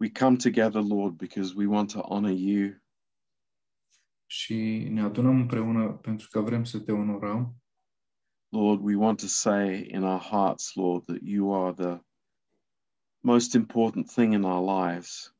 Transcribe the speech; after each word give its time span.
we 0.00 0.10
come 0.10 0.36
together, 0.36 0.82
Lord, 0.82 1.16
because 1.16 1.54
we 1.54 1.66
want 1.66 1.90
to 1.90 2.00
honor 2.00 2.32
you. 2.32 2.82
și 4.34 4.88
ne 4.90 5.00
adunăm 5.00 5.36
împreună 5.36 5.92
pentru 5.92 6.28
că 6.30 6.40
vrem 6.40 6.64
să 6.64 6.80
te 6.80 6.92
onorăm. 6.92 7.54
Lord, 8.48 8.80
we 8.82 8.94
want 8.94 9.20
to 9.20 9.26
say 9.26 9.88
in 9.92 10.02
our 10.02 10.20
hearts, 10.20 10.74
Lord, 10.74 11.04
that 11.04 11.18
you 11.22 11.64
are 11.64 11.72
the 11.72 12.04
most 13.20 13.52
important 13.52 14.10
thing 14.10 14.32
in 14.32 14.42
our 14.42 14.86
lives. 14.86 15.36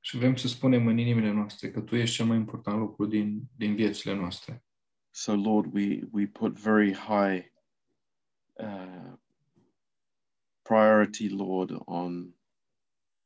Și 0.00 0.16
vrem 0.16 0.36
să 0.36 0.48
spunem 0.48 0.86
în 0.86 0.98
inimile 0.98 1.30
noastre 1.30 1.70
că 1.70 1.80
Tu 1.80 1.96
ești 1.96 2.16
cel 2.16 2.26
mai 2.26 2.36
important 2.36 2.78
lucru 2.78 3.06
din, 3.06 3.42
din 3.56 3.74
viețile 3.74 4.14
noastre. 4.14 4.64
So, 5.10 5.34
Lord, 5.34 5.74
we, 5.74 6.08
we 6.10 6.26
put 6.26 6.58
very 6.58 6.94
high 6.94 7.44
uh, 8.52 9.12
priority, 10.62 11.28
Lord, 11.28 11.82
on 11.84 12.34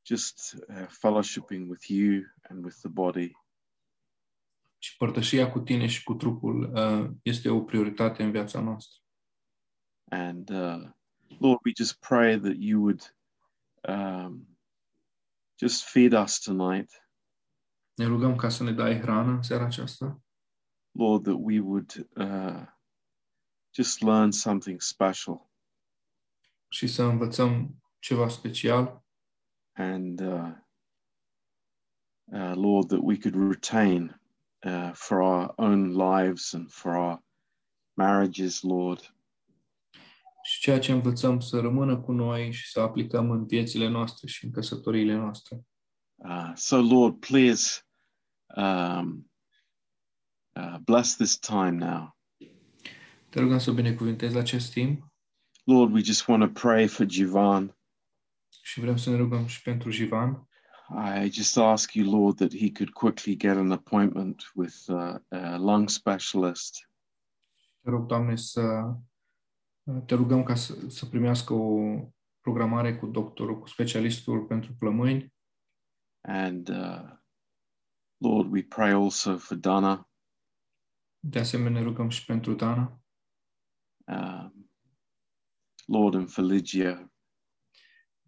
just 0.06 0.56
uh, 0.68 0.86
fellowshipping 0.88 1.68
with 1.68 1.88
you 1.88 2.22
and 2.48 2.64
with 2.64 2.76
the 2.76 2.88
body. 2.88 3.32
Și 4.78 4.96
părtășia 4.96 5.50
cu 5.50 5.60
Tine 5.60 5.86
și 5.86 6.02
cu 6.02 6.14
trupul 6.14 6.72
uh, 6.74 7.10
este 7.22 7.48
o 7.48 7.62
prioritate 7.62 8.22
în 8.22 8.30
viața 8.30 8.60
noastră. 8.60 8.98
And 10.10 10.50
uh, 10.50 10.90
Lord, 11.38 11.60
we 11.64 11.72
just 11.76 11.98
pray 11.98 12.38
that 12.38 12.54
you 12.56 12.80
would 12.80 13.16
um, 13.88 14.58
just 15.58 15.84
feed 15.84 16.12
us 16.12 16.38
tonight. 16.38 17.08
Ne 17.94 18.06
rugăm 18.06 18.36
ca 18.36 18.48
să 18.48 18.62
ne 18.62 18.72
dai 18.72 19.00
hrană 19.00 19.30
în 19.30 19.42
seara 19.42 19.64
aceasta. 19.64 20.22
Lord, 20.90 21.22
that 21.22 21.36
we 21.38 21.60
would 21.60 22.08
uh, 22.16 22.66
just 23.74 24.00
learn 24.00 24.30
something 24.30 24.80
special. 24.80 25.52
și 26.74 26.86
să 26.86 27.02
învățăm 27.02 27.82
ceva 27.98 28.28
special 28.28 29.03
And 29.76 30.22
uh, 30.22 30.50
uh, 32.34 32.54
Lord, 32.54 32.88
that 32.90 33.02
we 33.02 33.16
could 33.16 33.36
retain 33.36 34.14
uh, 34.64 34.92
for 34.94 35.22
our 35.22 35.54
own 35.58 35.94
lives 35.94 36.54
and 36.54 36.70
for 36.70 36.96
our 36.96 37.18
marriages, 37.96 38.62
Lord. 38.62 39.14
și 40.44 40.60
ceea 40.60 40.78
ce 40.78 40.92
învățăm 40.92 41.40
să 41.40 41.60
rămână 41.60 42.00
cu 42.00 42.12
noi 42.12 42.52
și 42.52 42.70
să 42.70 42.80
aplicăm 42.80 43.30
în 43.30 43.46
viețile 43.46 43.88
noastre 43.88 44.26
și 44.26 44.44
în 44.44 44.50
căsătoriile 44.50 45.14
noastre. 45.14 45.66
Uh, 46.14 46.52
so, 46.54 46.80
Lord, 46.80 47.18
please 47.18 47.80
um, 48.56 49.30
uh, 50.56 50.76
bless 50.84 51.16
this 51.16 51.38
time 51.38 51.70
now. 51.70 52.16
Te 53.28 53.40
rugăm 53.40 53.58
să 53.58 53.72
binecuvântezi 53.72 54.36
acest 54.36 54.72
timp 54.72 55.12
Lord, 55.64 55.92
we 55.92 56.02
just 56.02 56.28
want 56.28 56.42
to 56.42 56.60
pray 56.60 56.86
for 56.86 57.06
Jivan. 57.08 57.76
Și 58.64 58.80
vrem 58.80 58.96
să 58.96 59.10
ne 59.10 59.16
rugăm 59.16 59.46
și 59.46 59.62
pentru 59.62 59.90
Jivan. 59.90 60.48
I 61.24 61.30
just 61.30 61.56
ask 61.56 61.92
you, 61.92 62.20
Lord, 62.20 62.36
that 62.36 62.56
he 62.56 62.72
could 62.72 62.92
quickly 62.92 63.36
get 63.36 63.56
an 63.56 63.72
appointment 63.72 64.50
with 64.54 64.74
uh, 64.88 65.16
a 65.28 65.56
lung 65.56 65.88
specialist. 65.88 66.90
Te 67.80 67.90
rog, 67.90 68.06
Doamne, 68.06 68.36
să 68.36 68.94
te 70.06 70.14
rugăm 70.14 70.42
ca 70.42 70.54
să, 70.54 70.88
să 70.88 71.06
primească 71.06 71.52
o 71.52 72.00
programare 72.40 72.96
cu 72.96 73.06
doctorul, 73.06 73.58
cu 73.58 73.66
specialistul 73.66 74.44
pentru 74.44 74.74
plămâni 74.78 75.32
And 76.26 76.68
uh, 76.68 77.02
Lord, 78.16 78.50
we 78.52 78.62
pray 78.62 78.92
also 78.92 79.38
for 79.38 79.56
Dana. 79.56 80.08
De 81.18 81.38
asemenea, 81.38 81.80
ne 81.80 81.86
rugăm 81.86 82.08
și 82.08 82.24
pentru 82.24 82.54
Dana, 82.54 82.98
Um, 84.06 84.70
Lord, 85.86 86.14
and 86.14 86.30
for 86.30 86.44
Lygia. 86.44 87.13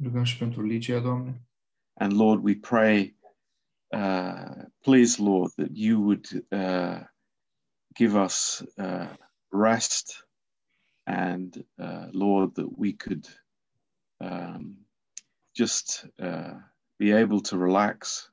Rugăm 0.02 0.22
și 0.22 0.38
pentru 0.38 0.62
Ligia, 0.62 1.00
Doamne. 1.00 1.40
And 1.94 2.12
Lord, 2.12 2.44
we 2.44 2.54
pray, 2.56 3.16
uh, 3.86 4.64
please, 4.80 5.22
Lord, 5.22 5.52
that 5.54 5.70
you 5.72 6.00
would 6.00 6.26
uh, 6.50 7.00
give 7.94 8.14
us 8.14 8.62
uh, 8.76 9.14
rest 9.48 10.28
and, 11.02 11.66
uh, 11.78 12.08
Lord, 12.10 12.54
that 12.54 12.68
we 12.76 12.92
could 12.92 13.26
um, 14.16 14.86
just 15.54 16.06
uh, 16.18 16.54
be 16.96 17.12
able 17.12 17.40
to 17.40 17.56
relax. 17.56 18.30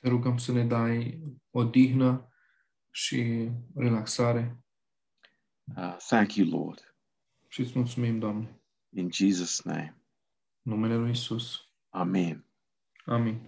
Te 0.00 0.08
rugăm 0.08 0.36
să 0.38 0.52
ne 0.52 0.64
dai 0.64 1.20
odihnă 1.50 2.30
și 2.90 3.50
relaxare 3.74 4.60
Uh, 5.76 5.96
thank 5.96 6.34
you, 6.34 6.48
Lord. 6.48 6.94
și 7.48 7.60
îți 7.60 7.72
mulțumim, 7.78 8.18
Doamne. 8.18 8.55
In 8.96 9.10
Jesus' 9.10 9.66
name, 9.66 9.92
numele 10.64 10.96
Lui 10.96 11.10
Isus. 11.10 11.60
Amen. 11.92 12.42
Amin. 13.06 13.40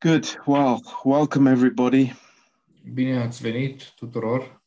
Good. 0.00 0.28
Well, 0.46 0.80
welcome, 1.04 1.48
everybody. 1.48 2.12
Bine 2.84 3.18
ați 3.18 3.42
venit 3.42 3.94
tuturor. 3.96 4.62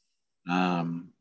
Um, 0.45 1.13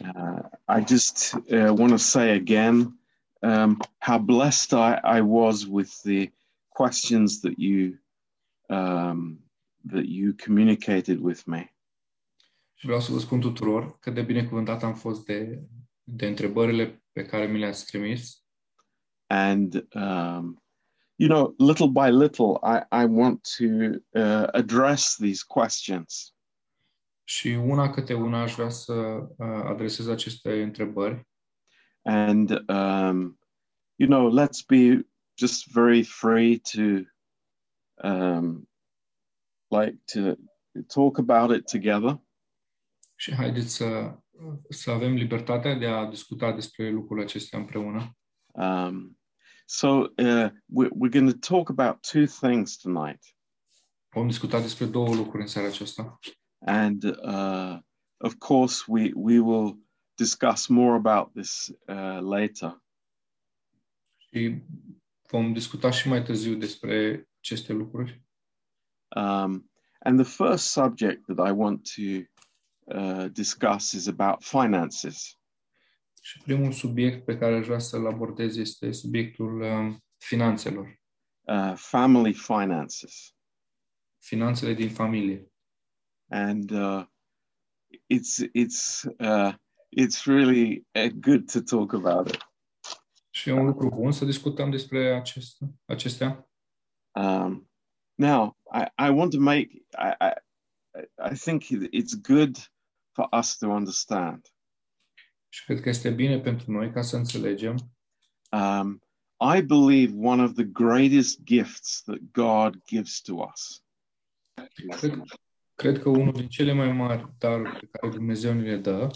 uh, 0.00 0.48
I 0.66 0.80
just 0.80 1.34
uh, 1.52 1.74
want 1.74 1.92
to 1.92 1.98
say 1.98 2.34
again 2.34 2.98
um, 3.42 3.78
how 3.98 4.18
blessed 4.18 4.72
I, 4.72 5.00
I 5.04 5.20
was 5.20 5.66
with 5.66 6.02
the 6.02 6.30
questions 6.70 7.40
that 7.42 7.58
you 7.58 7.98
um, 8.70 9.38
that 9.92 10.06
you 10.06 10.32
communicated 10.32 11.20
with 11.20 11.46
me. 11.46 11.68
Și 12.74 12.86
vreau 12.86 13.00
să 13.00 13.12
vă 13.12 13.18
spun 13.18 13.40
tuturor 13.40 13.98
cât 13.98 14.14
de 14.14 14.22
binecuvântat 14.22 14.82
am 14.82 14.94
fost 14.94 15.24
de, 15.24 15.62
de 16.02 16.26
întrebările 16.26 17.04
pe 17.12 17.26
care 17.26 17.46
mi 17.46 17.58
le-ați 17.58 17.84
trimis. 17.84 18.44
And 19.26 19.74
um, 19.94 20.62
you 21.16 21.28
know, 21.28 21.54
little 21.58 21.88
by 21.88 22.10
little, 22.10 22.58
I, 22.62 23.02
I 23.02 23.04
want 23.04 23.46
to 23.58 23.64
uh, 24.20 24.46
address 24.52 25.16
these 25.16 25.44
questions. 25.46 26.34
Și 27.24 27.48
una 27.48 27.90
câte 27.90 28.14
una 28.14 28.42
aș 28.42 28.54
vrea 28.54 28.68
să 28.68 28.92
uh, 28.92 29.62
adresez 29.64 30.08
aceste 30.08 30.62
întrebări. 30.62 31.28
And 32.02 32.50
um, 32.50 33.38
you 33.96 34.08
know, 34.08 34.28
let's 34.28 34.62
be 34.66 35.06
just 35.38 35.72
very 35.72 36.02
free 36.02 36.58
to 36.58 36.80
um, 38.08 38.68
like 39.68 39.98
to 40.12 40.36
talk 40.86 41.18
about 41.18 41.56
it 41.56 41.66
together. 41.70 42.20
Și 43.16 43.34
haideți 43.34 43.74
să, 43.74 44.18
să 44.68 44.90
avem 44.90 45.14
libertatea 45.14 45.74
de 45.74 45.86
a 45.86 46.06
discuta 46.06 46.52
despre 46.52 46.90
lucrurile 46.90 47.24
acestea 47.26 47.58
împreună. 47.58 48.16
Um, 48.52 49.18
so 49.66 49.88
uh, 49.98 50.48
we're, 50.48 50.90
we're 50.90 51.10
going 51.10 51.30
to 51.30 51.54
talk 51.54 51.68
about 51.68 52.00
two 52.12 52.24
things 52.26 52.76
tonight, 52.76 53.20
Vom 54.14 54.26
discuta 54.26 54.60
despre 54.60 54.84
două 54.86 55.14
lucruri 55.14 55.42
în 55.42 55.48
seara 55.48 55.68
aceasta. 55.68 56.18
and 56.66 57.02
uh, 57.04 57.78
of 58.16 58.34
course 58.38 58.84
we 58.86 59.10
we 59.14 59.38
will 59.38 59.78
discuss 60.14 60.66
more 60.66 60.94
about 60.94 61.32
this 61.32 61.68
uh, 61.86 62.18
later. 62.20 62.82
Și 64.16 64.62
vom 65.30 65.52
discuta 65.52 65.90
și 65.90 66.08
mai 66.08 66.22
târziu 66.22 66.54
despre 66.54 67.28
aceste 67.38 67.72
lucruri. 67.72 68.22
Um, 69.16 69.70
and 70.00 70.18
the 70.24 70.44
first 70.44 70.70
subject 70.70 71.24
that 71.26 71.48
I 71.48 71.50
want 71.50 71.90
to 71.94 72.02
uh, 72.84 73.26
discuss 73.32 73.92
is 73.92 74.06
about 74.06 74.42
finances. 74.42 75.38
Și 76.22 76.38
primul 76.42 76.72
subiect 76.72 77.24
pe 77.24 77.38
care 77.38 77.54
aș 77.56 77.66
vrea 77.66 77.78
să-l 77.78 78.06
abordez 78.06 78.56
este 78.56 78.92
subiectul 78.92 79.60
um, 79.60 80.04
finanțelor. 80.18 81.00
uh, 81.48 81.72
family 81.76 82.32
finances, 82.32 83.34
Finanțele 84.18 84.74
din 84.74 84.90
familie. 84.90 85.48
and 86.30 86.70
uh, 86.70 87.04
it's 88.12 88.40
it's 88.54 89.04
uh, 89.18 89.52
it's 90.00 90.24
really 90.26 90.86
uh, 90.94 91.08
good 91.20 91.50
to 91.52 91.60
talk 91.62 91.92
about 91.92 92.28
it. 92.28 92.38
Și 93.30 93.48
e 93.48 93.52
un 93.52 93.64
lucru 93.66 93.88
bun 93.88 94.12
să 94.12 94.24
discutăm 94.24 94.70
despre 94.70 95.14
acest, 95.14 95.58
acestea. 95.84 96.48
Um, 97.12 97.70
now, 98.14 98.56
I, 98.72 99.06
I 99.06 99.08
want 99.10 99.30
to 99.30 99.38
make 99.40 99.68
I, 99.98 100.14
I 100.20 100.32
I 101.30 101.34
think 101.36 101.62
it's 101.92 102.14
good 102.22 102.72
for 103.14 103.28
us 103.38 103.56
to 103.56 103.66
understand. 103.66 104.46
Și 105.48 105.64
cred 105.64 105.80
că 105.80 105.88
este 105.88 106.10
bine 106.10 106.40
pentru 106.40 106.70
noi 106.70 106.92
ca 106.92 107.02
să 107.02 107.16
înțelegem 107.16 107.76
Um, 108.54 109.02
I 109.38 109.62
believe 109.62 110.14
one 110.14 110.42
of 110.42 110.54
the 110.54 110.64
greatest 110.64 111.42
gifts 111.44 112.02
that 112.02 112.18
God 112.32 112.84
gives 112.86 113.20
to 113.22 113.34
us 113.34 113.82
Cred, 114.96 115.22
cred 115.74 115.98
că 115.98 116.08
unul 116.08 116.32
din 116.32 116.48
cele 116.48 116.72
mai 116.72 116.92
mari 116.92 117.34
daruri 117.38 117.78
pe 117.78 117.86
care 117.86 118.12
Dumnezeu 118.12 118.54
ne 118.54 118.62
le 118.62 118.76
dă 118.76 119.10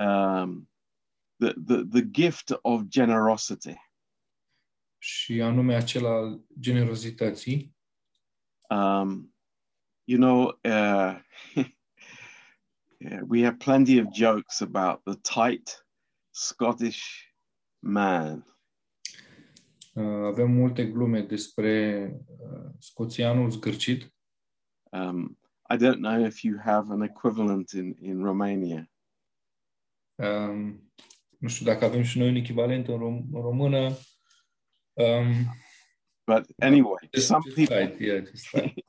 um, 0.00 0.70
the, 1.36 1.52
the 1.66 1.84
the 1.84 2.10
gift 2.10 2.58
of 2.62 2.82
generosity. 2.82 3.74
și 4.98 5.42
anume 5.42 5.74
acela 5.74 6.10
al 6.10 6.40
generozității. 6.60 7.76
Um, 8.68 9.34
you 10.08 10.16
know, 10.16 10.54
uh, 10.64 11.18
yeah, 13.00 13.20
we 13.26 13.42
have 13.42 13.60
plenty 13.60 13.98
of 13.98 14.12
jokes 14.12 14.62
about 14.62 15.04
the 15.04 15.16
tight 15.16 15.76
Scottish 16.32 17.28
man. 17.82 18.42
Uh, 19.94 20.26
avem 20.26 20.50
multe 20.50 20.86
glume 20.86 21.20
despre 21.20 22.06
uh, 22.40 22.70
scoțianul 22.78 23.50
zgârcit. 23.50 24.14
Um, 24.92 25.38
I 25.70 25.76
don't 25.76 26.00
know 26.00 26.24
if 26.24 26.42
you 26.42 26.58
have 26.58 26.90
an 26.90 27.02
equivalent 27.02 27.70
in, 27.72 27.96
in 28.00 28.22
Romania. 28.22 28.90
Um, 30.14 30.90
nu 31.38 31.48
știu 31.48 31.66
dacă 31.66 31.84
avem 31.84 32.02
și 32.02 32.18
noi 32.18 32.28
un 32.28 32.34
echivalent 32.34 32.88
în, 32.88 32.98
rom- 32.98 33.26
în 33.32 33.40
română. 33.40 33.86
Um, 34.92 35.56
But 36.28 36.44
anyway, 36.60 36.98
just, 37.14 37.28
some 37.28 37.42
just 37.42 37.56
people 37.56 37.76
right, 37.78 37.98
yeah, 37.98 38.20
just 38.20 38.52
right. 38.52 38.84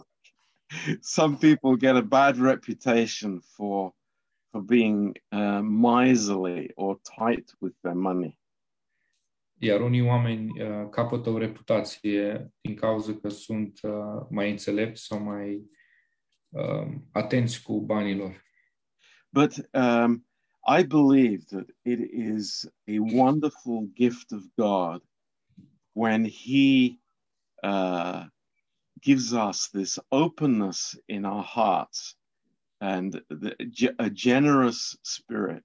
some 1.01 1.37
people 1.37 1.75
get 1.75 1.95
a 1.95 2.01
bad 2.01 2.37
reputation 2.37 3.41
for 3.41 3.93
for 4.51 4.61
being 4.61 5.15
uh, 5.31 5.61
miserly 5.61 6.71
or 6.75 6.97
tight 7.17 7.51
with 7.61 7.73
their 7.83 7.95
money. 7.95 8.37
Iar 9.61 9.81
unii 9.81 10.01
oameni 10.01 10.61
uh, 10.61 10.89
capătă 10.89 11.29
o 11.29 11.37
reputație 11.37 12.53
din 12.61 12.75
cauza 12.75 13.13
că 13.13 13.29
sunt 13.29 13.79
uh, 13.83 14.25
mai 14.29 14.51
înțelepți 14.51 15.03
sau 15.03 15.19
mai 15.19 15.69
uh, 16.49 16.87
atenți 17.11 17.63
cu 17.63 17.81
banilor. 17.81 18.43
But 19.31 19.69
um, 19.73 20.25
I 20.77 20.83
believe 20.83 21.43
that 21.49 21.67
it 21.81 21.99
is 22.11 22.65
a 22.87 22.99
wonderful 23.13 23.89
gift 23.93 24.31
of 24.31 24.41
God 24.55 25.03
when 25.91 26.25
He 26.25 26.99
uh, 27.63 28.25
gives 29.01 29.33
us 29.33 29.69
this 29.69 29.99
openness 30.09 30.95
in 31.05 31.25
our 31.25 31.43
hearts 31.43 32.17
and 32.79 33.21
the, 33.29 33.95
a 33.97 34.09
generous 34.09 34.97
spirit. 35.01 35.63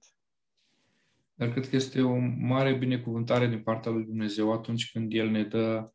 Dar 1.37 1.51
cred 1.51 1.69
că 1.69 1.75
este 1.75 2.01
o 2.01 2.17
mare 2.39 2.73
binecuvântare 2.73 3.47
din 3.47 3.63
partea 3.63 3.91
lui 3.91 4.03
Dumnezeu 4.03 4.53
atunci 4.53 4.91
când 4.91 5.13
El 5.13 5.29
ne 5.29 5.43
dă 5.43 5.91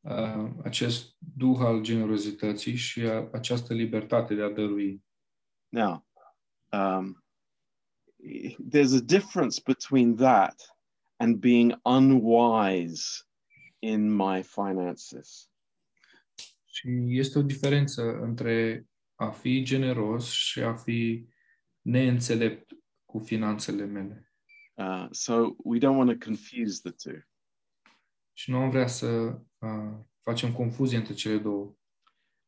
uh, 0.00 0.50
acest 0.64 1.16
duh 1.18 1.58
al 1.58 1.80
generozității 1.80 2.76
și 2.76 3.00
a, 3.00 3.28
această 3.32 3.74
libertate 3.74 4.34
de 4.34 4.42
a 4.42 4.50
dărui. 4.50 5.02
Now, 5.68 6.06
um, 6.72 7.24
there's 8.70 8.94
a 8.94 9.04
difference 9.04 9.60
between 9.64 10.16
that 10.16 10.76
and 11.16 11.36
being 11.36 11.74
unwise 11.84 13.24
in 13.78 14.10
my 14.10 14.42
finances. 14.42 15.49
Și 16.70 16.88
este 17.18 17.38
o 17.38 17.42
diferență 17.42 18.02
între 18.02 18.86
a 19.14 19.30
fi 19.30 19.62
generos 19.62 20.30
și 20.30 20.60
a 20.60 20.74
fi 20.74 21.26
neînțelept 21.80 22.70
cu 23.04 23.18
finanțele 23.18 23.84
mele. 23.84 24.32
Uh, 24.74 25.08
so 25.10 25.56
we 25.64 25.78
don't 25.78 25.96
want 25.96 26.10
to 26.10 26.24
confuse 26.24 26.80
the 26.82 26.92
two. 26.92 27.20
Și 28.32 28.50
nu 28.50 28.56
am 28.56 28.70
vrea 28.70 28.86
să 28.86 29.06
uh, 29.58 29.98
facem 30.20 30.52
confuzie 30.52 30.96
între 30.96 31.14
cele 31.14 31.38
două. 31.38 31.74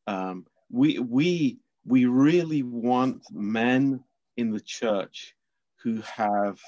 Um, 0.03 0.51
we 0.67 0.99
we 0.99 1.57
we 1.81 2.05
really 2.05 2.61
want 2.61 3.29
men 3.29 4.09
in 4.33 4.55
the 4.55 4.63
church 4.79 5.35
who 5.83 6.01
have 6.01 6.59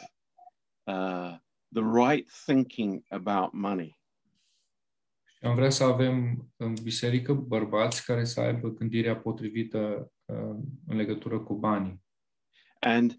uh, 0.83 1.37
the 1.71 1.81
right 1.81 2.29
thinking 2.45 3.03
about 3.09 3.53
money. 3.53 3.99
Și 5.45 5.51
am 5.51 5.57
vrea 5.57 5.69
să 5.69 5.83
avem 5.83 6.47
în 6.55 6.73
biserică 6.83 7.33
bărbați 7.33 8.05
care 8.05 8.23
să 8.23 8.39
aibă 8.39 8.69
gândirea 8.69 9.17
potrivită 9.17 10.11
uh, 10.25 10.55
în 10.87 10.95
legătură 10.95 11.39
cu 11.39 11.53
banii. 11.53 12.03
And 12.79 13.11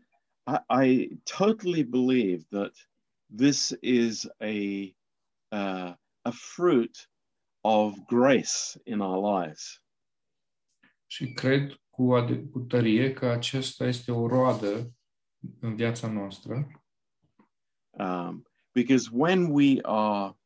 I, 0.46 0.84
I 0.86 1.20
totally 1.38 1.84
believe 1.84 2.42
that 2.48 2.90
this 3.36 3.76
is 3.80 4.24
a 4.38 4.54
uh, 5.48 5.94
a 6.22 6.30
fruit 6.30 7.10
of 7.60 7.94
grace 8.06 8.80
in 8.84 9.00
our 9.00 9.40
lives. 9.40 9.82
Și 11.06 11.32
cred 11.32 11.80
cu, 11.90 12.14
ade- 12.14 12.48
cu 12.50 12.58
tărie 12.58 13.12
că 13.12 13.26
acesta 13.26 13.86
este 13.86 14.12
o 14.12 14.26
roadă 14.26 14.92
în 15.60 15.74
viața 15.74 16.08
noastră, 16.08 16.66
Um, 17.98 18.46
because 18.72 19.08
when 19.10 19.50
we 19.50 19.80
are 19.82 20.36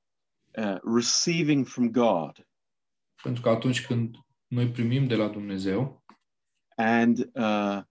uh, 0.56 0.78
receiving 0.94 1.66
from 1.66 1.90
God 1.90 2.46
pentru 3.22 3.42
că 3.42 3.48
atunci 3.48 3.86
când 3.86 4.16
noi 4.46 4.70
primim 4.70 5.06
de 5.06 5.14
la 5.14 5.28
Dumnezeu 5.28 6.04
and 6.76 7.18
uh, 7.18 7.82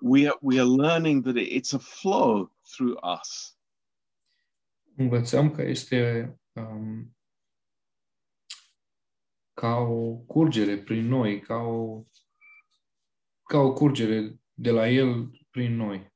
we 0.00 0.28
are, 0.28 0.38
we 0.40 0.60
are 0.60 0.68
learning 0.68 1.24
that 1.24 1.36
it's 1.36 1.72
a 1.74 1.78
flow 1.78 2.56
through 2.76 2.98
us, 3.20 3.58
învățăm 4.96 5.50
că 5.50 5.62
este 5.62 6.32
um, 6.52 7.16
ca 9.54 9.76
o 9.76 10.16
curgere 10.16 10.78
prin 10.78 11.06
noi, 11.06 11.40
ca 11.40 11.54
o, 11.54 12.04
ca 13.42 13.58
o 13.58 13.72
curgere 13.72 14.40
de 14.52 14.70
la 14.70 14.88
El 14.88 15.30
prin 15.50 15.76
noi. 15.76 16.12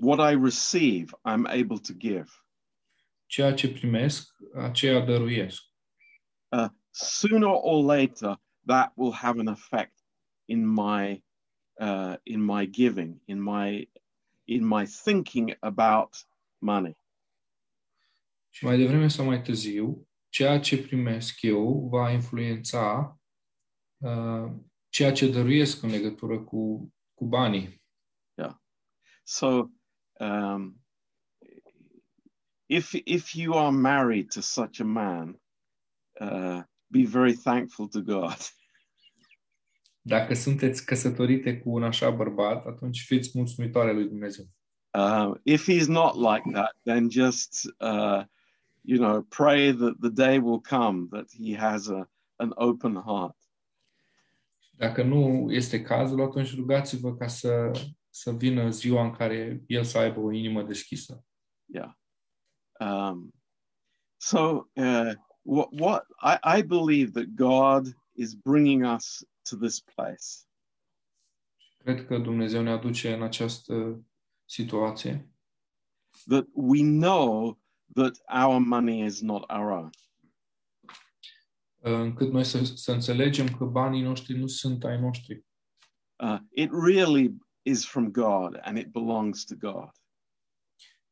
what 0.00 0.20
I 0.20 0.32
receive, 0.32 1.14
I'm 1.24 1.46
able 1.46 1.78
to 1.78 1.94
give. 1.94 2.28
Ceea 3.30 3.54
ce 3.54 3.72
primesc, 3.72 4.36
aceea 4.54 5.00
dăruiesc. 5.00 5.62
Uh, 6.48 6.68
sooner 6.90 7.50
or 7.52 7.84
later, 7.84 8.40
that 8.66 8.92
will 8.96 9.12
have 9.12 9.40
an 9.40 9.46
effect 9.46 9.94
in 10.44 10.66
my 10.66 11.24
uh, 11.80 12.14
in 12.22 12.44
my 12.44 12.70
giving, 12.70 13.22
in 13.24 13.42
my 13.42 13.90
in 14.44 14.66
my 14.66 14.86
thinking 14.86 15.56
about 15.60 16.26
money. 16.58 16.96
Și 18.50 18.64
mai 18.64 18.76
devreme 18.76 19.08
sau 19.08 19.24
mai 19.24 19.42
târziu, 19.42 20.08
ceea 20.28 20.60
ce 20.60 20.82
primesc 20.82 21.42
eu 21.42 21.88
va 21.90 22.10
influența 22.10 23.18
uh, 23.96 24.52
ceea 24.88 25.12
ce 25.12 25.30
dăruiesc 25.30 25.82
în 25.82 25.90
legătură 25.90 26.40
cu, 26.40 26.92
cu 27.14 27.26
banii. 27.26 27.78
So, 29.22 29.70
um, 30.18 30.79
if 32.70 32.94
if 33.04 33.34
you 33.34 33.54
are 33.54 33.72
married 33.72 34.30
to 34.30 34.40
such 34.40 34.80
a 34.80 34.84
man, 34.84 35.34
uh, 36.20 36.62
be 36.90 37.04
very 37.04 37.34
thankful 37.34 37.88
to 37.88 38.00
God. 38.00 38.36
Dacă 40.02 40.34
sunteți 40.34 40.84
căsătorite 40.84 41.58
cu 41.58 41.70
un 41.70 41.82
așa 41.82 42.10
bărbat, 42.10 42.66
atunci 42.66 43.04
fiți 43.06 43.30
mulțumitoare 43.34 43.92
lui 43.92 44.08
Dumnezeu. 44.08 44.44
Uh, 44.90 45.34
if 45.42 45.68
he's 45.70 45.86
not 45.86 46.14
like 46.14 46.50
that, 46.52 46.76
then 46.84 47.10
just 47.10 47.74
uh, 47.78 48.24
you 48.82 48.98
know 48.98 49.22
pray 49.22 49.72
that 49.72 49.94
the 50.00 50.10
day 50.10 50.38
will 50.38 50.60
come 50.60 51.06
that 51.10 51.26
he 51.44 51.56
has 51.56 51.88
a 51.88 52.10
an 52.36 52.50
open 52.54 52.94
heart. 52.94 53.36
Dacă 54.70 55.02
nu 55.02 55.52
este 55.52 55.82
cazul, 55.82 56.22
atunci 56.22 56.54
rugați-vă 56.54 57.16
ca 57.16 57.26
să, 57.26 57.70
să 58.10 58.30
vină 58.32 58.70
ziua 58.70 59.04
în 59.04 59.10
care 59.10 59.62
el 59.66 59.84
să 59.84 59.98
aibă 59.98 60.20
o 60.20 60.32
inimă 60.32 60.62
deschisă. 60.62 61.24
Yeah. 61.64 61.99
Um, 62.80 63.32
so 64.16 64.68
uh, 64.76 65.14
what 65.42 65.68
what 65.72 66.04
I, 66.20 66.38
I 66.42 66.62
believe 66.62 67.12
that 67.12 67.36
God 67.36 67.94
is 68.14 68.34
bringing 68.34 68.84
us 68.84 69.24
to 69.44 69.56
this 69.56 69.80
place. 69.80 70.46
Cred 71.78 72.06
că 72.06 72.18
Dumnezeu 72.18 72.62
ne 72.62 72.70
aduce 72.70 73.14
în 73.14 73.22
această 73.22 74.04
situație, 74.44 75.30
that 76.26 76.46
we 76.52 76.82
know 76.82 77.58
that 77.94 78.20
our 78.28 78.58
money 78.58 79.04
is 79.04 79.20
not 79.20 79.50
our 79.50 79.70
own. 79.70 79.90
încât 81.82 82.32
noi 82.32 82.44
să, 82.44 82.64
să 82.64 82.92
înțelegem 82.92 83.48
că 83.56 83.64
banii 83.64 84.02
noștri 84.02 84.38
nu 84.38 84.46
sunt 84.46 84.84
ai 84.84 85.00
noștri. 85.00 85.44
Uh, 86.16 86.38
it 86.50 86.70
really 86.72 87.36
is 87.62 87.86
from 87.86 88.10
God 88.10 88.58
and 88.62 88.78
it 88.78 88.92
belongs 88.92 89.44
to 89.44 89.54
God. 89.54 89.90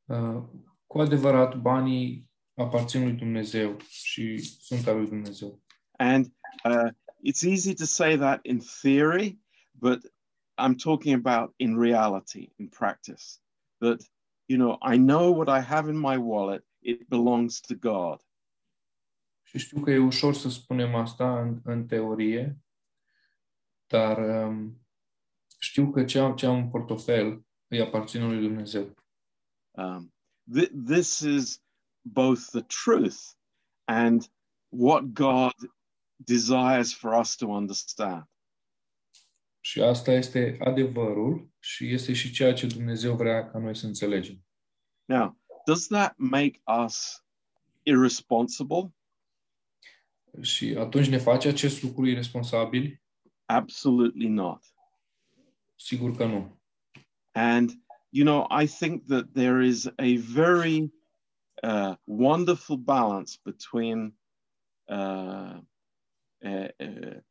Uh, 0.05 0.43
Cu 0.89 0.99
adevărat, 0.99 1.57
banii 1.57 2.31
aparțin 2.55 3.03
lui 3.03 3.13
Dumnezeu 3.13 3.77
și 3.89 4.39
sunt 4.39 4.87
al 4.87 4.97
lui 4.97 5.09
Dumnezeu. 5.09 5.61
And 5.99 6.27
uh, 6.65 6.91
it's 7.25 7.43
easy 7.43 7.75
to 7.75 7.85
say 7.85 8.17
that 8.17 8.41
in 8.43 8.59
theory, 8.83 9.39
but 9.73 10.01
I'm 10.57 10.75
talking 10.75 11.27
about 11.27 11.55
in 11.57 11.79
reality, 11.79 12.53
in 12.57 12.69
practice. 12.69 13.41
That, 13.79 14.01
you 14.47 14.59
know, 14.59 14.79
I 14.93 14.97
know 14.97 15.31
what 15.31 15.49
I 15.49 15.61
have 15.65 15.89
in 15.89 15.99
my 15.99 16.17
wallet, 16.17 16.65
it 16.81 17.09
belongs 17.09 17.61
to 17.61 17.75
God. 17.75 18.21
Și 19.43 19.59
știu 19.59 19.81
că 19.81 19.91
e 19.91 19.99
ușor 19.99 20.35
să 20.35 20.49
spunem 20.49 20.95
asta 20.95 21.41
în, 21.41 21.61
în 21.65 21.87
teorie, 21.87 22.59
dar 23.87 24.19
um, 24.19 24.81
știu 25.61 25.91
că 25.91 26.05
ce 26.05 26.19
am, 26.19 26.37
ce 26.37 26.47
am 26.47 26.57
în 26.57 26.71
portofel 26.71 27.47
îi 27.67 27.81
aparține 27.81 28.27
lui 28.27 28.41
Dumnezeu. 28.41 28.95
Um, 29.71 30.13
th- 30.55 30.71
this 30.87 31.21
is 31.21 31.63
both 32.03 32.51
the 32.51 32.63
truth 32.63 33.37
and 33.85 34.29
what 34.71 35.13
God 35.13 35.55
desires 36.25 36.93
for 36.93 37.15
us 37.15 37.37
to 37.37 37.47
understand. 37.47 38.25
Și 39.61 39.83
asta 39.83 40.13
este 40.13 40.57
adevărul 40.61 41.51
și 41.59 41.93
este 41.93 42.13
și 42.13 42.33
ceea 42.33 42.53
ce 42.53 42.67
Dumnezeu 42.67 43.17
vrea 43.17 43.51
ca 43.51 43.59
noi 43.59 43.77
să 43.77 43.87
înțelegem. 43.87 44.45
Now, 45.05 45.39
does 45.65 45.87
that 45.87 46.15
make 46.17 46.61
us 46.85 47.25
irresponsible? 47.83 48.95
Și 50.41 50.75
atunci 50.79 51.09
ne 51.09 51.19
face 51.19 51.49
acest 51.49 51.83
lucru 51.83 52.07
irresponsabil? 52.07 53.03
Absolutely 53.45 54.29
not. 54.29 54.65
Sigur 55.77 56.17
că 56.17 56.25
nu. 56.25 56.61
And, 57.33 57.71
you 58.11 58.25
know, 58.25 58.47
I 58.51 58.67
think 58.67 59.07
that 59.09 59.35
there 59.35 59.61
is 59.61 59.89
a 59.99 60.17
very 60.17 60.91
uh, 61.63 61.97
wonderful 62.07 62.77
balance 62.77 63.39
between 63.45 64.13
uh, 64.91 65.61
a, 66.45 66.71
a, 66.81 67.23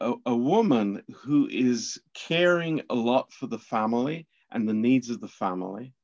a, 0.00 0.12
a 0.26 0.36
woman 0.36 1.02
who 1.22 1.48
is 1.48 2.00
caring 2.14 2.82
a 2.90 2.94
lot 2.94 3.32
for 3.32 3.46
the 3.46 3.58
family 3.58 4.26
and 4.50 4.68
the 4.68 4.74
needs 4.74 5.10
of 5.10 5.20
the 5.20 5.28
family, 5.28 5.94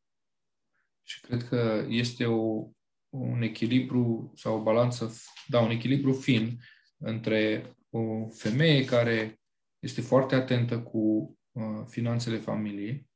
Și 1.06 1.20
cred 1.20 1.48
că 1.48 1.86
este 1.88 2.26
o, 2.26 2.68
un 3.08 3.42
echilibru 3.42 4.32
sau 4.34 4.58
o 4.58 4.62
balanță, 4.62 5.12
da, 5.46 5.60
un 5.60 5.70
echilibru 5.70 6.12
fin 6.12 6.60
între 6.98 7.74
o 7.90 8.28
femeie 8.28 8.84
care 8.84 9.40
este 9.78 10.00
foarte 10.00 10.34
atentă 10.34 10.82
cu 10.82 10.98
uh, 11.52 11.84
finanțele 11.86 12.38
familiei 12.38 13.08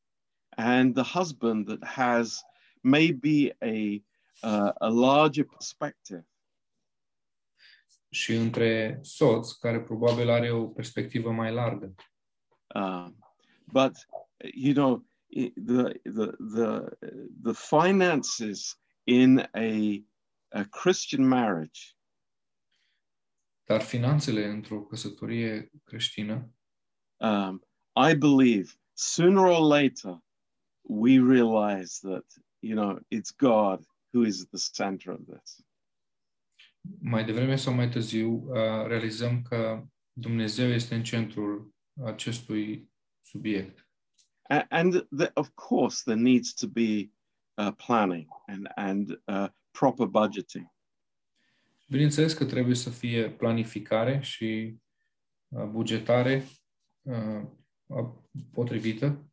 and 0.59 0.95
the 0.95 1.05
husband 1.05 1.69
that 1.69 1.83
has 1.85 2.43
maybe 2.83 3.53
a 3.63 4.03
uh, 4.43 4.73
a 4.81 4.91
larger 4.91 5.45
perspective. 5.45 6.25
și 8.11 8.35
între 8.35 8.99
soț 9.03 9.51
care 9.51 9.81
probabil 9.81 10.29
are 10.29 10.51
o 10.51 10.67
perspectivă 10.67 11.31
mai 11.31 11.53
largă. 11.53 11.95
Um, 12.75 13.17
but 13.73 13.97
you 14.55 14.73
know 14.73 15.07
the 15.65 16.01
the 16.03 16.31
the 16.55 16.97
the 17.43 17.53
finances 17.53 18.79
in 19.05 19.39
a 19.39 20.03
a 20.49 20.63
Christian 20.71 21.29
marriage 21.29 21.81
Dar 23.65 23.81
finanțele 23.81 24.47
într-o 24.47 24.83
căsătorie 24.83 25.71
creștină, 25.85 26.51
um, 27.17 27.67
I 28.11 28.15
believe 28.15 28.71
sooner 28.93 29.45
or 29.45 29.61
later 29.61 30.23
we 30.89 31.19
realize 31.19 31.99
that 32.03 32.25
you 32.61 32.75
know 32.75 32.99
it's 33.09 33.31
God 33.37 33.85
who 34.13 34.25
is 34.25 34.41
at 34.43 34.49
the 34.51 34.85
center 34.85 35.13
of 35.13 35.21
this. 35.27 35.61
mai 37.01 37.25
devreme 37.25 37.57
sau 37.57 37.73
mai 37.75 37.89
târziu, 37.89 38.33
uh, 38.33 38.87
realizăm 38.87 39.43
că 39.43 39.85
Dumnezeu 40.13 40.69
este 40.69 40.95
în 40.95 41.03
centrul 41.03 41.75
acestui 42.05 42.91
subiect. 43.21 43.89
A- 44.43 44.67
And 44.69 45.07
the, 45.17 45.31
of 45.35 45.49
course, 45.55 46.03
there 46.05 46.21
needs 46.21 46.55
to 46.55 46.67
be 46.67 47.11
uh, 47.55 47.73
planning 47.87 48.29
and 48.47 48.69
and 48.75 49.11
uh, 49.25 49.49
proper 49.71 50.07
budgeting. 50.07 50.67
Bineînțeles 51.89 52.33
că 52.33 52.45
trebuie 52.45 52.75
să 52.75 52.91
fie 52.91 53.31
planificare 53.31 54.21
și 54.21 54.77
uh, 55.49 55.65
bugetare 55.65 56.45
uh, 57.03 57.43
potrivită. 58.53 59.31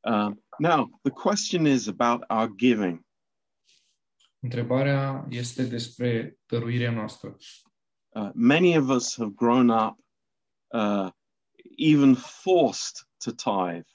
Um, 0.00 0.44
now, 0.58 0.90
the 1.02 1.10
question 1.10 1.66
is 1.66 1.88
about 1.88 2.24
our 2.28 2.48
giving. 2.48 3.04
Întrebarea 4.40 5.26
este 5.30 5.64
despre 5.64 6.38
dăruirea 6.46 6.90
noastră. 6.90 7.36
Uh, 8.08 8.30
many 8.34 8.76
of 8.76 8.88
us 8.88 9.16
have 9.16 9.32
grown 9.34 9.68
up 9.68 9.98
uh, 10.66 11.10
even 11.76 12.14
forced 12.14 13.08
to 13.24 13.30
tithe. 13.30 13.90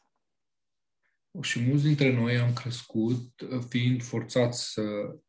Și 1.41 1.59
mulți 1.59 1.83
dintre 1.83 2.13
noi 2.13 2.37
am 2.37 2.53
crescut 2.53 3.41
uh, 3.41 3.59
fiind 3.69 4.03
forțați 4.03 4.71
să, 4.71 4.81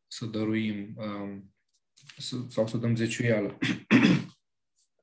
să 0.07 0.25
dăruim 0.25 0.93
um, 0.97 1.53
să, 2.17 2.35
sau 2.49 2.67
să 2.67 2.77
dăm 2.77 2.95
zeciuială. 2.95 3.57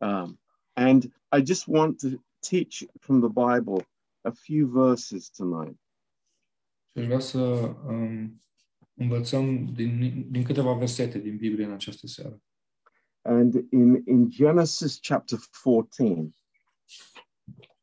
Um, 0.02 0.40
and 0.72 1.12
I 1.30 1.42
just 1.44 1.66
want 1.66 2.00
to 2.00 2.08
teach 2.40 2.84
from 3.00 3.20
the 3.20 3.28
Bible 3.28 3.86
a 4.22 4.30
few 4.30 4.66
verses 4.66 5.30
tonight. 5.30 5.78
Și 7.00 7.06
aș 7.06 7.12
vrea 7.12 7.18
să 7.18 7.38
um, 7.86 8.40
învățăm 8.94 9.64
din, 9.74 10.26
din 10.30 10.42
câteva 10.42 10.72
versete 10.72 11.18
din 11.18 11.36
Biblie 11.36 11.64
în 11.64 11.72
această 11.72 12.06
seară. 12.06 12.42
And 13.22 13.54
in, 13.54 14.02
in 14.06 14.30
Genesis 14.30 14.98
chapter 14.98 15.38
14, 15.62 16.28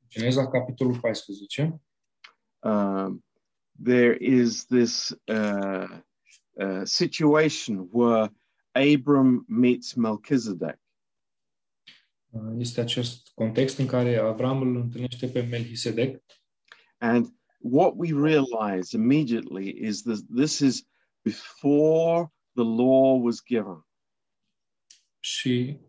Geneza, 0.10 0.48
capitolul 0.48 1.00
14, 1.00 1.82
um, 2.60 3.26
there 3.84 4.18
is 4.20 4.66
this 4.66 5.10
uh, 5.26 6.00
uh, 6.52 6.82
situation 6.84 7.88
where 7.92 8.34
Abram 8.72 9.46
meets 9.48 9.94
Melchizedek. 9.94 10.80
uh, 12.30 12.54
este 12.58 12.82
acest 12.82 13.32
context 13.34 13.78
în 13.78 13.86
care 13.86 14.18
Avram 14.18 14.62
îl 14.62 14.76
întâlnește 14.76 15.28
pe 15.28 15.42
Melchisedec 15.42 16.24
And 16.98 17.37
what 17.60 17.96
we 17.98 18.12
realize 18.12 18.94
immediately 18.94 19.70
is 19.70 20.04
that 20.04 20.22
this 20.30 20.62
is 20.62 20.84
before 21.24 22.30
the 22.56 22.64
law 22.64 23.16
was 23.16 23.42
given. 23.42 23.88
și 25.28 25.80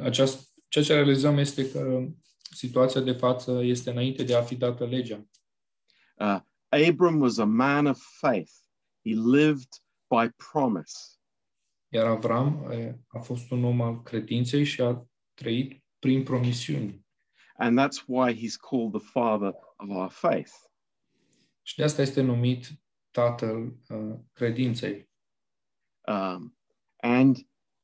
aceast, 0.00 0.52
ceea 0.68 0.84
ce 0.84 0.94
realizăm 0.94 1.38
este 1.38 1.70
că 1.70 2.06
situația 2.50 3.00
de 3.00 3.12
față 3.12 3.62
este 3.62 3.90
înainte 3.90 4.22
de 4.22 4.34
a 4.34 4.42
fi 4.42 4.56
dată 4.56 4.86
legea. 4.86 5.26
Uh, 6.14 6.40
Abram 6.88 7.20
was 7.20 7.38
a 7.38 7.44
man 7.44 7.86
of 7.86 8.02
faith. 8.18 8.52
He 9.04 9.14
lived 9.14 9.68
by 10.08 10.28
promise. 10.52 10.92
Iar 11.88 12.06
Avram 12.06 12.66
a 13.06 13.18
fost 13.18 13.50
un 13.50 13.64
om 13.64 13.80
al 13.80 14.02
credinței 14.02 14.64
și 14.64 14.80
a 14.80 15.06
trăit 15.34 15.82
prin 15.98 16.22
promisiuni. 16.22 17.06
And 17.56 17.78
that's 17.78 18.04
why 18.06 18.34
he's 18.34 18.56
called 18.56 18.92
the 18.92 19.10
father 19.12 19.52
of 19.76 19.88
our 19.88 20.10
faith. 20.10 20.52
Și 21.66 21.76
de 21.76 21.82
asta 21.82 22.02
este 22.02 22.20
numit 22.20 22.66
tatăl 23.10 23.76
uh, 23.88 24.18
credinței. 24.32 25.10
Um, 26.06 26.58
and 26.96 27.36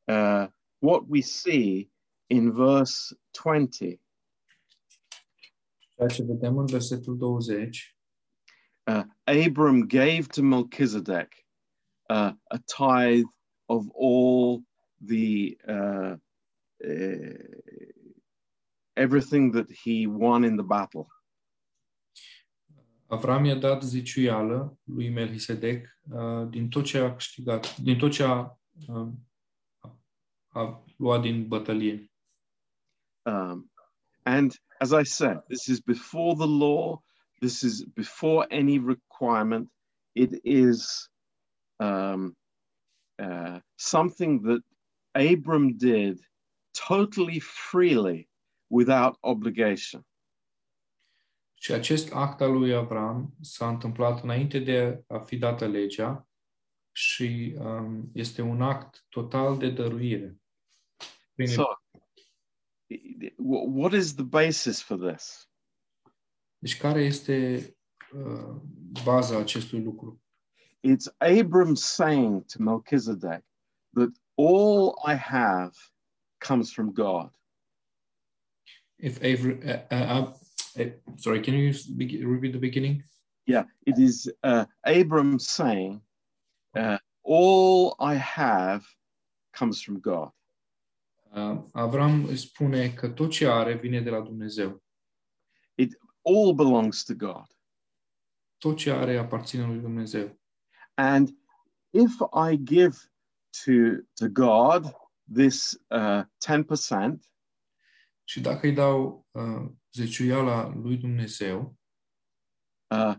uh, 0.05 0.47
what 0.79 1.03
we 1.09 1.21
see 1.21 1.91
in 2.27 2.53
verse 2.53 3.17
20 3.43 4.01
Ceea 6.01 6.09
ce 6.09 6.23
vedem 6.23 6.59
în 6.59 6.67
versetul 6.67 7.17
20, 7.17 7.97
uh, 8.87 9.03
Abram 9.25 9.81
gave 9.81 10.23
to 10.23 10.43
Melchizedek 10.43 11.47
uh, 12.09 12.33
a 12.49 12.59
tithe 12.65 13.29
of 13.67 13.87
all 13.95 14.63
the 15.07 15.57
uh, 15.69 16.17
uh, 16.85 17.35
everything 18.97 19.53
that 19.53 19.71
he 19.71 20.07
won 20.07 20.45
in 20.45 20.57
the 20.57 20.65
battle. 20.65 21.07
Avram 23.11 23.45
i-a 23.45 23.55
dat 23.55 23.83
ziciuială 23.83 24.79
lui 24.85 25.09
Melchisedec 25.09 25.87
uh, 26.11 26.49
din 26.49 26.69
tot 26.69 26.85
ce 26.85 26.99
a 26.99 27.15
câștigat, 27.15 27.77
din 27.77 27.99
tot 27.99 28.11
ce 28.11 28.23
a, 28.23 28.59
uh, 28.89 29.09
a 30.49 30.85
luat 30.97 31.21
din 31.21 31.49
bătălie. 31.49 32.11
Um, 33.23 33.71
and 34.23 34.53
as 34.79 34.93
I 34.93 35.05
said, 35.05 35.43
this 35.49 35.67
is 35.67 35.81
before 35.81 36.35
the 36.35 36.47
law. 36.47 37.03
This 37.41 37.63
is 37.63 37.85
before 37.85 38.47
any 38.51 38.79
requirement. 38.79 39.71
It 40.13 40.31
is 40.43 41.09
um, 41.79 42.37
uh, 43.19 43.59
something 43.77 44.43
that 44.43 44.63
Abram 45.15 45.77
did 45.77 46.21
totally 46.73 47.41
freely 47.41 48.29
without 48.69 49.17
obligation. 49.23 50.05
Și 51.63 51.73
acest 51.73 52.13
act 52.13 52.41
al 52.41 52.53
lui 52.53 52.75
Avram 52.75 53.35
s-a 53.41 53.69
întâmplat 53.69 54.23
înainte 54.23 54.59
de 54.59 55.05
a 55.07 55.19
fi 55.19 55.37
dată 55.37 55.67
legea 55.67 56.29
și 56.93 57.57
um, 57.59 58.11
este 58.15 58.43
un 58.43 58.63
act 58.63 59.05
total 59.09 59.59
de 59.59 59.71
dăruire. 59.71 60.41
Prin 61.35 61.49
So, 61.49 61.65
wh- 63.37 63.67
what 63.67 63.93
is 63.93 64.15
the 64.15 64.25
basis 64.25 64.83
for 64.83 65.13
this? 65.13 65.51
Deci 66.59 66.77
care 66.77 67.05
este 67.05 67.69
uh, 68.13 68.57
baza 69.05 69.39
acestui 69.39 69.83
lucru? 69.83 70.23
It's 70.87 71.39
Abram 71.41 71.75
saying 71.75 72.45
to 72.45 72.63
Melchizedek 72.63 73.45
that 73.93 74.11
all 74.35 74.95
I 75.07 75.15
have 75.15 75.73
comes 76.47 76.73
from 76.73 76.93
God. 76.93 77.31
If 78.97 79.19
Avr- 79.19 79.63
uh, 79.65 79.99
uh, 79.99 80.21
uh, 80.21 80.40
sorry, 81.17 81.41
can 81.41 81.55
you 81.55 81.73
repeat 82.29 82.53
the 82.53 82.59
beginning? 82.59 83.03
Yeah, 83.47 83.65
it 83.87 83.99
is 83.99 84.31
uh, 84.43 84.65
Abram 84.85 85.39
saying, 85.39 86.01
uh, 86.77 86.99
All 87.23 87.97
I 87.99 88.15
have 88.15 88.85
comes 89.53 89.83
from 89.83 90.01
God. 90.01 90.31
Uh, 91.33 91.59
Avram 91.73 92.35
spune 92.35 92.91
că 92.91 93.09
tot 93.09 93.31
ce 93.31 93.47
are 93.47 93.75
vine 93.75 94.01
de 94.01 94.11
la 94.11 94.21
Dumnezeu. 94.21 94.83
It 95.75 95.99
all 96.23 96.55
belongs 96.55 97.05
to 97.05 97.15
God. 97.15 97.47
Tot 98.59 98.77
ce 98.77 98.91
are 98.91 99.19
aparține 99.19 99.67
lui 99.67 99.79
Dumnezeu. 99.79 100.39
And 100.95 101.29
if 101.91 102.21
I 102.51 102.57
give 102.63 102.97
to, 103.65 104.03
to 104.15 104.29
God 104.29 104.93
this 105.33 105.81
uh, 105.89 106.23
10%, 106.39 107.19
Și 108.31 108.41
dacă 108.41 108.67
îi 108.67 108.73
dau 108.73 109.27
uh, 109.31 109.71
zeciuiala 109.93 110.75
lui 110.75 110.97
Dumnezeu, 110.97 111.77
uh, 112.91 113.15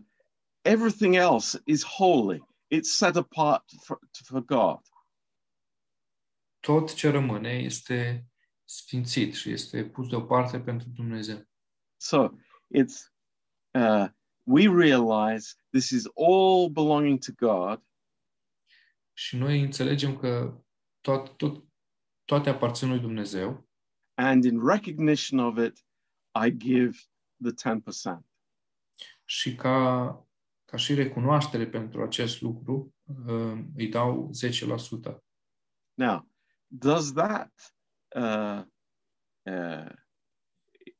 everything 0.62 1.14
else 1.14 1.62
is 1.64 1.82
holy. 1.82 2.40
It's 2.70 2.96
set 2.96 3.16
apart 3.16 3.64
for, 3.84 3.98
for 4.24 4.40
God. 4.40 4.80
tot 6.60 6.94
ce 6.94 7.10
rămâne 7.10 7.50
este 7.50 8.26
sfințit 8.64 9.34
și 9.34 9.50
este 9.50 9.84
pus 9.84 10.08
deoparte 10.08 10.60
pentru 10.60 10.88
Dumnezeu. 10.88 11.48
So 11.96 12.28
it's 12.74 13.12
uh, 13.74 14.08
we 14.42 14.68
realize 14.68 15.54
this 15.70 15.90
is 15.90 16.06
all 16.14 16.68
belonging 16.70 17.18
to 17.18 17.32
God, 17.36 17.82
Și 19.14 19.36
noi 19.36 19.60
înțelegem 19.60 20.16
că 20.16 20.62
tot, 21.00 21.36
tot, 21.36 21.64
toate 22.24 22.50
aparțin 22.50 22.88
lui 22.88 22.98
Dumnezeu 23.00 23.68
and 24.14 24.44
in 24.44 24.66
recognition 24.66 25.38
of 25.38 25.58
it, 25.58 25.84
I 26.34 26.56
give 26.56 26.98
the 27.42 27.52
10%. 27.52 28.24
și 29.24 29.54
ca, 29.54 30.26
ca 30.64 30.76
și 30.76 30.94
recunoaștere 30.94 31.68
pentru 31.68 32.02
acest 32.02 32.40
lucru 32.40 32.94
uh, 33.26 33.64
îi 33.76 33.88
dau 33.88 34.30
10%. 35.12 35.16
Now, 35.94 36.28
does 36.66 37.12
that 37.12 37.74
uh, 38.16 38.62
uh, 39.42 39.92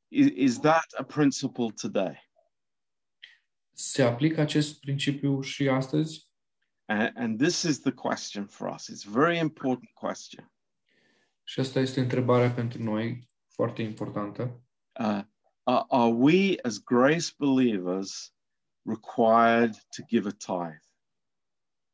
is, 0.09 0.27
is 0.35 0.59
that 0.61 0.87
a 0.99 1.03
principle 1.03 1.71
today? 1.81 2.31
Se 3.73 4.03
aplică 4.03 4.41
acest 4.41 4.81
principiu 4.81 5.41
și 5.41 5.69
astăzi? 5.69 6.31
And, 6.85 7.17
and 7.17 7.39
this 7.39 7.62
is 7.62 7.81
the 7.81 7.93
question 7.93 8.47
for 8.47 8.69
us. 8.69 8.91
It's 8.91 9.07
a 9.07 9.11
very 9.11 9.39
important 9.39 9.91
question. 9.95 10.53
Și 11.43 11.61
asta 11.61 11.81
este 11.81 12.01
întrebarea 12.01 12.51
pentru 12.51 12.83
noi, 12.83 13.31
foarte 13.49 13.83
importantă. 13.83 14.62
Uh, 14.97 15.23
are, 15.67 15.87
are 15.91 16.11
we 16.11 16.59
as 16.65 16.79
grace 16.79 17.31
believers 17.31 18.31
required 18.85 19.75
to 19.93 20.03
give 20.03 20.27
a 20.27 20.33
tithe? 20.33 20.87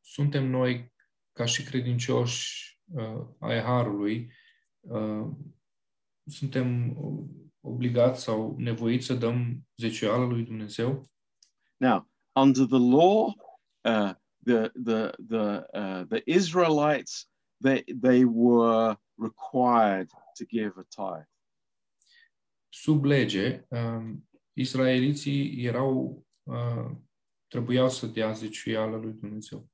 Suntem 0.01 0.49
noi, 0.49 0.91
ca 1.33 1.45
și 1.45 1.63
credincioși 1.63 2.79
uh, 2.93 3.25
ai 3.39 3.61
Harului, 3.61 4.31
uh, 4.79 5.27
suntem 6.25 6.97
obligați 7.61 8.23
sau 8.23 8.55
nevoiți 8.57 9.05
să 9.05 9.13
dăm 9.13 9.67
lui 10.29 10.43
Dumnezeu? 10.43 11.09
Now, 11.77 12.07
under 12.35 12.65
the 12.65 12.79
law, 12.79 13.35
uh, 13.85 14.13
the 14.45 14.71
the 14.83 15.11
the 15.27 15.65
uh, 15.73 16.03
the 16.09 16.21
Israelites 16.25 17.27
they 17.61 17.83
they 18.01 18.25
were 18.25 18.97
required 19.17 20.09
to 20.37 20.45
give 20.45 20.73
a 20.77 20.85
tithe. 20.89 21.28
Sub 22.69 23.03
lege, 23.03 23.65
um, 23.69 24.29
israeliții 24.53 25.63
erau, 25.65 26.25
uh, 26.43 26.91
trebuiau 27.47 27.89
să 27.89 28.05
dea 28.05 28.31
zeciuială 28.31 28.97
lui 28.97 29.13
Dumnezeu. 29.13 29.69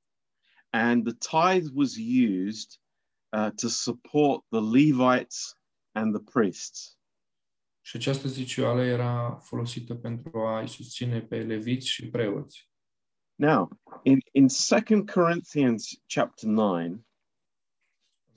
and 0.72 1.04
the 1.06 1.14
tithe 1.14 1.72
was 1.72 1.96
used 1.98 2.76
uh, 3.32 3.50
to 3.56 3.68
support 3.68 4.42
the 4.50 4.60
Levites 4.60 5.54
and 5.94 6.14
the 6.14 6.22
priests. 6.32 6.98
Și 7.80 7.96
această 7.96 8.28
zeciuială 8.28 8.82
era 8.82 9.38
folosită 9.42 9.94
pentru 9.94 10.46
a-i 10.46 10.68
susține 10.68 11.20
pe 11.20 11.42
leviți 11.42 11.88
și 11.88 12.08
preoți. 12.08 12.70
Now, 13.34 13.68
in, 14.02 14.18
in 14.32 14.46
2 14.86 15.04
Corinthians 15.04 16.02
chapter 16.06 16.48
9, 16.48 16.98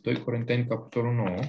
2 0.01 0.23
Corinteni, 0.23 0.67
capitolul 0.67 1.13
9, 1.13 1.39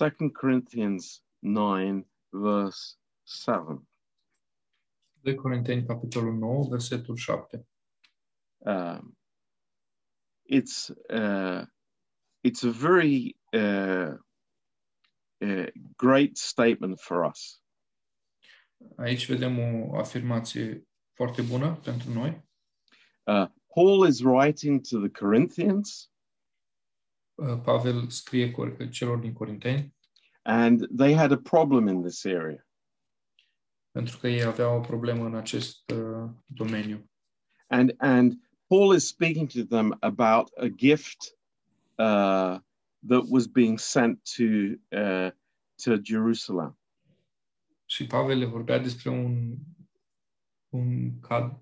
2 0.00 0.30
Corinthians 0.32 1.22
9, 1.42 2.06
verse 2.30 2.96
7, 3.24 3.86
2 5.22 5.34
Corinteni, 5.34 5.86
capitolul 5.86 6.34
9, 6.34 6.68
versetul 6.68 7.16
7. 7.16 7.66
um, 8.66 9.16
it's, 10.46 10.90
uh, 11.10 11.64
it's 12.42 12.64
a 12.64 12.70
very 12.70 13.36
uh, 13.52 14.12
uh, 15.44 15.66
great 15.96 16.38
statement 16.38 17.00
for 17.00 17.24
us. 17.26 17.60
Aici 18.96 19.26
vedem 19.26 19.58
o 19.58 19.98
afirmație 19.98 20.88
foarte 21.12 21.42
bună 21.42 21.78
pentru 21.84 22.12
noi. 22.12 22.44
Uh, 23.26 23.48
Paul 23.74 24.06
is 24.06 24.20
writing 24.22 24.80
to 24.80 24.98
the 24.98 25.10
Corinthians, 25.10 26.09
Pavel 27.62 28.08
scrie 28.08 28.54
celor 28.90 29.18
din 29.18 29.32
Corinteni 29.32 29.94
and 30.42 30.86
they 30.96 31.14
had 31.14 31.32
a 31.32 31.36
problem 31.36 31.88
in 31.88 32.02
this 32.02 32.24
area. 32.24 32.66
pentru 33.90 34.18
că 34.18 34.28
ei 34.28 34.42
aveau 34.42 34.76
o 34.76 34.80
problemă 34.80 35.24
în 35.24 35.34
acest 35.34 35.90
uh, 35.90 36.30
domeniu. 36.46 37.10
and 37.66 37.94
and 37.98 38.48
Paul 38.66 38.94
is 38.94 39.06
speaking 39.06 39.48
to 39.48 39.64
them 39.64 39.96
about 40.00 40.50
a 40.56 40.66
gift 40.66 41.38
uh, 41.98 42.58
that 43.06 43.24
was 43.28 43.46
being 43.46 43.78
sent 43.78 44.30
to 44.36 44.44
uh, 44.96 45.30
to 45.84 45.96
Jerusalem, 46.02 46.78
Și 47.86 48.06
Pavel 48.06 48.38
le 48.38 48.44
vorbea 48.44 48.78
despre 48.78 49.10
un, 49.10 49.56
un 50.68 51.20
cad, 51.20 51.60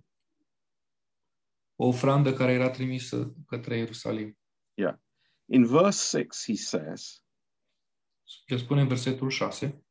o 1.77 1.87
ofrandă 1.87 2.33
care 2.33 2.53
era 2.53 2.71
trimisă 2.71 3.35
către 3.47 3.77
Ierusalim. 3.77 4.39
In 5.51 5.65
verse 5.65 5.99
six, 5.99 6.45
he 6.45 6.55
says, 6.57 7.23
spune 8.57 8.81
în 8.81 8.89
versetul 8.89 9.31
6, 9.31 9.85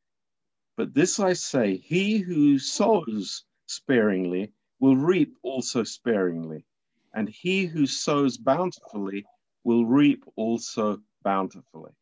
"But 0.76 0.92
this 0.92 1.16
I 1.16 1.34
say: 1.34 1.80
He 1.80 2.24
who 2.24 2.58
sows 2.58 3.48
sparingly 3.64 4.54
will 4.76 4.96
reap 4.96 5.36
also 5.40 5.82
sparingly, 5.82 6.66
and 7.10 7.28
he 7.28 7.66
who 7.74 7.84
sows 7.86 8.36
bountifully 8.36 9.24
will 9.60 9.86
reap 9.86 10.22
also 10.36 11.02
bountifully." 11.18 11.96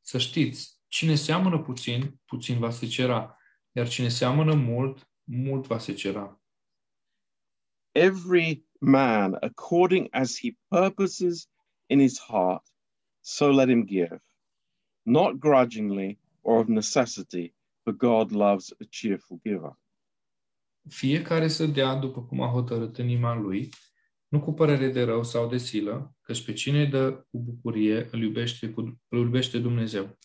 Să 0.00 0.18
știți, 0.18 0.80
cine 0.88 1.14
seamănă 1.14 1.62
puțin, 1.62 2.20
puțin 2.24 2.58
va 2.58 2.70
secera, 2.70 3.38
iar 3.72 3.88
cine 3.88 4.08
seamănă 4.08 4.54
mult, 4.54 5.10
mult 5.24 5.66
va 5.66 5.78
secera. 5.78 6.42
every 7.94 8.62
man 8.80 9.36
according 9.42 10.08
as 10.12 10.38
he 10.38 10.56
purposes 10.70 11.46
in 11.92 12.00
his 12.00 12.18
heart, 12.18 12.62
so 13.20 13.50
let 13.50 13.68
him 13.68 13.84
give, 13.84 14.20
not 15.02 15.38
grudgingly 15.38 16.18
or 16.42 16.60
of 16.60 16.68
necessity, 16.68 17.54
for 17.84 17.92
God 17.92 18.32
loves 18.32 18.72
a 18.80 18.84
cheerful 18.84 19.40
giver. 19.42 19.78
Fiecare 20.88 21.48
să 21.48 21.66
dea 21.66 21.94
după 21.94 22.22
cum 22.22 22.40
a 22.40 22.48
hotărât 22.48 22.98
în 22.98 23.08
inima 23.08 23.34
lui, 23.34 23.68
nu 24.28 24.40
cu 24.40 24.52
părere 24.52 24.88
de 24.88 25.02
rău 25.02 25.22
sau 25.24 25.48
de 25.48 25.56
silă, 25.56 26.16
căci 26.20 26.44
pe 26.44 26.52
cine 26.52 26.80
îi 26.80 26.86
dă 26.86 27.12
cu 27.12 27.38
bucurie 27.38 28.08
îl 28.10 28.22
iubește, 28.22 28.70
cu, 28.70 28.80
îl 29.08 29.18
iubește 29.18 29.58
Dumnezeu. 29.58 30.18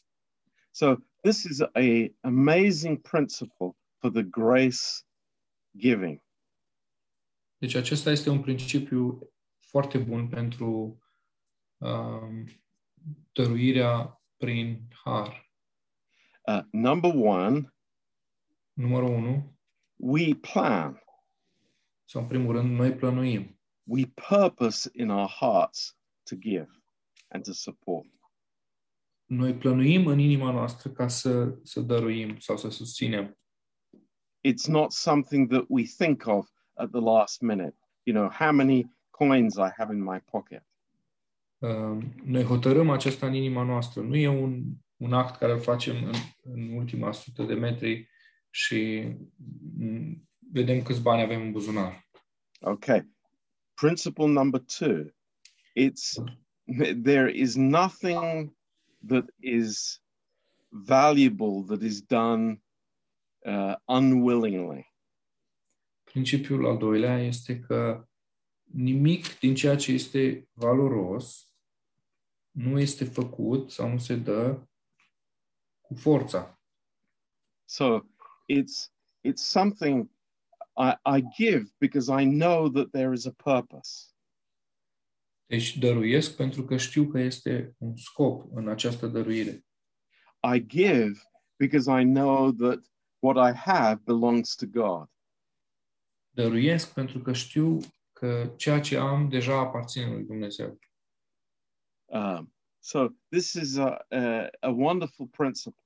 So 0.71 0.95
this 1.21 1.43
is 1.43 1.59
a 1.59 2.07
amazing 2.21 3.01
principle 3.01 3.75
for 3.97 4.11
the 4.11 4.23
grace 4.23 4.77
giving. 5.77 6.21
Deci 7.57 7.75
acesta 7.75 8.11
este 8.11 8.29
un 8.29 8.41
principiu 8.41 9.31
foarte 9.59 9.97
bun 9.97 10.27
pentru 10.27 10.99
um, 11.77 12.45
dăruirea 13.31 14.21
prin 14.37 14.87
har. 15.03 15.51
Uh, 16.47 16.61
number 16.71 17.11
one, 17.15 17.71
Numărul 18.73 19.09
1, 19.09 19.57
we 19.95 20.35
plan, 20.35 21.03
sau 22.05 22.21
în 22.21 22.27
primul 22.27 22.55
rând, 22.55 22.71
noi 22.71 22.93
plănuim. 22.95 23.59
we 23.83 24.05
purpose 24.29 24.89
in 24.93 25.09
our 25.09 25.29
hearts 25.29 25.97
to 26.23 26.35
give 26.35 26.69
and 27.27 27.43
to 27.43 27.51
support. 27.51 28.05
Noi 29.25 29.53
plănuim 29.55 30.07
în 30.07 30.19
inima 30.19 30.51
noastră 30.51 30.89
ca 30.89 31.07
să, 31.07 31.57
să 31.63 31.81
dăruim 31.81 32.39
sau 32.39 32.57
să 32.57 32.69
susținem. 32.69 33.37
it's 34.47 34.67
not 34.67 34.91
something 34.91 35.49
that 35.49 35.65
we 35.67 35.83
think 35.83 36.27
of 36.27 36.47
at 36.73 36.91
the 36.91 37.01
last 37.01 37.41
minute. 37.41 37.75
You 38.03 38.13
know, 38.13 38.29
how 38.29 38.51
many 38.51 38.85
coins 39.09 39.57
I 39.57 39.69
have 39.77 39.93
in 39.93 40.03
my 40.03 40.19
pocket. 40.19 40.63
Um, 41.59 42.13
noi 42.23 42.43
hotărâm 42.43 42.89
aceasta 42.89 43.27
în 43.27 43.33
inima 43.33 43.63
noastră. 43.63 44.01
Nu 44.01 44.15
e 44.15 44.27
un, 44.27 44.63
un 44.97 45.13
act 45.13 45.37
care 45.37 45.51
îl 45.51 45.59
facem 45.59 46.03
în, 46.03 46.13
în 46.41 46.69
ultima 46.69 47.11
sută 47.11 47.43
de 47.43 47.53
metri 47.53 48.09
și 48.49 49.03
mm, 49.77 50.29
vedem 50.51 50.81
câți 50.81 51.01
bani 51.01 51.21
avem 51.21 51.41
în 51.41 51.51
buzunar. 51.51 52.07
Okay. 52.59 53.07
Principle 53.73 54.25
number 54.25 54.61
two 54.77 55.15
it's 55.75 56.17
there 57.03 57.31
is 57.31 57.55
nothing 57.55 58.55
that 59.07 59.25
is 59.39 60.01
valuable 60.69 61.63
that 61.67 61.81
is 61.81 62.01
done 62.01 62.61
uh, 63.45 63.75
unwillingly. 63.85 64.93
Principiul 66.03 66.65
al 66.65 66.77
doilea 66.77 67.19
este 67.19 67.59
că 67.59 68.07
nimic 68.63 69.39
din 69.39 69.55
ceea 69.55 69.75
ce 69.75 69.91
este 69.91 70.49
valoros 70.53 71.46
nu 72.57 72.79
este 72.79 73.05
făcut 73.05 73.71
sau 73.71 73.89
nu 73.89 73.97
se 73.97 74.15
dă 74.15 74.67
cu 75.81 75.95
forța. 75.95 76.61
So 77.65 77.99
it's 78.47 78.91
it's 79.27 79.43
something 79.43 80.09
I, 80.75 81.17
I 81.17 81.21
give 81.35 81.73
because 81.77 82.21
I 82.21 82.25
know 82.25 82.69
that 82.69 82.89
there 82.91 83.13
is 83.13 83.25
a 83.25 83.31
purpose. 83.31 84.11
Deci 85.45 85.77
dăruiesc 85.77 86.35
pentru 86.35 86.65
că 86.65 86.77
știu 86.77 87.07
că 87.07 87.19
este 87.19 87.75
un 87.77 87.95
scop 87.95 88.55
în 88.55 88.67
această 88.67 89.07
dăruire. 89.07 89.65
I 90.55 90.65
give 90.65 91.19
because 91.55 92.01
I 92.01 92.03
know 92.03 92.51
that 92.51 92.79
what 93.19 93.53
I 93.53 93.57
have 93.57 94.01
belongs 94.03 94.55
to 94.55 94.65
God. 94.65 95.09
Dăruiesc 96.29 96.93
pentru 96.93 97.19
că 97.19 97.33
știu 97.33 97.79
că 98.13 98.53
ceea 98.55 98.79
ce 98.79 98.97
am 98.97 99.29
deja 99.29 99.59
aparține 99.59 100.11
lui 100.11 100.23
Dumnezeu. 100.23 100.79
Um, 102.09 102.53
so 102.79 103.09
this 103.29 103.53
is 103.53 103.77
a, 103.77 104.05
a, 104.11 104.49
a 104.61 104.69
wonderful 104.69 105.27
principle. 105.27 105.83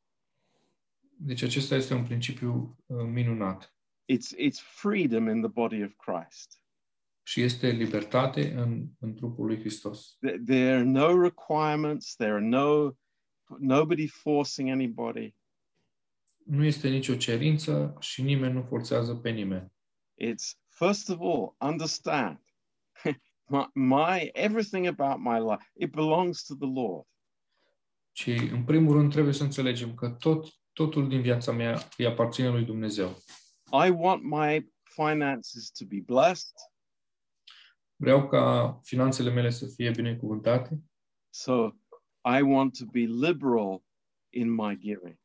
Deci 1.23 1.41
acesta 1.41 1.75
este 1.75 1.93
un 1.93 2.03
principiu 2.03 2.77
uh, 2.85 3.05
minunat. 3.05 3.75
It's 4.05 4.35
it's 4.37 4.59
freedom 4.59 5.27
in 5.27 5.41
the 5.41 5.49
body 5.49 5.83
of 5.83 5.91
Christ. 5.95 6.61
Și 7.23 7.41
este 7.41 7.69
libertate 7.69 8.53
în, 8.53 8.87
în 8.99 9.13
trupul 9.13 9.45
lui 9.45 9.59
Hristos. 9.59 10.17
There, 10.19 10.41
there 10.45 10.75
are 10.75 10.83
no 10.83 11.21
requirements. 11.21 12.15
There 12.15 12.31
are 12.31 12.45
no 12.45 12.95
nobody 13.59 14.07
forcing 14.07 14.69
anybody. 14.69 15.35
Nu 16.45 16.63
este 16.63 16.89
nicio 16.89 17.15
cerință 17.15 17.95
și 17.99 18.21
nimeni 18.21 18.53
nu 18.53 18.61
forțează 18.61 19.15
pe 19.15 19.29
nimeni. 19.29 19.71
It's 20.21 20.57
first 20.67 21.09
of 21.09 21.19
all 21.19 21.55
understand 21.59 22.39
my, 23.51 23.65
my 23.73 24.29
everything 24.33 24.87
about 24.87 25.19
my 25.19 25.39
life 25.39 25.69
it 25.73 25.91
belongs 25.91 26.43
to 26.43 26.55
the 26.55 26.69
Lord. 26.73 27.05
Ci, 28.11 28.27
în 28.27 28.63
primul 28.63 28.93
rând, 28.93 29.11
trebuie 29.11 29.33
să 29.33 29.43
înțelegem 29.43 29.93
că 29.93 30.09
tot, 30.09 30.47
totul 30.73 31.07
din 31.09 31.21
viața 31.21 31.51
mea 31.51 31.87
îi 31.97 32.05
aparține 32.05 32.49
lui 32.49 32.63
Dumnezeu. 32.65 33.17
I 33.85 33.89
want 33.89 34.23
my 34.23 34.71
finances 34.83 35.71
to 35.71 35.85
be 35.85 36.01
blessed. 36.05 36.55
Vreau 37.95 38.27
ca 38.27 38.79
finanțele 38.83 39.31
mele 39.31 39.49
să 39.49 39.65
fie 39.75 39.89
binecuvântate, 39.89 40.81
So 41.29 41.69
I 42.37 42.41
want 42.41 42.77
to 42.77 42.85
be 42.85 42.99
liberal 42.99 43.83
in 44.29 44.49
my 44.53 44.77
giving. 44.77 45.19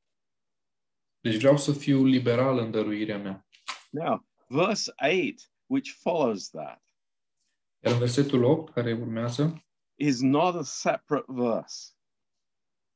deci 1.20 1.36
vreau 1.38 1.56
să 1.56 1.72
fiu 1.72 2.04
liberal 2.04 2.58
în 2.58 2.70
dăruirea 2.70 3.18
mea. 3.18 3.46
Now, 3.90 4.26
verse 4.48 4.92
8, 4.96 5.50
which 5.66 5.90
follows 5.90 6.48
that, 6.50 6.82
Iar 7.86 7.94
în 7.94 8.00
versetul 8.00 8.42
8, 8.44 8.72
care 8.72 8.92
urmează, 8.92 9.64
is 9.94 10.20
not 10.20 10.54
a 10.54 10.62
separate 10.62 11.24
verse. 11.28 11.90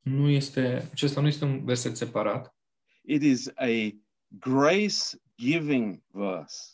nu 0.01 0.29
este, 0.29 0.89
acesta 0.91 1.21
nu 1.21 1.27
este 1.27 1.45
un 1.45 1.65
verset 1.65 1.97
separat, 1.97 2.57
It 3.03 3.23
is 3.23 3.49
a 3.55 4.01
grace 4.29 5.21
giving 5.37 6.03
verse. 6.07 6.73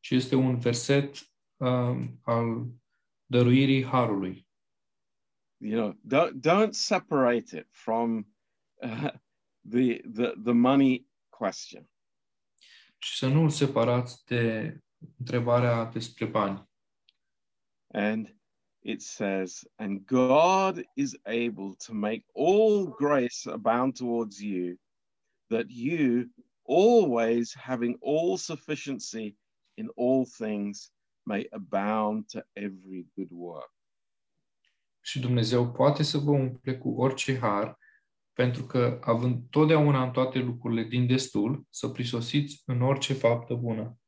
ci 0.00 0.10
este 0.10 0.34
un 0.34 0.58
verset 0.58 1.16
um, 1.56 2.20
al 2.22 2.66
dăruirii 3.26 3.84
harului. 3.84 4.48
You 5.56 5.80
know, 5.80 5.98
don't, 6.06 6.40
don't 6.40 6.72
separate 6.72 7.56
it 7.56 7.66
from 7.70 8.26
uh, 8.74 9.10
the, 9.68 10.00
the, 10.12 10.32
the 10.44 10.52
money 10.52 11.06
question. 11.28 11.90
Și 12.98 13.16
să 13.16 13.28
nu 13.28 13.42
îl 13.42 13.50
separați 13.50 14.24
de 14.24 14.74
întrebarea 15.18 15.84
despre 15.84 16.26
bani. 16.26 16.68
And 17.92 18.32
it 18.82 19.02
says, 19.02 19.64
And 19.78 20.06
God 20.06 20.84
is 20.94 21.16
able 21.26 21.74
to 21.86 21.94
make 21.94 22.24
all 22.34 22.86
grace 22.86 23.46
abound 23.46 23.96
towards 23.96 24.40
you, 24.40 24.76
that 25.48 25.70
you 25.70 26.30
always 26.64 27.54
having 27.54 27.98
all 28.00 28.36
sufficiency 28.36 29.36
in 29.76 29.88
all 29.96 30.24
things 30.24 30.90
may 31.26 31.48
abound 31.52 32.28
to 32.28 32.42
every 32.54 33.06
good 33.16 33.30
work. 33.30 33.70
Și 35.02 35.20
Dumnezeu 35.20 35.72
poate 35.72 36.02
să 36.02 36.18
vă 36.18 36.30
umple 36.30 36.78
cu 36.78 36.88
orice 36.88 37.38
har, 37.38 37.78
pentru 38.32 38.64
că, 38.64 38.98
având 39.02 39.50
totdeauna 39.50 40.02
în 40.02 40.10
toate 40.10 40.38
lucrurile 40.38 40.82
din 40.82 41.06
destul, 41.06 41.66
să 41.70 41.88
prisosiți 41.88 42.62
în 42.66 42.82
orice 42.82 43.14
faptă 43.14 43.54
bună. 43.54 43.98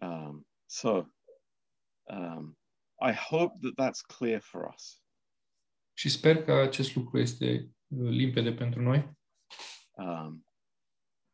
Um, 0.00 0.46
so 0.66 1.04
um, 2.02 2.58
I 3.10 3.12
hope 3.12 3.58
that 3.60 3.74
that's 3.76 4.16
clear 4.16 4.40
for 4.40 4.72
us. 4.74 5.02
Și 5.92 6.10
sper 6.10 6.44
că 6.44 6.52
acest 6.52 6.94
lucru 6.94 7.18
este 7.18 7.70
uh, 7.88 8.08
limpede 8.10 8.52
pentru 8.52 8.80
noi. 8.80 9.16
Um, 9.90 10.46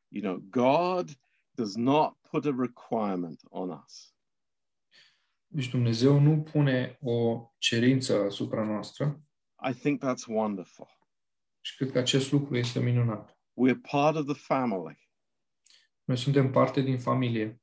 you 0.09 0.22
know, 0.22 0.37
God 0.38 1.11
does 1.50 1.74
not 1.74 2.16
put 2.31 2.44
a 2.44 2.54
requirement 2.59 3.40
on 3.48 3.70
us. 3.70 4.14
Deci 5.46 5.68
Dumnezeu 5.68 6.18
nu 6.18 6.42
pune 6.42 6.98
o 7.00 7.48
cerință 7.59 8.24
asupra 8.24 8.64
noastră 8.64 9.22
I 9.70 9.72
think 9.74 10.00
that's 10.04 10.26
wonderful. 10.26 10.88
și 11.61 11.76
cred 11.76 11.90
că 11.90 11.98
acest 11.98 12.33
lucru 12.33 12.57
este 12.57 12.81
minunat. 12.81 13.38
We're 13.38 13.90
part 13.90 14.16
of 14.16 14.24
the 14.24 14.35
family. 14.35 15.11
Noi 16.04 16.16
suntem 16.16 16.50
parte 16.50 16.81
din 16.81 16.98
familie 16.98 17.62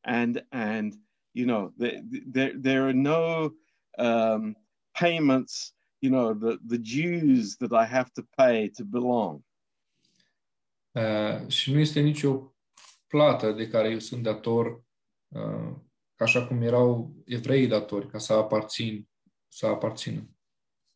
and 0.00 0.46
and 0.48 1.05
you 1.36 1.46
know 1.46 1.72
there 1.78 2.00
there, 2.32 2.52
there 2.66 2.82
are 2.88 2.98
no 3.12 3.50
um, 3.98 4.56
payments 5.00 5.74
you 6.00 6.10
know 6.10 6.34
the 6.34 6.58
the 6.72 6.78
dues 6.78 7.56
that 7.56 7.72
i 7.72 7.84
have 7.84 8.10
to 8.12 8.22
pay 8.36 8.68
to 8.68 8.84
belong 8.84 9.42
uh, 10.94 11.48
și 11.48 11.72
nu 11.72 11.78
este 11.78 12.00
nicio 12.00 12.56
plată 13.06 13.52
de 13.52 13.68
care 13.68 13.90
eu 13.90 13.98
sunt 13.98 14.22
dator, 14.22 14.84
uh, 15.28 15.74
așa 16.16 16.46
cum 16.46 16.62
erau 16.62 17.14
evreii 17.24 17.66
datori, 17.66 18.08
ca 18.08 18.18
să 18.18 18.32
aparțin, 18.32 19.08
să 19.48 19.66
aparțină. 19.66 20.30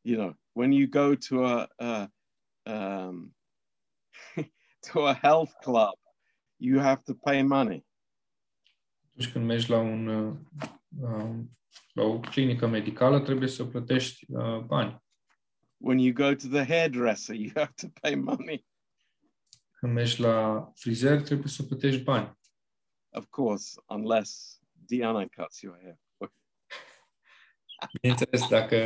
you 0.03 0.16
know 0.16 0.35
when 0.53 0.72
you 0.72 0.87
go 0.88 1.14
to 1.29 1.44
a, 1.44 1.68
a 1.76 2.11
um, 2.62 3.37
to 4.92 5.07
a 5.07 5.14
health 5.14 5.53
club 5.61 5.98
you 6.57 6.81
have 6.81 7.03
to 7.03 7.14
pay 7.14 7.42
money 7.42 7.85
Atunci 9.20 9.35
când 9.35 9.46
mergi 9.46 9.70
la, 9.70 9.78
un, 9.78 10.06
uh, 10.06 10.37
um, 11.00 11.59
la 11.92 12.02
o 12.02 12.20
clinică 12.20 12.66
medicală, 12.66 13.20
trebuie 13.20 13.48
să 13.48 13.64
plătești 13.64 14.24
uh, 14.33 14.59
bani. 14.59 15.02
when 15.76 15.98
you 15.98 16.12
go 16.12 16.35
to 16.35 16.48
the 16.48 16.64
hairdresser 16.64 17.35
you 17.35 17.50
have 17.54 17.72
to 17.80 17.87
pay 18.00 18.14
money 18.14 18.66
Când 19.78 19.92
mergi 19.92 20.20
la 20.20 20.68
frizer, 20.74 21.22
trebuie 21.22 21.48
să 21.48 21.62
plătești 21.62 22.02
bani. 22.02 22.38
of 23.11 23.24
course 23.28 23.80
unless 23.87 24.61
diana 24.87 25.26
cuts 25.37 25.61
your 25.61 25.78
hair 25.83 25.98
Bineînțeles, 28.00 28.48
dacă 28.48 28.76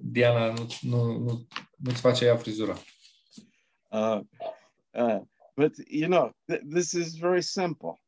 Diana 0.00 0.52
nu, 0.52 0.66
nu, 0.80 1.18
nu, 1.18 1.46
nu-ți 1.76 2.00
face 2.00 2.24
ea 2.24 2.36
frizura. 2.36 2.76
uh, 3.88 4.20
uh, 4.90 5.20
but 5.56 5.74
you 5.90 6.08
know 6.08 6.36
th- 6.52 6.62
this 6.74 6.92
is 6.92 7.14
very 7.16 7.42
simple 7.42 8.00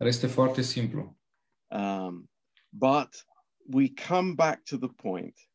Dar 0.00 0.08
este 0.08 0.26
foarte 0.26 0.62
simplu. 0.62 1.18
Um, 1.66 2.30
but 2.68 3.26
we 3.72 3.92
come 4.08 4.32
back 4.34 4.62
to 4.62 4.76
the 4.76 4.88
point 4.88 5.50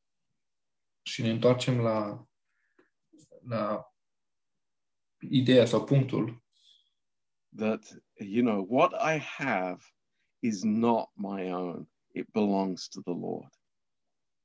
Și 1.02 1.22
ne 1.22 1.30
întoarcem 1.30 1.80
la, 1.80 2.28
la 3.48 3.94
ideea 5.30 5.66
sau 5.66 5.84
punctul 5.84 6.44
that, 7.56 8.04
you 8.14 8.44
know, 8.44 8.66
what 8.70 8.92
I 8.94 9.18
have 9.18 9.82
is 10.40 10.64
not 10.64 11.10
my 11.14 11.52
own, 11.52 11.90
it 12.14 12.32
belongs 12.32 12.88
to 12.88 13.02
the 13.02 13.14
Lord. 13.14 13.50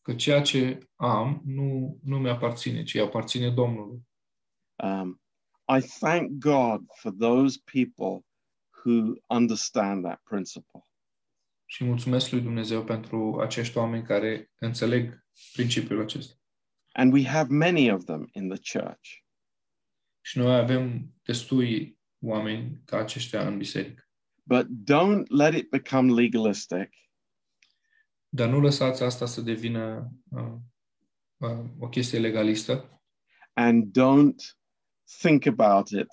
că 0.03 0.15
ceea 0.15 0.43
ce 0.43 0.79
am 0.97 1.43
nu, 1.45 1.99
nu 2.03 2.19
mi-aparține, 2.19 2.83
ci 2.83 2.95
aparține 2.95 3.51
Domnului. 3.51 4.09
Um, 4.83 5.21
I 5.79 5.81
thank 5.81 6.31
God 6.31 6.87
for 6.95 7.13
those 7.13 7.61
people 7.65 8.30
who 8.85 9.14
understand 9.27 10.05
that 10.05 10.21
principle. 10.23 10.81
Și 11.64 11.85
mulțumesc 11.85 12.31
lui 12.31 12.40
Dumnezeu 12.40 12.85
pentru 12.85 13.40
acești 13.40 13.77
oameni 13.77 14.05
care 14.05 14.51
înțeleg 14.59 15.27
principiul 15.53 16.01
acesta. 16.01 16.35
And 16.93 17.12
we 17.12 17.27
have 17.27 17.55
many 17.55 17.93
of 17.93 18.05
them 18.05 18.29
in 18.33 18.49
the 18.49 18.79
church. 18.79 19.09
Și 20.21 20.38
noi 20.38 20.57
avem 20.57 21.14
destui 21.23 21.99
oameni 22.19 22.81
ca 22.85 22.99
aceștia 22.99 23.47
în 23.47 23.59
biserică. 23.59 24.05
But 24.43 24.66
don't 24.66 25.27
let 25.29 25.55
it 25.55 25.69
become 25.69 26.12
legalistic 26.12 26.88
Dar 28.29 28.49
nu 28.49 28.61
lăsați 28.61 29.03
asta 29.03 29.27
să 29.27 29.40
devină 29.40 30.12
uh, 30.31 30.55
uh, 31.37 31.64
o 31.79 31.88
chestie 31.88 32.19
legalistă 32.19 33.01
and 33.57 33.93
don't 33.93 34.40
think 35.21 35.47
about 35.47 35.93
it 35.93 36.09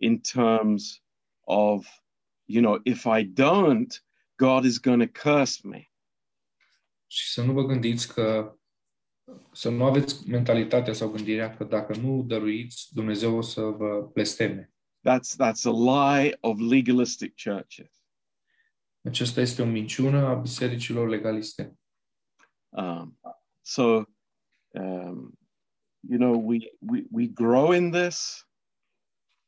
in 0.00 0.20
terms 0.20 1.00
of, 1.48 1.86
you 2.44 2.62
know, 2.62 2.80
if 2.84 3.04
I 3.04 3.24
don't, 3.24 4.02
God 4.36 4.64
is 4.64 4.78
going 4.78 5.00
to 5.00 5.20
curse 5.30 5.60
me. 5.64 5.90
Și 7.06 7.32
să 7.32 7.42
nu 7.42 7.52
vă 7.52 7.62
gândiți 7.62 8.12
că 8.12 8.56
să 9.52 9.68
nu 9.68 9.84
aveți 9.84 10.28
mentalitatea 10.28 10.92
sau 10.92 11.08
gândirea 11.08 11.56
că 11.56 11.64
dacă 11.64 11.96
nu 11.96 12.22
dăruiți, 12.22 12.88
Dumnezeu 12.94 13.36
o 13.36 13.40
să 13.40 13.60
vă 13.60 14.10
blesteme. 14.12 14.72
That's 15.08 15.34
that's 15.36 15.64
a 15.64 15.70
lie 15.70 16.36
of 16.40 16.58
legalistic 16.58 17.34
churches. 17.42 18.02
Aceasta 19.04 19.40
este 19.40 19.62
o 19.62 19.66
minciună 19.66 20.26
a 20.26 20.34
bisericilor 20.34 21.08
legaliste. 21.08 21.76
Um, 22.68 23.18
so, 23.60 24.04
um, 24.68 25.38
you 26.00 26.18
know, 26.18 26.34
we, 26.44 26.58
we 26.78 27.04
we 27.10 27.26
grow 27.26 27.72
in 27.72 27.90
this. 27.90 28.48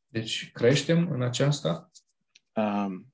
Deci 0.07 0.51
creștem 0.53 1.11
în 1.11 1.23
aceasta. 1.23 1.91
Um, 2.57 3.07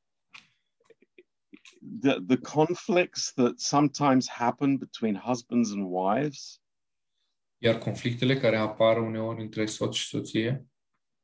the 2.02 2.20
the 2.26 2.36
conflicts 2.36 3.32
that 3.32 3.60
sometimes 3.60 4.28
happen 4.28 4.76
between 4.76 5.14
husbands 5.14 5.70
and 5.70 5.86
wives. 5.86 6.60
Iar 7.62 7.78
conflictele 7.78 8.40
care 8.40 8.56
apar 8.56 8.98
uneori 8.98 9.40
între 9.40 9.66
soț 9.66 9.94
și 9.94 10.06
soție? 10.06 10.66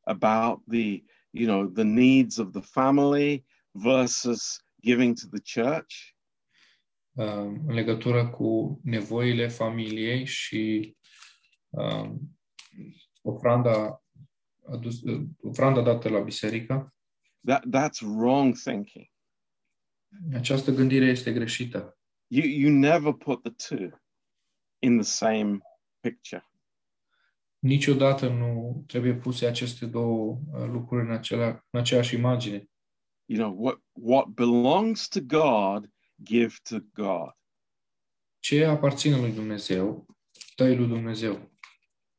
About 0.00 0.62
the 0.68 1.02
you 1.31 1.46
know 1.46 1.66
the 1.66 1.85
needs 1.85 2.37
of 2.37 2.52
the 2.52 2.61
family 2.61 3.44
versus 3.70 4.61
giving 4.81 5.14
to 5.14 5.26
the 5.31 5.61
church. 5.61 5.94
Um, 7.12 7.64
în 7.66 7.74
legătură 7.74 8.29
cu 8.29 8.81
nevoile 8.83 9.48
familiei 9.48 10.24
și 10.24 10.96
um, 11.68 12.38
ofranda, 13.22 14.05
adus, 14.66 15.00
ofranda 15.42 15.83
dată 15.83 16.09
la 16.09 16.20
biserică, 16.20 16.95
that 17.46 17.62
that's 17.70 18.00
wrong 18.00 18.54
thinking 18.56 19.06
această 20.35 20.70
gândire 20.70 21.04
este 21.04 21.32
greșită. 21.32 21.98
you 22.26 22.44
you 22.46 22.70
never 22.78 23.12
put 23.12 23.42
the 23.42 23.52
two 23.76 23.88
in 24.78 24.96
the 24.98 25.06
same 25.06 25.59
picture 26.00 26.44
Niciodată 27.59 28.28
nu 28.28 28.85
trebuie 28.87 29.14
puse 29.14 29.46
aceste 29.46 29.87
două 29.87 30.40
uh, 30.52 30.66
lucruri 30.68 31.04
în, 31.06 31.11
acela, 31.12 31.46
în 31.70 31.80
aceeași 31.80 32.14
imagine. 32.14 32.70
you 33.24 33.38
know 33.38 33.62
what 33.64 33.80
what 33.92 34.26
belongs 34.26 35.09
to 35.09 35.20
god 35.20 35.90
give 36.22 36.54
to 36.68 36.76
god 36.94 37.30
Ce 38.38 38.64
aparține 38.64 39.16
lui 39.20 39.32
Dumnezeu, 39.32 40.06
dă 40.56 40.74
lui 40.74 40.87
Dumnezeu. 40.87 41.50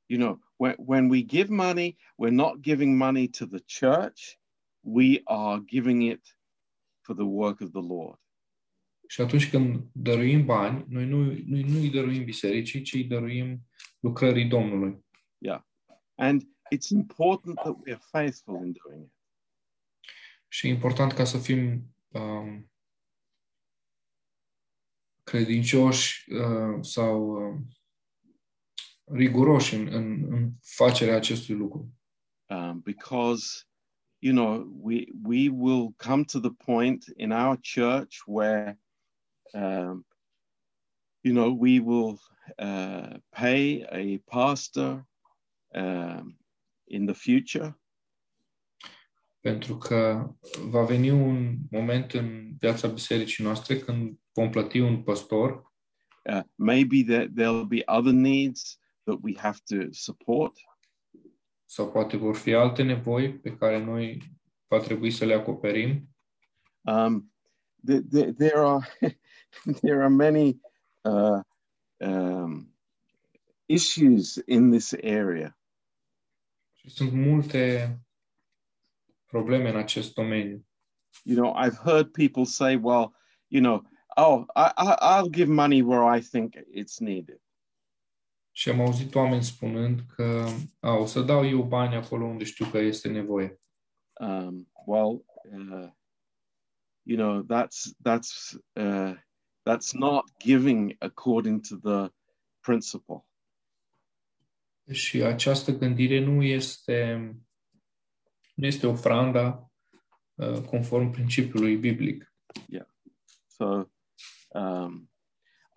you 0.06 0.20
know 0.20 0.40
when, 0.56 0.76
when 0.78 1.10
we 1.10 1.22
give 1.26 1.54
money 1.54 1.98
we're 2.22 2.32
not 2.34 2.60
giving 2.62 2.98
money 2.98 3.28
to 3.30 3.46
the 3.46 3.60
church 3.80 4.22
we 4.90 5.22
are 5.24 5.62
giving 5.66 6.02
it 6.02 6.38
for 7.02 7.16
the 7.16 7.24
work 7.26 7.60
of 7.60 7.70
the 7.72 7.82
lord 7.82 8.20
Și 9.08 9.22
atunci 9.22 9.50
când 9.50 9.88
dăruim 9.92 10.46
bani, 10.46 10.86
noi 10.88 11.06
nu, 11.06 11.18
nu, 11.24 11.58
nu 11.68 11.80
îi 11.80 11.90
dăruim 11.90 12.24
bisericii, 12.24 12.82
ci 12.82 12.94
îi 12.94 13.04
dăruim 13.04 13.62
lucrării 14.00 14.46
Domnului. 14.46 15.06
and 16.20 16.42
it's 16.76 16.90
important 16.90 17.56
that 17.56 17.76
we 17.86 17.92
are 17.92 18.02
faithful 18.12 18.56
in 18.56 18.72
doing 18.84 19.04
it 19.06 19.14
Și 20.48 20.68
e 20.68 20.70
important 20.70 21.12
ca 21.12 21.24
să 21.24 21.38
fim 21.38 21.84
um, 22.08 22.72
credincioși 25.24 26.32
uh, 26.32 26.78
sau 26.82 27.28
uh, 27.52 27.60
riguroși 29.06 29.76
în, 29.76 29.88
în, 29.88 30.34
în 30.34 30.52
facerea 30.62 31.16
acestui 31.16 31.56
lucru. 31.56 31.90
um, 32.50 32.80
because 32.80 33.68
you 34.20 34.34
know 34.34 34.68
we 34.82 35.12
we 35.24 35.50
will 35.50 35.94
come 35.98 36.26
to 36.26 36.40
the 36.40 36.52
point 36.52 37.06
in 37.18 37.32
our 37.32 37.58
church 37.58 38.22
where 38.26 38.78
um, 39.54 40.06
you 41.24 41.34
know 41.34 41.52
we 41.52 41.80
will 41.80 42.20
uh, 42.60 43.18
pay 43.32 43.86
a 43.92 44.18
pastor 44.30 45.06
um, 45.76 46.36
in 46.88 47.06
the 47.06 47.14
future. 47.14 47.76
Pentru 49.40 49.78
că 49.78 50.30
va 50.70 50.84
veni 50.84 51.10
un 51.10 51.58
moment 51.72 52.14
în 52.14 52.56
viața 52.60 52.88
bisericii 52.88 53.44
noastre 53.44 53.80
când 53.80 54.20
vom 54.34 54.50
plăti 54.50 54.80
un 54.80 55.04
păstor, 55.04 55.72
uh, 56.30 56.42
maybe 56.56 57.04
there, 57.04 57.28
there'll 57.28 57.68
be 57.68 57.84
other 57.86 58.14
needs 58.14 58.80
that 59.04 59.20
we 59.22 59.34
have 59.38 59.58
to 59.66 59.76
support 59.92 60.54
sau 61.70 61.92
poate 61.92 62.18
vor 62.18 62.36
fi 62.36 62.54
alte 62.54 62.84
nevoi 62.84 63.34
pe 63.34 63.56
care 63.58 63.84
noi 63.84 64.22
va 64.68 64.80
trebui 64.80 65.12
să 65.12 65.26
le 65.26 65.34
acoperim. 65.34 66.10
um, 66.82 67.32
there, 67.86 68.02
there, 68.12 68.32
there 68.34 68.58
are 68.60 68.88
there 69.82 70.00
are 70.02 70.10
many 70.10 70.60
uh, 71.04 71.40
um, 71.98 72.74
issues 73.66 74.36
in 74.46 74.70
this 74.72 74.94
area 75.04 75.58
Și 76.74 76.90
sunt 76.90 77.12
multe 77.12 77.98
probleme 79.26 79.70
în 79.70 79.76
acest 79.78 80.14
domeniu. 80.14 80.66
you 81.24 81.36
know 81.36 81.56
i've 81.66 81.78
heard 81.84 82.12
people 82.12 82.46
say 82.46 82.76
well 82.82 83.14
you 83.48 83.62
know 83.62 83.84
oh 84.16 84.46
I, 84.56 84.72
I, 84.78 84.96
i'll 85.02 85.30
give 85.30 85.52
money 85.52 85.82
where 85.82 86.18
i 86.18 86.22
think 86.22 86.54
it's 86.74 87.00
needed 87.00 87.40
Și 88.58 88.70
am 88.70 88.80
auzit 88.80 89.16
oameni 89.16 89.44
spunând 89.44 90.00
că 90.16 90.48
a, 90.80 90.92
o 90.92 91.06
să 91.06 91.22
dau 91.22 91.48
eu 91.48 91.64
bani 91.64 91.96
acolo 91.96 92.26
unde 92.26 92.44
știu 92.44 92.66
că 92.66 92.78
este 92.78 93.10
nevoie. 93.10 93.60
um, 94.20 94.72
well 94.86 95.26
uh, 95.44 95.90
you 97.02 97.18
know 97.18 97.44
that's 97.44 97.94
that's 98.04 98.58
uh, 98.74 99.16
that's 99.64 99.92
not 99.94 100.24
giving 100.40 100.96
according 101.00 101.62
to 101.68 101.76
the 101.76 102.14
principle 102.60 103.26
Și 104.92 105.22
această 105.22 105.72
gândire 105.72 106.20
nu 106.20 106.44
este, 106.44 107.32
nu 108.54 108.66
este 108.66 108.88
ofranda 108.88 109.72
uh, 110.36 110.62
conform 110.62 111.12
principiului 111.12 111.78
biblic. 111.78 112.34
So 113.48 113.66
um, 114.48 115.12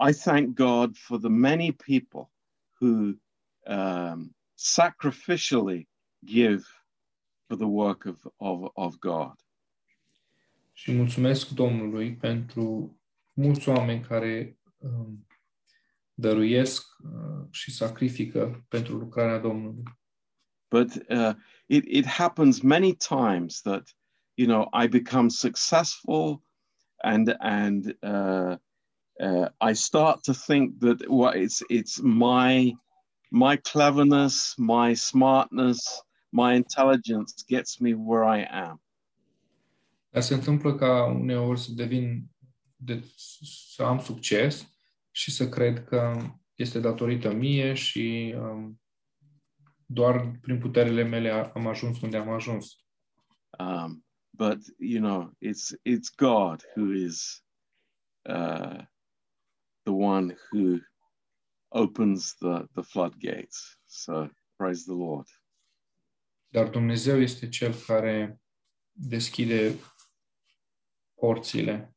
I 0.09 0.13
thank 0.13 0.55
God 0.55 0.97
for 0.97 1.19
the 1.19 1.29
many 1.29 1.73
people 1.73 2.31
who 2.81 3.15
um, 3.67 4.35
sacrificially 4.57 5.87
give 6.25 6.65
for 7.49 7.57
the 7.57 7.67
work 7.67 8.07
of, 8.07 8.27
of, 8.39 8.71
of 8.75 8.99
God. 8.99 9.35
Și 10.73 10.93
mulțumesc 10.93 11.49
Domnului 11.49 12.17
pentru 12.17 12.99
mulți 13.33 13.69
oameni 13.69 14.03
care 14.03 14.59
um, 14.79 15.27
dăruiesc 16.15 16.87
uh, 17.03 17.47
și 17.51 17.71
sacrifică 17.71 18.65
pentru 18.69 18.97
lucrarea 18.97 19.39
Domnului. 19.39 19.83
But 20.71 20.95
uh, 21.09 21.35
it, 21.67 21.85
it 21.87 22.07
happens 22.07 22.61
many 22.61 22.95
times 22.95 23.61
that, 23.61 23.97
you 24.35 24.47
know, 24.47 24.69
I 24.83 24.87
become 24.87 25.29
successful 25.29 26.43
and, 27.03 27.35
and 27.39 27.97
uh, 28.03 28.57
uh, 29.21 29.49
I 29.61 29.73
start 29.75 30.23
to 30.25 30.35
think 30.35 30.81
that 30.81 31.09
well, 31.09 31.33
it's, 31.33 31.63
it's 31.69 32.01
my, 32.03 32.73
my 33.31 33.57
cleverness, 33.57 34.55
my 34.59 34.95
smartness, 34.95 36.03
my 36.33 36.55
intelligence 36.55 37.45
gets 37.49 37.81
me 37.81 37.95
where 37.95 38.25
I 38.25 38.43
am. 38.51 38.81
Dar 40.11 40.23
se 40.23 40.35
întâmplă 40.35 40.75
ca 40.75 41.05
uneori 41.05 41.61
să 41.61 41.73
devin, 41.73 42.31
de, 42.77 43.05
să 43.75 43.83
am 43.83 43.99
succes 44.01 44.69
și 45.11 45.31
să 45.31 45.49
cred 45.49 45.85
că 45.85 46.17
este 46.55 46.81
datorită 46.81 47.33
mie 47.33 47.75
și 47.75 48.35
um, 48.37 48.81
doar 49.87 50.39
prin 50.41 50.59
puterile 50.59 51.03
mele 51.03 51.31
am 51.31 51.67
ajuns 51.67 52.01
unde 52.01 52.17
am 52.17 52.29
ajuns. 52.29 52.77
Um, 53.59 54.05
but 54.31 54.59
you 54.79 55.01
know, 55.01 55.33
it's 55.41 55.75
it's 55.85 56.11
God 56.17 56.63
who 56.75 56.93
is 56.93 57.43
uh, 58.29 58.85
the 59.85 59.93
one 59.93 60.37
who 60.51 60.81
opens 61.71 62.35
the 62.41 62.67
the 62.75 62.83
floodgates. 62.83 63.77
So 63.87 64.31
praise 64.57 64.85
the 64.85 64.95
Lord. 64.95 65.27
Dar 66.53 66.69
Dumnezeu 66.69 67.21
este 67.21 67.49
Cel 67.49 67.75
care 67.87 68.41
deschide 68.93 69.75
porțile. 71.15 71.95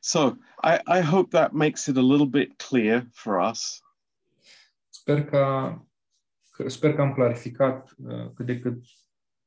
So 0.00 0.36
I, 0.62 0.78
I 0.86 1.00
hope 1.00 1.30
that 1.30 1.52
makes 1.52 1.86
it 1.86 1.96
a 1.96 2.02
little 2.02 2.26
bit 2.26 2.58
clear 2.58 3.06
for 3.12 3.38
us. 3.50 3.82
Sper 4.88 5.24
că, 5.24 5.74
că 6.50 6.68
sper 6.68 6.94
că 6.94 7.00
am 7.00 7.14
clarificat 7.14 7.94
uh, 7.98 8.30
cât 8.34 8.46
de 8.46 8.58
cât 8.58 8.82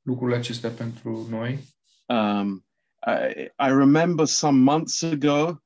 lucrurile 0.02 0.38
acestea 0.38 0.70
pentru 0.70 1.28
noi. 1.30 1.60
Um, 2.06 2.66
I, 3.06 3.42
I 3.58 3.70
remember 3.70 4.26
some 4.26 4.60
months 4.60 5.02
ago, 5.02 5.62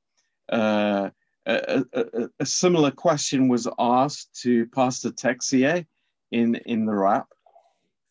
uh, 0.45 1.09
a, 1.45 1.51
a, 1.91 1.99
a- 2.39 2.43
similar 2.43 2.91
question 2.91 3.49
was 3.49 3.67
asked 3.77 4.29
to 4.43 4.49
Pastor 4.71 5.11
Texier 5.11 5.87
in 6.29 6.59
in 6.65 6.85
the 6.85 6.93
rap. 6.93 7.27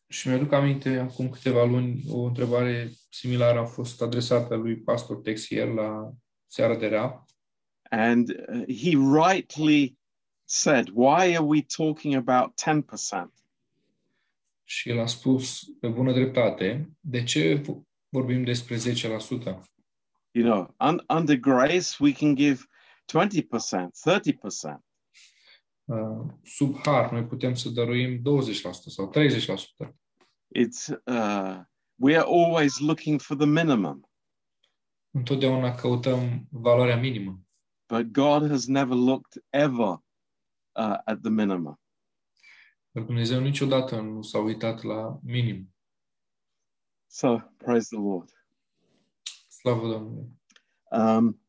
Și 0.08 0.28
mi-aduc 0.28 0.52
aminte, 0.52 0.98
acum 0.98 1.28
câteva 1.28 1.64
luni, 1.64 2.02
o 2.08 2.18
întrebare 2.22 2.90
similară 3.10 3.58
a 3.58 3.64
fost 3.64 4.02
adresată 4.02 4.54
lui 4.54 4.76
pastor 4.76 5.16
Texier 5.16 5.68
la 5.68 6.12
seara 6.46 6.76
de 6.76 6.86
rea 6.86 7.24
And 7.90 8.28
uh, 8.28 8.64
he 8.76 8.96
rightly 9.22 9.96
said, 10.44 10.88
Why 10.94 11.36
are 11.36 11.44
we 11.44 11.62
talking 11.76 12.14
about 12.28 12.52
10%? 12.62 13.32
și 14.66 14.88
el 14.90 15.00
a 15.00 15.06
spus 15.06 15.62
pe 15.80 15.88
bună 15.88 16.12
dreptate, 16.12 16.90
de 17.00 17.22
ce 17.24 17.60
vorbim 18.08 18.44
despre 18.44 18.76
10%? 18.76 18.80
You 20.30 20.44
know, 20.44 20.74
un- 20.80 21.04
under 21.16 21.36
grace, 21.36 21.96
we 22.00 22.12
can 22.12 22.34
give 22.34 22.62
20%, 23.06 23.90
30%. 24.72 24.84
Uh, 25.84 26.26
sub 26.42 26.76
har, 26.76 27.10
noi 27.12 27.24
putem 27.26 27.54
să 27.54 27.68
dăruim 27.68 28.18
20% 28.18 28.22
sau 28.86 29.10
30%. 29.10 29.94
It's, 30.58 30.88
uh, 31.04 31.60
we 31.94 32.16
are 32.16 32.26
always 32.26 32.78
looking 32.78 33.20
for 33.20 33.36
the 33.36 33.46
minimum, 33.46 34.08
Întotdeauna 35.10 35.74
căutăm 35.74 36.46
valoarea 36.50 36.96
minimă. 36.96 37.38
but 37.88 38.12
God 38.12 38.50
has 38.50 38.66
never 38.66 38.96
looked 38.96 39.42
ever 39.50 39.98
uh, 40.72 40.98
at 41.04 41.20
the 41.22 41.30
minimum. 41.30 41.78
Dar 42.90 43.04
Dumnezeu 43.04 43.40
niciodată 43.40 44.00
nu 44.00 44.22
s-a 44.22 44.38
uitat 44.38 44.82
la 44.82 45.18
minim. 45.22 45.74
So 47.06 47.38
praise 47.56 47.88
the 47.96 48.04
Lord. 48.04 48.30
Slavă 49.48 49.88
Domnului! 49.88 50.28
Um, 50.90 51.43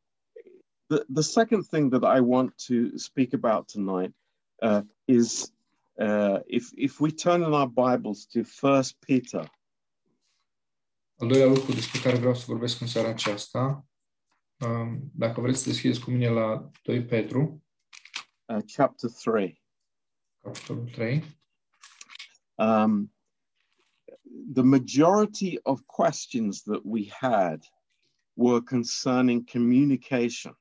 the, 0.89 1.05
the 1.09 1.23
second 1.23 1.63
thing 1.63 1.89
that 1.91 2.03
I 2.03 2.19
want 2.21 2.57
to 2.67 2.97
speak 2.97 3.33
about 3.33 3.67
tonight 3.67 4.13
uh, 4.61 4.81
is 5.07 5.51
uh, 5.99 6.39
if, 6.47 6.71
if 6.77 6.99
we 6.99 7.11
turn 7.11 7.43
in 7.43 7.53
our 7.53 7.67
Bibles 7.67 8.25
to 8.33 8.43
First 8.43 8.95
Peter, 9.01 9.49
Al 11.17 11.27
doilea 11.27 11.47
lucru 11.47 11.73
despre 11.73 11.99
care 11.99 12.17
vreau 12.17 12.35
să 12.35 12.43
vorbesc 12.47 12.81
în 12.81 12.87
seara 12.87 13.09
aceasta, 13.09 13.85
um, 14.65 15.11
dacă 15.13 15.41
vreți 15.41 15.61
să 15.61 15.69
deschideți 15.69 15.99
cu 15.99 16.11
mine 16.11 16.29
la 16.29 16.71
2 16.83 17.05
Petru, 17.05 17.63
uh, 18.45 18.57
chapter 18.75 19.09
3. 19.23 19.61
capitolul 20.41 20.89
3, 20.89 21.23
Um, 22.57 23.11
the 24.53 24.63
majority 24.63 25.59
of 25.63 25.85
questions 25.87 26.61
that 26.63 26.81
we 26.83 27.09
had 27.19 27.65
were 28.35 28.61
concerning 28.61 29.43
communication. 29.43 30.55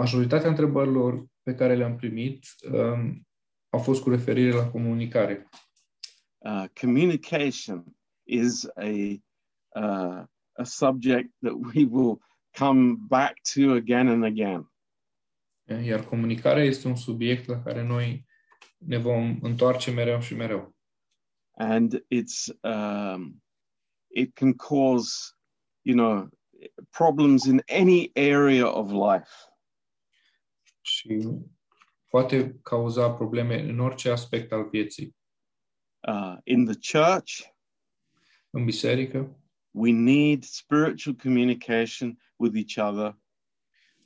Majoritatea 0.00 0.48
întrebărilor 0.48 1.26
pe 1.42 1.54
care 1.54 1.76
le-am 1.76 1.96
primit 1.96 2.44
um, 2.72 3.26
au 3.68 3.78
fost 3.78 4.02
cu 4.02 4.10
referire 4.10 4.52
la 4.52 4.70
comunicare. 4.70 5.48
Uh, 6.38 6.64
communication 6.80 7.84
is 8.22 8.64
a, 8.64 9.20
uh, 9.80 10.24
a 10.52 10.62
subject 10.62 11.30
that 11.38 11.52
we 11.74 11.84
will 11.90 12.18
come 12.58 12.96
back 13.08 13.34
to 13.54 13.72
again 13.72 14.08
and 14.08 14.24
again. 14.24 14.72
Iar 15.84 16.04
comunicarea 16.04 16.64
este 16.64 16.88
un 16.88 16.96
subiect 16.96 17.46
la 17.46 17.62
care 17.62 17.82
noi 17.82 18.26
ne 18.76 18.96
vom 18.96 19.38
întoarce 19.42 19.90
mereu 19.90 20.20
și 20.20 20.34
mereu. 20.34 20.74
and 21.60 22.00
it's 22.10 22.50
um, 22.64 23.40
it 24.10 24.34
can 24.34 24.54
cause 24.54 25.34
you 25.84 25.94
know 25.94 26.28
problems 26.92 27.46
in 27.46 27.60
any 27.68 28.10
area 28.16 28.66
of 28.66 28.90
life 28.90 29.49
Și 30.80 31.28
poate 32.08 32.58
cauza 32.62 33.10
probleme 33.10 33.60
în 33.60 33.78
orice 33.78 34.10
aspect 34.10 34.52
al 34.52 34.68
vieții. 34.68 35.16
uh, 36.08 36.36
in 36.44 36.64
the 36.64 36.98
church 36.98 37.32
În 38.50 38.64
biserică 38.64 39.34
we 39.70 39.92
need 39.92 40.44
spiritual 40.44 41.16
communication 41.22 42.18
with 42.36 42.56
each 42.56 42.90
other. 42.92 43.18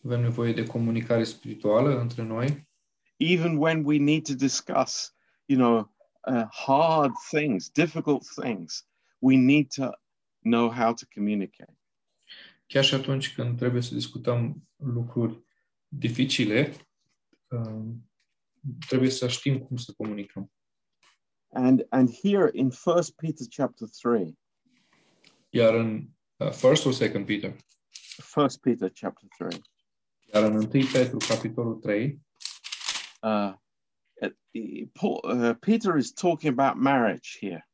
avem 0.04 0.20
nevoie 0.20 0.52
de 0.52 0.66
comunicare 0.66 1.24
spirituală 1.24 2.00
între 2.00 2.22
noi, 2.22 2.68
even 3.16 3.56
when 3.56 3.84
we 3.84 3.98
need 3.98 4.22
to 4.26 4.34
discuss 4.34 5.14
you 5.46 5.58
know 5.58 5.94
uh, 6.34 6.44
hard 6.66 7.12
things 7.30 7.70
difficult 7.70 8.22
things 8.42 8.88
we 9.18 9.36
need 9.36 9.66
to 9.74 9.90
know 10.42 10.70
how 10.70 10.92
to 10.94 11.04
communicate. 11.14 11.78
Chiar 12.66 12.84
și 12.84 12.94
atunci 12.94 13.34
când 13.34 13.56
trebuie 13.58 13.82
să 13.82 13.94
discutăm 13.94 14.68
lucruri 14.76 15.43
dificile, 15.98 16.74
um, 17.48 18.10
trebuie 18.88 19.10
să 19.10 19.28
știm 19.28 19.58
cum 19.58 19.76
să 19.76 19.92
comunicăm. 19.96 20.52
and 21.56 21.86
and 21.88 22.10
here 22.22 22.50
in 22.52 22.70
first 22.70 23.14
peter 23.16 23.46
chapter 23.56 23.88
3 24.02 24.38
Iar 25.50 25.74
în 25.74 26.08
uh, 26.36 26.50
First 26.50 26.86
or 26.86 26.92
Second 26.92 27.26
Peter, 27.26 27.56
first 28.22 28.60
peter 28.60 28.90
chapter 29.00 29.28
3 29.38 29.60
iar 30.32 30.42
în 30.42 30.56
1 30.56 30.66
Petru, 30.68 31.16
capitolul 31.28 31.74
3, 31.74 32.20
uh, 33.22 33.52
uh, 34.20 34.88
Paul, 34.92 35.20
uh, 35.22 35.56
Peter 35.60 35.96
is 35.96 36.12
talking 36.12 36.60
about 36.60 36.82
marriage 36.82 37.38
here, 37.40 37.68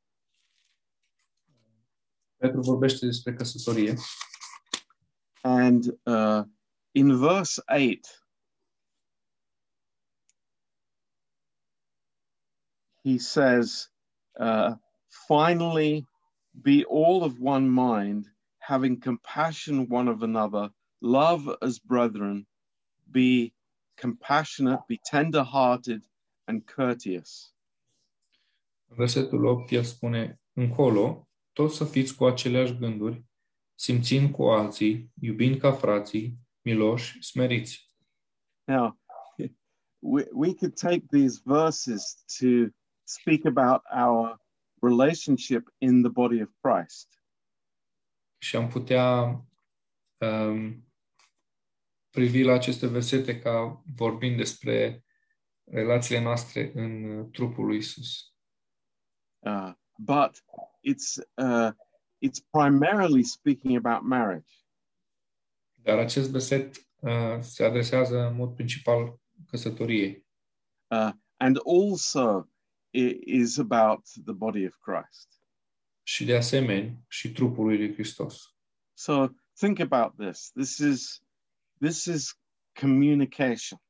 Petru 2.41 2.61
vorbește 2.61 3.07
despre 3.07 3.35
căsătorie. 3.35 3.95
And 5.43 5.85
uh, 6.03 6.43
in 6.95 7.17
verse 7.17 7.59
eight, 7.71 8.07
he 13.03 13.19
says, 13.19 13.89
uh, 14.39 14.75
"Finally, 15.29 16.07
be 16.63 16.85
all 16.85 17.25
of 17.25 17.39
one 17.41 17.71
mind, 17.71 18.29
having 18.59 19.01
compassion 19.01 19.89
one 19.89 20.09
of 20.09 20.23
another, 20.23 20.71
love 21.01 21.49
as 21.63 21.79
brethren, 21.79 22.47
be 23.11 23.53
compassionate, 23.97 24.81
be 24.89 25.01
tender-hearted, 25.05 26.03
and 26.49 26.67
courteous." 26.67 27.53
Versetul 28.89 29.45
8, 29.45 29.71
el 29.73 29.85
spune, 29.85 30.41
încolo, 30.53 31.29
toți 31.53 31.77
să 31.77 31.85
fiți 31.85 32.17
cu 32.17 32.25
aceleași 32.25 32.77
gânduri, 32.77 33.25
simțind 33.75 34.35
cu 34.35 34.43
alții, 34.43 35.11
iubind 35.21 35.59
ca 35.59 35.73
frații, 35.73 36.39
miloși, 36.63 37.23
smeriți. 37.23 37.91
Now, 38.65 39.01
we, 39.99 40.27
we 40.33 40.55
could 40.55 40.75
take 40.75 41.07
these 41.11 41.41
verses 41.45 42.25
to 42.39 42.73
speak 43.05 43.45
about 43.45 43.83
our 43.91 44.39
relationship 44.83 45.69
in 45.79 46.03
the 46.03 46.11
body 46.11 46.41
of 46.41 46.49
Christ. 46.61 47.09
Și 48.39 48.57
am 48.57 48.69
putea 48.69 49.45
um, 50.19 50.85
privi 52.11 52.43
la 52.43 52.53
aceste 52.53 52.87
versete 52.87 53.39
ca 53.39 53.83
vorbind 53.97 54.37
despre 54.37 55.05
relațiile 55.65 56.21
noastre 56.21 56.71
în 56.75 57.31
trupul 57.31 57.67
lui 57.67 57.77
Isus. 57.77 58.35
Uh, 59.39 59.73
but 59.99 60.45
it's, 60.83 61.19
uh, 61.35 61.73
it's 62.21 62.41
primarily 62.51 63.23
speaking 63.23 63.77
about 63.77 64.03
marriage. 64.03 64.53
Dar 65.83 65.99
acest 65.99 66.31
verset 66.31 66.77
uh, 67.01 67.39
se 67.41 67.65
adresează 67.65 68.19
în 68.19 68.35
mod 68.35 68.55
principal 68.55 69.21
căsătoriei 69.47 70.29
Uh, 70.91 71.11
and 71.37 71.57
also 71.65 72.49
it 72.91 73.21
is 73.27 73.59
about 73.59 74.01
the 74.25 74.33
body 74.33 74.67
of 74.67 74.75
Christ. 74.81 75.29
și 76.03 76.25
de 76.25 76.37
asemenea 76.37 76.95
și 77.09 77.33
trupului 77.33 77.77
lui 77.77 77.93
Hristos. 77.93 78.55
So 78.95 79.27
think 79.57 79.79
about 79.79 80.17
this. 80.17 80.51
This 80.51 80.77
is, 80.79 81.23
this 81.81 82.05
is 82.05 82.39
communication. 82.81 83.81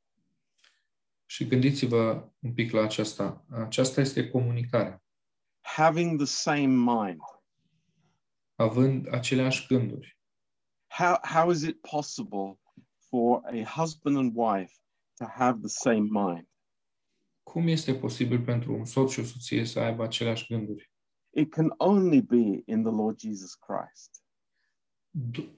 Și 1.26 1.46
gândiți-vă 1.46 2.30
un 2.38 2.52
pic 2.54 2.70
la 2.72 2.82
aceasta. 2.82 3.44
Aceasta 3.50 4.00
este 4.00 4.28
comunicarea. 4.28 5.02
Having 5.60 6.16
the 6.16 6.26
same 6.26 6.66
mind. 6.66 7.20
Având 8.54 9.14
aceleași 9.14 9.66
gânduri. 9.66 10.18
How 10.90 11.18
how 11.22 11.50
is 11.50 11.62
it 11.62 11.80
possible 11.82 12.58
for 13.10 13.40
a 13.46 13.62
husband 13.64 14.16
and 14.16 14.32
wife 14.34 14.72
to 15.18 15.24
have 15.26 15.58
the 15.60 15.68
same 15.68 16.08
mind 16.10 16.48
Cum 17.42 17.66
este 17.68 17.94
posibil 17.94 18.40
pentru 18.44 18.72
un 18.74 18.84
soț 18.84 19.10
și 19.10 19.20
o 19.20 19.24
soție 19.24 19.64
să 19.64 19.80
aibă 19.80 20.02
aceleași 20.02 20.46
gânduri? 20.46 20.90
it 21.34 21.50
can 21.50 21.74
only 21.76 22.20
be 22.20 22.62
in 22.66 22.82
the 22.82 22.92
lord 22.92 23.18
jesus 23.20 23.54
christ 23.54 24.22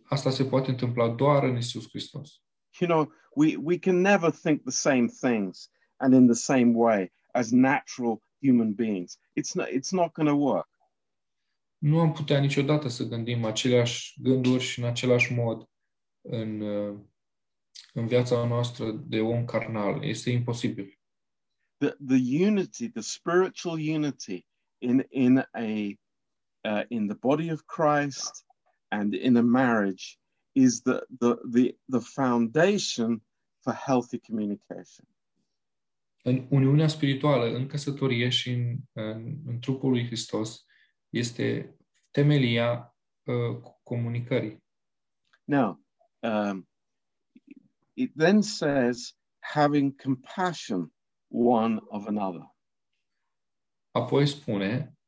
Asta 0.04 0.30
se 0.30 0.44
poate 0.44 0.70
întâmpla 0.70 1.08
doar 1.08 1.42
în 1.44 1.56
Isus 1.56 1.88
Hristos. 1.88 2.40
you 2.80 2.90
know 2.90 3.12
we 3.34 3.56
we 3.56 3.78
can 3.78 3.96
never 4.00 4.30
think 4.30 4.62
the 4.62 4.70
same 4.70 5.06
things 5.06 5.70
and 5.96 6.14
in 6.14 6.26
the 6.26 6.34
same 6.34 6.72
way 6.74 7.12
as 7.32 7.50
natural 7.50 8.22
human 8.42 8.72
beings 8.74 9.18
it's 9.40 9.54
not 9.54 9.66
it's 9.68 9.90
not 9.92 10.12
going 10.12 10.28
to 10.28 10.36
work 10.36 10.68
Nu 11.82 12.00
am 12.00 12.12
putea 12.12 12.40
niciodată 12.40 12.88
să 12.88 13.04
gândim 13.04 13.44
aceleași 13.44 14.22
gânduri 14.22 14.62
și 14.62 14.78
în 14.78 14.84
același 14.84 15.32
mod 15.32 15.68
în, 16.20 16.60
uh, 16.60 16.98
în 17.92 18.06
viața 18.06 18.46
noastră 18.46 18.90
de 18.90 19.20
om 19.20 19.44
carnal. 19.44 20.04
Este 20.04 20.30
imposibil. 20.30 20.96
the 21.82 21.96
the 21.98 22.18
unity 22.18 22.88
the 22.88 23.02
spiritual 23.02 23.76
unity 23.76 24.46
in 24.78 25.04
in 25.10 25.44
a 25.52 25.98
uh, 26.64 26.84
in 26.88 27.08
the 27.08 27.16
body 27.16 27.50
of 27.50 27.66
Christ 27.66 28.44
and 28.88 29.14
in 29.14 29.36
a 29.36 29.42
marriage 29.42 30.18
is 30.54 30.82
the 30.82 31.00
the 31.18 31.34
the 31.50 31.76
the 31.88 32.00
foundation 32.00 33.20
for 33.64 33.72
healthy 33.72 34.18
communication. 34.18 35.06
În 36.24 36.46
uniunea 36.50 36.88
spirituală, 36.88 37.56
în 37.56 37.66
căsătorie 37.66 38.28
și 38.28 38.50
în, 38.50 38.76
în, 38.92 39.36
în 39.46 39.58
trupul 39.58 39.90
lui 39.90 40.06
Hristos, 40.06 40.64
este 41.12 41.76
temelia 42.10 42.96
uh, 43.26 43.62
comunicării. 43.82 44.64
Now, 45.44 45.84
um, 46.20 46.68
it 47.94 48.12
then 48.16 48.42
says, 48.42 49.16
having 49.40 50.02
compassion 50.02 50.92
one 51.28 51.80
of 51.88 52.06
another. 52.06 52.54
Apoi 53.90 54.26
spune, 54.26 54.98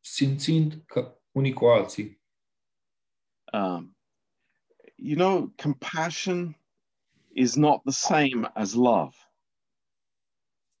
simțind 0.00 0.82
că 0.86 1.20
unii 1.30 1.52
cu 1.52 1.66
alții. 1.66 2.22
Um, 3.52 3.96
you 4.96 5.16
know, 5.16 5.52
compassion 5.62 6.60
is 7.32 7.54
not 7.54 7.82
the 7.82 7.92
same 7.92 8.50
as 8.54 8.72
love. 8.72 9.16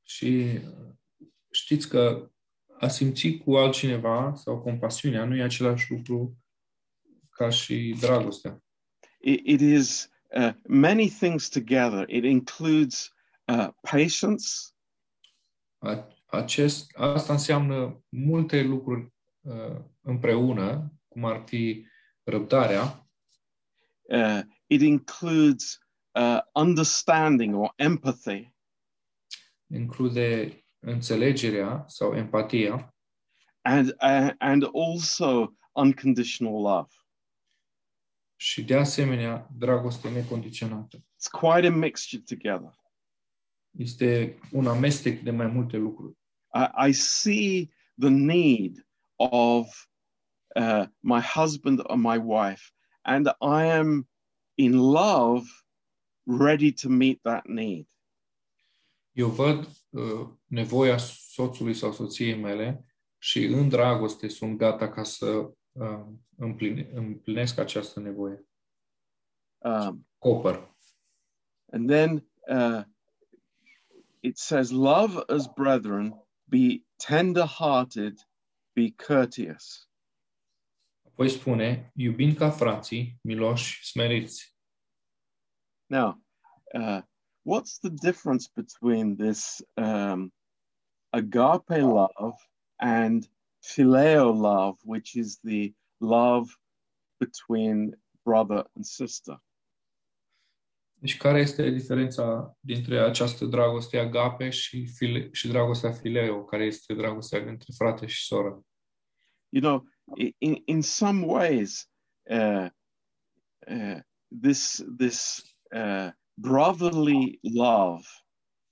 Și 0.02 0.58
uh, 0.64 0.94
știți 1.50 1.88
că 1.88 2.30
a 2.80 2.88
simți 2.88 3.30
cu 3.30 3.56
altcineva 3.56 4.34
sau 4.36 4.60
compasiunea 4.60 5.24
nu 5.24 5.36
e 5.36 5.42
același 5.42 5.90
lucru 5.90 6.36
ca 7.30 7.50
și 7.50 7.96
dragostea. 8.00 8.62
It, 9.20 9.40
it 9.46 9.60
is 9.60 10.10
uh, 10.36 10.52
many 10.68 11.08
things 11.08 11.48
together. 11.48 12.08
It 12.08 12.24
includes 12.24 13.12
uh, 13.44 13.68
patience, 13.90 14.44
A- 15.78 16.08
Acest, 16.26 16.90
asta 16.96 17.32
înseamnă 17.32 18.04
multe 18.08 18.62
lucruri 18.62 19.12
uh, 19.40 19.76
împreună, 20.00 20.92
cum 21.08 21.24
ar 21.24 21.42
fi 21.46 21.86
răbdarea, 22.22 23.08
uh, 24.02 24.40
it 24.66 24.80
includes 24.80 25.78
uh, 26.12 26.38
understanding 26.54 27.54
or 27.54 27.72
empathy, 27.76 28.52
include 29.66 30.52
înțelegerea 30.80 31.84
sau 31.86 32.16
empatia 32.16 32.94
and, 33.62 33.88
uh, 34.00 34.30
and 34.38 34.64
also 34.72 35.54
unconditional 35.72 36.60
love. 36.60 36.88
și 38.40 38.64
de 38.64 38.76
asemenea 38.76 39.48
dragoste 39.56 40.10
necondiționată. 40.10 40.96
It's 40.96 41.30
quite 41.40 41.66
a 41.66 41.70
mixture 41.70 42.22
together. 42.22 42.74
Este 43.70 44.38
un 44.52 44.66
amestec 44.66 45.22
de 45.22 45.30
mai 45.30 45.46
multe 45.46 45.76
lucruri. 45.76 46.16
I, 46.54 46.88
I 46.88 46.92
see 46.92 47.70
the 47.98 48.08
need 48.08 48.86
of 49.16 49.66
uh, 50.56 50.86
my 51.00 51.20
husband 51.20 51.80
or 51.82 51.96
my 51.96 52.16
wife, 52.16 52.72
and 53.02 53.26
I 53.26 53.64
am 53.64 54.08
in 54.54 54.72
love, 54.72 55.44
ready 56.24 56.72
to 56.72 56.88
meet 56.88 57.22
that 57.22 57.46
need. 57.46 57.86
Eu 59.12 59.28
văd 59.28 59.68
uh, 59.88 60.28
nevoia 60.46 60.96
soțului 60.98 61.74
sau 61.74 61.92
soției 61.92 62.34
mele 62.34 62.84
și 63.18 63.44
în 63.44 63.68
dragoste 63.68 64.28
sunt 64.28 64.58
gata 64.58 64.88
ca 64.88 65.02
să 65.02 65.52
uh, 65.72 66.06
împline, 66.36 66.90
împlinesc 66.92 67.58
această 67.58 68.00
nevoie. 68.00 68.44
Um, 69.58 70.06
Copăr. 70.18 70.74
and 71.72 71.88
then 71.88 72.22
uh, 72.48 72.84
it 74.22 74.38
says, 74.38 74.72
Love 74.72 75.24
as 75.28 75.46
brethren, 75.46 76.14
be 76.48 76.84
tender 76.98 77.46
hearted, 77.46 78.18
be 78.74 78.90
courteous. 78.90 79.88
Apoi 81.06 81.28
spune, 81.28 81.92
iubind 81.94 82.36
ca 82.36 82.50
frații, 82.50 83.18
miloși, 83.22 83.84
smeriți. 83.86 84.56
Now, 85.86 86.22
uh, 86.74 87.02
what's 87.50 87.80
the 87.80 87.90
difference 87.90 88.46
between 88.60 89.16
this 89.16 89.60
um, 89.76 90.30
agape 91.12 91.82
love 92.00 92.38
and 92.80 93.26
phileo 93.68 94.26
love, 94.32 94.76
which 94.84 95.16
is 95.16 95.38
the 95.42 95.74
love 96.00 96.46
between 97.18 97.78
brother 98.24 98.62
and 98.76 98.86
sister? 98.86 99.36
Deci 101.02 101.16
care 101.16 101.38
este 101.38 101.70
diferența 101.70 102.56
dintre 102.60 102.98
această 103.00 103.44
dragoste 103.44 103.98
agape 103.98 104.50
și, 104.50 104.86
file, 104.86 105.28
și 105.32 105.48
dragostea 105.48 105.92
fileo, 105.92 106.44
care 106.44 106.64
este 106.64 106.94
dragostea 106.94 107.38
între 107.38 107.72
frate 107.76 108.06
și 108.06 108.24
soră? 108.24 108.64
You 109.48 109.62
know, 109.62 109.84
in, 110.38 110.62
in 110.64 110.82
some 110.82 111.24
ways, 111.26 111.90
uh, 112.30 112.66
uh, 113.66 113.98
this, 114.40 114.84
this 114.96 115.42
uh, 115.74 116.10
brotherly 116.34 117.38
love 117.42 118.04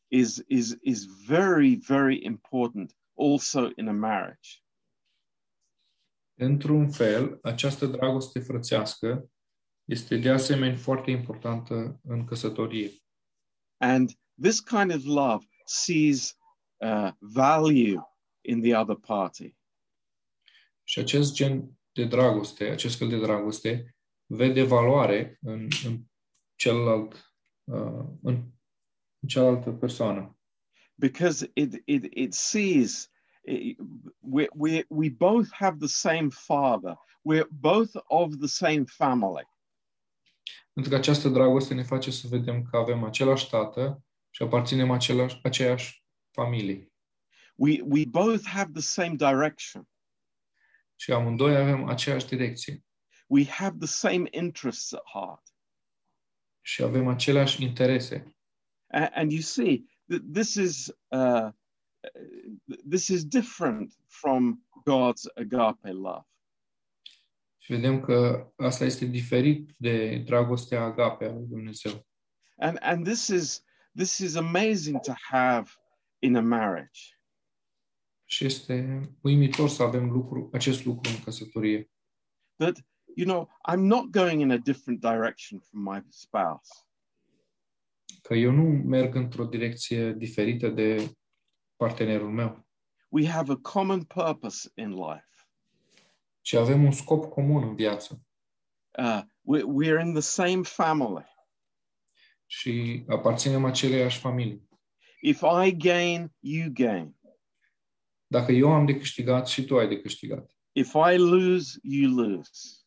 is, 0.09 0.43
is, 0.49 0.77
is 0.83 1.05
very, 1.27 1.77
very 1.77 2.25
important 2.25 2.95
also 3.15 3.71
in 3.77 3.89
a 3.89 3.93
marriage. 3.93 4.63
Într-un 6.41 6.91
fel, 6.91 7.39
această 7.43 7.87
dragoste 7.87 8.41
frățească 8.41 9.31
este 9.85 10.17
de 10.17 10.31
asemenea 10.31 10.77
foarte 10.77 11.11
importantă 11.11 12.01
în 12.03 12.25
căsătorie. 12.25 12.91
And 13.77 14.11
this 14.41 14.61
kind 14.61 14.95
of 14.95 15.05
love 15.05 15.47
sees 15.65 16.37
uh, 16.77 17.11
value 17.19 18.01
in 18.41 18.61
the 18.61 18.77
other 18.77 18.97
party. 18.97 19.57
Și 20.85 20.99
acest 20.99 21.35
gen 21.35 21.79
de 21.93 22.05
dragoste, 22.05 22.65
acest 22.65 22.97
fel 22.97 23.09
de 23.09 23.19
dragoste, 23.19 23.97
vede 24.27 24.63
valoare 24.63 25.39
în, 25.41 25.69
în 25.85 26.05
celălalt, 26.55 27.28
uh, 27.69 28.05
în, 28.23 28.35
în 29.21 29.29
cealaltă 29.29 29.71
persoană. 29.71 30.39
because 30.99 31.47
it 31.55 31.83
it 31.87 32.05
it 32.13 32.35
sees 32.35 33.09
it, 33.45 33.79
we 34.21 34.49
we 34.55 34.85
we 34.91 35.09
both 35.09 35.51
have 35.53 35.79
the 35.79 35.89
same 35.89 36.31
father. 36.31 36.97
We're 37.25 37.49
both 37.51 37.97
of 38.09 38.39
the 38.39 38.49
same 38.49 38.85
family. 38.87 39.47
Pentru 40.73 40.93
că 40.93 40.99
această 40.99 41.29
dragoste 41.29 41.75
ne 41.75 41.83
face 41.83 42.11
să 42.11 42.27
vedem 42.29 42.63
că 42.63 42.77
avem 42.77 43.05
același 43.05 43.49
tată 43.49 44.03
și 44.31 44.43
aparținem 44.43 44.91
același, 44.91 45.41
aceeași 45.43 46.05
familie. 46.31 46.93
We 47.57 47.81
we 47.85 48.05
both 48.07 48.47
have 48.47 48.71
the 48.73 48.83
same 48.83 49.15
direction. 49.15 49.89
Și 50.97 51.13
amândoi 51.13 51.57
avem 51.57 51.85
aceeași 51.89 52.27
direcție. 52.27 52.85
We 53.27 53.45
have 53.45 53.77
the 53.79 53.87
same 53.87 54.29
interests 54.31 54.93
at 54.93 55.03
heart. 55.13 55.48
Și 56.69 56.83
avem 56.83 57.07
aceleași 57.07 57.63
interese. 57.63 58.37
A- 58.87 59.11
and 59.15 59.33
you 59.33 59.41
see 59.41 59.85
that 60.07 60.21
this 60.33 60.55
is 60.55 60.87
uh, 61.09 61.49
this 62.89 63.09
is 63.09 63.25
different 63.25 63.95
from 64.07 64.67
God's 64.85 65.23
agape 65.35 65.91
love. 65.91 66.27
Și 67.59 67.73
vedem 67.73 68.01
că 68.01 68.49
asta 68.57 68.85
este 68.85 69.05
diferit 69.05 69.75
de 69.77 70.17
dragostea 70.19 70.83
agape 70.83 71.25
a 71.25 71.33
lui 71.33 71.47
Dumnezeu. 71.47 72.07
And 72.57 72.79
and 72.81 73.05
this 73.05 73.27
is 73.27 73.65
this 73.97 74.19
is 74.19 74.35
amazing 74.35 75.01
to 75.01 75.13
have 75.31 75.71
in 76.19 76.37
a 76.37 76.41
marriage. 76.41 77.01
Și 78.25 78.45
este 78.45 79.01
uimitor 79.21 79.69
să 79.69 79.83
avem 79.83 80.11
lucru, 80.11 80.51
acest 80.53 80.85
lucru 80.85 81.11
în 81.11 81.23
căsătorie. 81.23 81.91
that 82.57 82.87
you 83.19 83.27
know 83.27 83.49
i'm 83.67 83.89
not 83.89 84.11
going 84.11 84.41
in 84.41 84.51
a 84.51 84.59
different 84.59 85.01
direction 85.01 85.61
from 85.61 85.83
my 85.83 86.03
spouse. 86.09 86.71
Că 88.23 88.35
eu 88.35 88.51
nu 88.51 88.63
merg 88.63 89.15
într-o 89.15 89.45
direcție 89.45 90.13
diferită 90.13 90.69
de 90.69 91.13
partenerul 91.77 92.31
meu, 92.31 92.67
we 93.09 93.29
have 93.29 93.53
a 93.53 93.57
common 93.57 94.03
purpose 94.05 94.71
in 94.75 94.91
life. 94.91 95.27
Ci 96.41 96.53
avem 96.53 96.85
un 96.85 96.93
scop 96.93 97.25
comun 97.25 97.63
în 97.63 97.75
viață. 97.75 98.21
Uh, 98.99 99.23
we, 99.41 99.63
we're 99.63 100.01
in 100.01 100.13
the 100.13 100.21
same 100.21 100.63
family. 100.63 101.27
Și 102.47 103.05
aparținem 103.09 103.65
aceleiași 103.65 104.19
familii. 104.19 104.69
if 105.21 105.43
i 105.67 105.77
gain 105.77 106.35
you 106.39 106.71
gain. 106.73 107.17
Dacă 108.27 108.53
eu 108.53 108.73
am 108.73 108.87
de 108.87 108.97
câștigat 108.97 109.49
și 109.49 109.65
tu 109.65 109.79
ai 109.79 109.89
de 109.89 110.01
câștigat. 110.01 110.57
if 110.73 110.95
i 111.13 111.17
lose 111.17 111.79
you 111.83 112.15
lose 112.15 112.78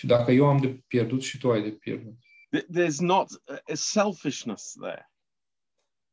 Și 0.00 0.06
dacă 0.06 0.30
eu 0.30 0.46
am 0.48 0.58
de 0.58 0.68
pierdut 0.68 1.22
și 1.22 1.38
tu 1.38 1.50
ai 1.50 1.62
de 1.62 1.70
pierdut. 1.72 2.14
Th- 2.56 2.66
there's 2.78 2.98
not 2.98 3.30
a, 3.46 3.52
a 3.72 3.74
selfishness 3.74 4.72
there. 4.72 5.12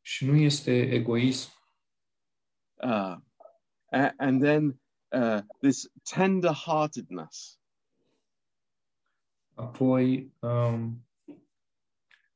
Și 0.01 0.25
nu 0.25 0.35
este 0.35 0.71
egoism, 0.93 1.49
uh, 2.73 3.17
a- 3.91 4.13
and 4.17 4.41
then 4.41 4.81
uh, 5.07 5.39
this 5.59 5.91
tender-heartedness. 6.15 7.59
Apoi 9.55 10.33
um, 10.39 11.07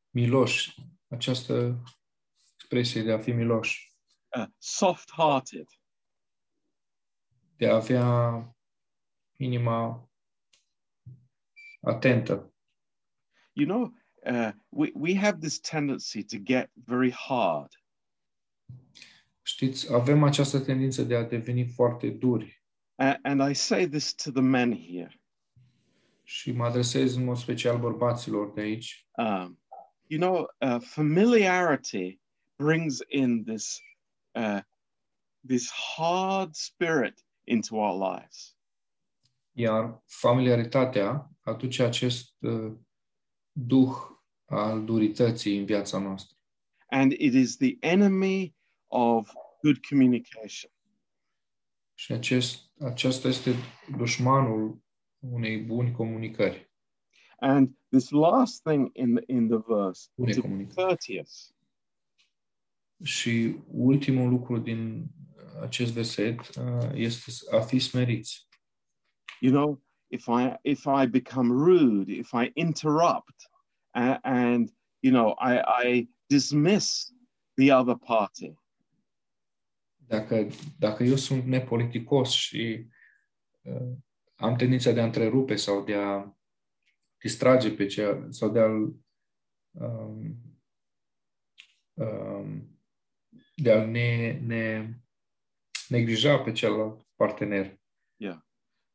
miloș, 0.09 0.75
această 1.09 1.83
expresie 2.53 3.01
de 3.01 3.11
a 3.11 3.19
fi 3.19 3.31
miloș, 3.31 3.91
uh, 4.37 4.47
soft-hearted. 4.57 5.67
De 7.55 7.67
a 7.69 7.75
avea 7.75 8.45
inima 9.37 10.10
atentă. 11.81 12.53
You 13.53 13.67
know, 13.67 13.93
uh, 14.25 14.51
we, 14.69 14.91
we 14.93 15.17
have 15.17 15.37
this 15.39 15.59
tendency 15.59 16.23
to 16.23 16.37
get 16.37 16.71
very 16.73 17.11
hard. 17.11 17.69
Știți, 19.41 19.93
avem 19.93 20.23
această 20.23 20.59
tendință 20.59 21.03
de 21.03 21.15
a 21.15 21.23
deveni 21.23 21.65
foarte 21.65 22.09
duri 22.09 22.61
and 23.23 23.41
I 23.41 23.53
say 23.53 23.87
this 23.87 24.13
to 24.13 24.31
the 24.31 24.41
men 24.41 24.71
here. 24.71 25.21
și 26.23 26.51
mă 26.51 26.65
adresez 26.65 27.15
în 27.15 27.23
mod 27.23 27.37
special 27.37 27.79
bărbaților 27.79 28.53
de 28.53 28.61
aici. 28.61 29.07
Um, 29.11 29.59
you 30.07 30.19
know, 30.19 30.47
uh, 30.57 30.81
familiarity 30.81 32.19
brings 32.55 32.99
in 33.07 33.43
this 33.43 33.79
uh, 34.31 34.59
this 35.47 35.71
hard 35.71 36.55
spirit 36.55 37.25
into 37.43 37.75
our 37.75 38.11
lives. 38.13 38.55
Iar 39.51 40.01
familiaritatea 40.05 41.29
aduce 41.51 41.83
acest 41.83 42.35
uh, 42.39 42.73
duh 43.51 43.95
al 44.45 44.85
durității 44.85 45.57
în 45.57 45.65
viața 45.65 45.99
noastră. 45.99 46.35
And 46.87 47.11
it 47.11 47.33
is 47.33 47.57
the 47.57 47.77
enemy 47.79 48.55
of 48.87 49.33
good 49.61 49.77
communication. 49.89 50.71
Și 51.93 52.11
acest, 52.11 52.71
acesta 52.79 53.27
este 53.27 53.51
dușmanul 53.97 54.83
unei 55.19 55.57
buni 55.57 55.91
comunicări. 55.91 56.69
And 57.39 57.77
this 57.89 58.09
last 58.09 58.63
thing 58.63 58.89
in 58.93 59.15
the, 59.15 59.23
in 59.27 59.47
the 59.47 59.57
verse, 59.67 60.09
Bune 60.15 60.33
to 60.33 60.41
be 60.41 60.47
comunicări. 60.47 60.75
courteous. 60.87 61.55
Și 63.03 63.55
ultimul 63.67 64.29
lucru 64.29 64.57
din 64.57 65.07
acest 65.61 65.93
verset 65.93 66.39
uh, 66.39 66.89
este 66.93 67.31
a 67.55 67.59
fi 67.59 67.79
smeriți. 67.79 68.47
You 69.39 69.53
know, 69.53 69.83
if 70.11 70.27
I 70.27 70.57
if 70.63 70.87
I 70.87 71.05
become 71.05 71.51
rude, 71.51 72.09
if 72.09 72.33
I 72.33 72.51
interrupt, 72.55 73.47
and, 73.93 74.19
and 74.23 74.71
you 75.01 75.11
know, 75.11 75.35
I, 75.39 75.61
I 75.83 76.07
dismiss 76.29 77.11
the 77.57 77.71
other 77.71 77.95
party, 77.95 78.55
Dacă, 80.11 80.47
dacă 80.79 81.03
eu 81.03 81.15
sunt 81.15 81.45
nepoliticos 81.45 82.31
și 82.31 82.87
uh, 83.61 83.91
am 84.35 84.55
tendința 84.55 84.91
de 84.91 85.01
a 85.01 85.05
întrerupe 85.05 85.55
sau 85.55 85.83
de 85.83 85.95
a 85.95 86.37
distrage 87.17 87.71
pe 87.71 87.85
cea, 87.85 88.27
sau 88.29 88.49
de 88.49 88.59
a 88.59 88.65
um, 89.71 90.37
um, 91.93 92.79
de 93.55 93.71
a 93.71 93.85
ne, 93.85 94.39
ne 94.45 94.93
neglija 95.87 96.39
pe 96.39 96.51
celălalt 96.51 97.07
partener. 97.15 97.80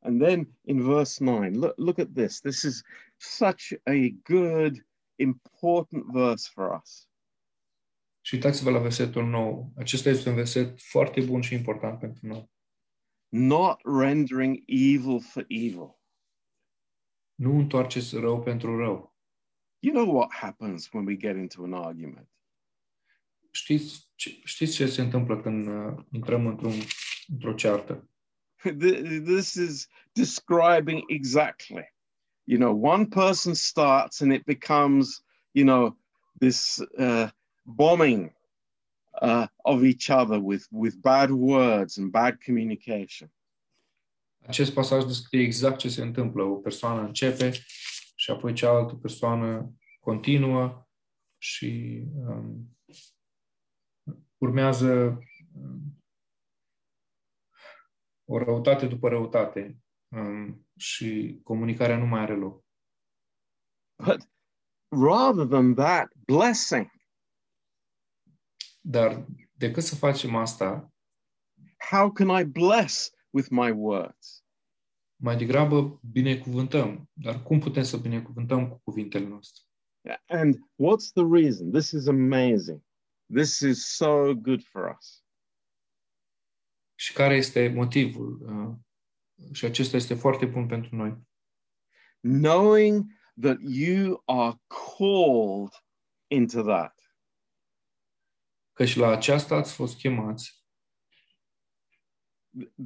And 0.07 0.21
then 0.21 0.47
in 0.67 0.81
verse 0.81 1.19
9, 1.19 1.55
look, 1.55 1.75
look 1.79 1.99
at 1.99 2.15
this. 2.15 2.41
This 2.41 2.63
is 2.63 2.85
such 3.19 3.73
a 3.87 4.11
good, 4.23 4.85
important 5.19 6.05
verse 6.13 6.47
for 6.47 6.81
us. 6.81 7.09
Și 8.21 8.35
uitați-vă 8.35 8.71
la 8.71 8.79
versetul 8.79 9.27
nou. 9.27 9.73
Acesta 9.77 10.09
este 10.09 10.29
un 10.29 10.35
verset 10.35 10.81
foarte 10.81 11.21
bun 11.21 11.41
și 11.41 11.55
important 11.55 11.99
pentru 11.99 12.27
noi. 12.27 12.51
Not 13.29 13.81
rendering 13.85 14.63
evil 14.67 15.21
for 15.21 15.45
evil. 15.49 15.99
Nu 17.35 17.59
întoarceți 17.59 18.17
rău 18.17 18.43
pentru 18.43 18.77
rău. 18.77 19.17
You 19.79 19.95
know 19.95 20.17
what 20.17 20.33
happens 20.33 20.93
when 20.93 21.07
we 21.07 21.17
get 21.17 21.37
into 21.37 21.63
an 21.63 21.73
argument? 21.73 22.29
Știți 23.51 24.11
ce, 24.15 24.41
știți 24.45 24.75
ce 24.75 24.87
se 24.87 25.01
întâmplă 25.01 25.41
când 25.41 25.67
uh, 25.67 26.05
intrăm 26.11 26.47
într-un, 26.47 26.73
într-o 27.27 27.53
ceartă? 27.53 28.11
Th- 28.67 29.25
This 29.25 29.57
is 29.57 29.89
describing 30.15 31.05
exactly. 31.09 31.85
You 32.47 32.59
know, 32.59 32.73
one 32.73 33.07
person 33.07 33.55
starts 33.55 34.21
and 34.21 34.33
it 34.33 34.45
becomes, 34.47 35.23
you 35.55 35.65
know, 35.65 35.97
this 36.41 36.81
uh, 36.99 37.29
bombing 37.65 38.31
uh, 39.21 39.47
of 39.65 39.85
each 39.85 40.11
other 40.11 40.39
with, 40.41 40.67
with 40.71 41.01
bad 41.03 41.31
words 41.31 41.99
and 41.99 42.13
bad 42.13 42.41
communication. 42.41 43.31
Acest 44.47 44.73
pasaj 44.73 45.05
descrie 45.05 45.43
exact 45.43 45.79
ce 45.79 45.89
se 45.89 46.03
întâmplă. 46.03 46.43
O 46.43 46.55
persoană 46.55 47.01
începe 47.01 47.51
și 48.15 48.31
apoi 48.31 48.53
cealaltă 48.53 48.95
persoană 48.95 49.75
continuă 50.01 50.87
și 51.39 52.03
um, 52.15 52.77
urmează 54.39 55.19
um, 55.53 55.99
o 58.29 58.39
răutate 58.39 58.87
după 58.87 59.09
răutate 59.09 59.79
um, 60.09 60.67
și 60.77 61.41
comunicarea 61.43 61.99
nu 61.99 62.07
mai 62.07 62.21
are 62.21 62.35
loc. 62.35 62.65
But 64.05 64.29
rather 64.89 65.47
than 65.47 65.75
that, 65.75 66.13
blessing. 66.27 66.91
Dar 68.81 69.27
decât 69.53 69.83
să 69.83 69.95
facem 69.95 70.35
asta, 70.35 70.91
How 71.91 72.13
can 72.13 72.29
I 72.41 72.45
bless 72.45 73.11
with 73.31 73.49
my 73.51 73.71
words? 73.71 74.47
mai 75.17 75.37
degrabă 75.37 76.01
binecuvântăm. 76.13 77.11
Dar 77.13 77.43
cum 77.43 77.59
putem 77.59 77.83
să 77.83 77.97
binecuvântăm 77.97 78.69
cu 78.69 78.81
cuvintele 78.85 79.27
noastre? 79.27 79.63
And 80.27 80.55
what's 80.55 81.13
the 81.15 81.25
reason? 81.31 81.71
This 81.71 81.91
is 81.91 82.07
amazing. 82.07 82.83
This 83.35 83.61
is 83.61 83.97
so 83.97 84.35
good 84.35 84.63
for 84.63 84.97
us. 84.99 85.25
Și 86.99 87.13
care 87.13 87.35
este 87.35 87.69
motivul? 87.69 88.41
Uh, 88.43 88.75
și 89.53 89.65
acesta 89.65 89.97
este 89.97 90.15
foarte 90.15 90.47
bun 90.47 90.67
pentru 90.67 90.97
noi. 90.97 91.17
Knowing 92.21 93.05
that 93.41 93.57
you 93.61 94.23
are 94.25 94.57
called 94.97 95.73
into 96.27 96.63
that. 96.63 96.95
Căci 98.73 98.97
la 98.97 99.09
aceasta 99.09 99.55
ați 99.55 99.73
fost 99.73 99.99
chemați. 99.99 100.65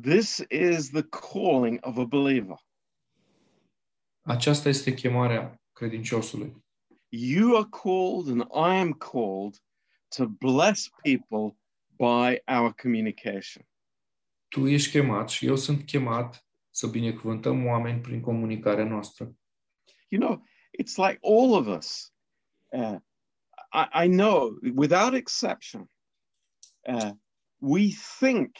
This 0.01 0.45
is 0.49 0.91
the 0.91 1.03
calling 1.03 1.79
of 1.83 1.99
a 1.99 2.05
believer. 2.05 2.57
Aceasta 4.21 4.69
este 4.69 4.95
chemarea 4.95 5.63
credinciosului. 5.73 6.65
You 7.09 7.57
are 7.57 7.69
called, 7.71 8.29
and 8.29 8.41
I 8.53 8.81
am 8.81 8.93
called 8.93 9.63
to 10.17 10.27
bless 10.27 10.89
people 11.03 11.57
by 11.97 12.43
our 12.47 12.73
communication. 12.73 13.70
Tu 14.51 14.67
ești 14.69 14.91
chemat 14.91 15.29
și 15.29 15.47
eu 15.47 15.57
sunt 15.57 15.87
chemat 15.87 16.47
să 16.71 16.87
binecuvântăm 16.87 17.67
oameni 17.67 18.01
prin 18.01 18.21
comunicarea 18.21 18.85
noastră. 18.85 19.35
You 20.09 20.21
know, 20.21 20.45
it's 20.83 20.97
like 20.97 21.19
all 21.23 21.53
of 21.53 21.67
us. 21.79 22.13
Uh, 22.73 22.99
I, 23.73 24.05
I 24.05 24.09
know, 24.09 24.59
without 24.75 25.15
exception, 25.15 25.91
uh, 26.89 27.11
we 27.59 27.91
think 28.19 28.57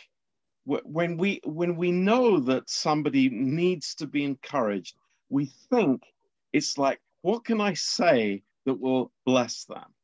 wh- 0.63 0.85
when 0.85 1.19
we 1.19 1.39
when 1.45 1.77
we 1.77 1.91
know 1.91 2.41
that 2.41 2.69
somebody 2.69 3.29
needs 3.29 3.95
to 3.95 4.07
be 4.07 4.23
encouraged, 4.23 4.95
we 5.27 5.45
think 5.69 6.05
it's 6.53 6.77
like, 6.77 7.01
what 7.21 7.45
can 7.45 7.61
I 7.61 7.75
say 7.75 8.45
that 8.65 8.77
will 8.79 9.13
bless 9.25 9.65
them? 9.65 9.95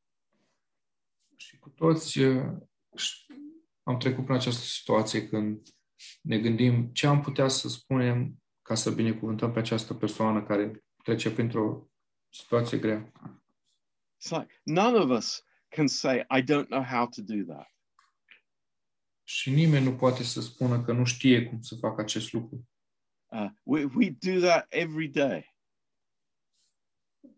Și 1.37 1.59
cu 1.59 1.69
toți 1.69 2.19
uh, 2.19 2.53
ș- 2.97 3.27
am 3.83 3.99
trecut 3.99 4.25
prin 4.25 4.37
această 4.37 4.65
situație 4.65 5.29
când 5.29 5.69
ne 6.21 6.39
gândim 6.39 6.91
ce 6.93 7.07
am 7.07 7.21
putea 7.21 7.49
să 7.49 7.69
spunem 7.69 8.43
ca 8.63 8.75
să 8.75 8.91
binecuvântăm 8.91 9.53
pe 9.53 9.59
această 9.59 9.95
persoană 9.95 10.43
care 10.43 10.85
trece 11.03 11.33
printr-o 11.33 11.91
situație 12.29 12.79
grea. 12.79 13.13
It's 14.19 14.31
like 14.31 14.61
none 14.63 14.99
of 14.99 15.11
us 15.11 15.45
can 15.69 15.87
say, 15.87 16.27
I 16.31 16.43
don't 16.43 16.69
know 16.69 16.83
how 16.83 17.09
to 17.09 17.23
do 17.23 17.53
that. 17.53 17.75
Și 19.23 19.51
nimeni 19.51 19.85
nu 19.85 19.97
poate 19.97 20.23
să 20.23 20.41
spună 20.41 20.83
că 20.83 20.93
nu 20.93 21.05
știe 21.05 21.47
cum 21.47 21.61
să 21.61 21.75
facă 21.75 22.01
acest 22.01 22.33
lucru. 22.33 22.69
Uh, 23.27 23.51
we, 23.63 23.85
we 23.85 24.11
do 24.11 24.41
that 24.41 24.67
every 24.69 25.09
day. 25.09 25.55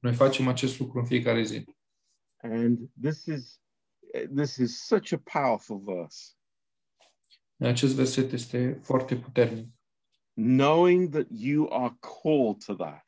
Noi 0.01 0.15
facem 0.15 0.49
acest 0.49 0.79
lucru 0.79 0.99
în 0.99 1.07
fiecare 1.07 1.43
zi. 1.43 1.65
And 2.37 2.91
this 3.01 3.25
is 3.25 3.61
this 4.35 4.57
is 4.57 4.87
such 4.87 5.13
a 5.13 5.19
powerful 5.19 5.79
verse. 5.79 6.38
Acest 7.59 7.95
verset 7.95 8.33
este 8.33 8.81
foarte 8.83 9.17
puternic. 9.17 9.69
Knowing 10.35 11.09
that 11.11 11.27
you 11.31 11.69
are 11.73 11.99
called 12.23 12.65
to 12.65 12.75
that. 12.75 13.07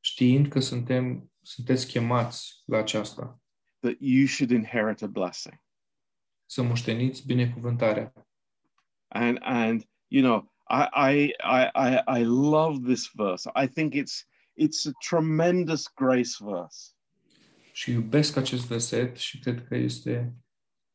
Știind 0.00 0.48
că 0.48 0.60
suntem, 0.60 1.32
sunteți 1.42 1.86
chemați 1.86 2.62
la 2.64 2.78
aceasta, 2.78 3.40
that 3.80 3.96
you 3.98 4.26
should 4.26 4.50
inherit 4.50 5.02
a 5.02 5.06
blessing. 5.06 5.62
să 6.46 6.62
moșteniți 6.62 7.26
binecuvântarea. 7.26 8.12
And 9.08 9.38
and 9.42 9.88
you 10.06 10.22
know, 10.22 10.52
I 10.68 10.86
I 11.12 11.34
I 11.42 11.70
I, 11.74 12.20
I 12.20 12.24
love 12.24 12.92
this 12.92 13.10
verse. 13.14 13.50
I 13.54 13.68
think 13.68 13.94
it's 13.94 14.26
it's 14.56 14.86
a 14.86 14.92
tremendous 15.08 15.92
grace 15.94 16.36
verse. 16.40 16.92
Și 17.72 17.90
iubesc 17.90 18.36
acest 18.36 18.66
verset 18.66 19.16
și 19.16 19.38
cred 19.38 19.66
că 19.66 19.74
este 19.76 20.34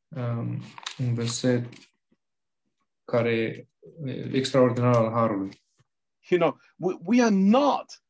um, 0.07 0.61
un 0.97 1.13
verset 1.13 1.65
care 3.09 3.67
extraordinar 4.31 4.95
al 4.95 5.11
harului. 5.11 5.61
You 6.29 6.39
know, 6.39 6.59
we, 6.75 6.97
we 7.03 7.23
are 7.23 7.35
not 7.35 8.01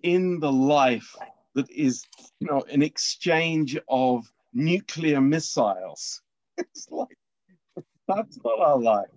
in 0.00 0.38
the 0.38 0.50
life 0.50 1.16
that 1.54 1.68
is, 1.68 2.06
you 2.38 2.48
know, 2.48 2.64
an 2.72 2.82
exchange 2.82 3.78
of 3.86 4.32
nuclear 4.50 5.20
missiles. 5.20 6.22
It's 6.58 6.90
like, 6.90 7.18
that's 8.06 8.36
not 8.44 8.58
our 8.58 8.78
life. 8.78 9.12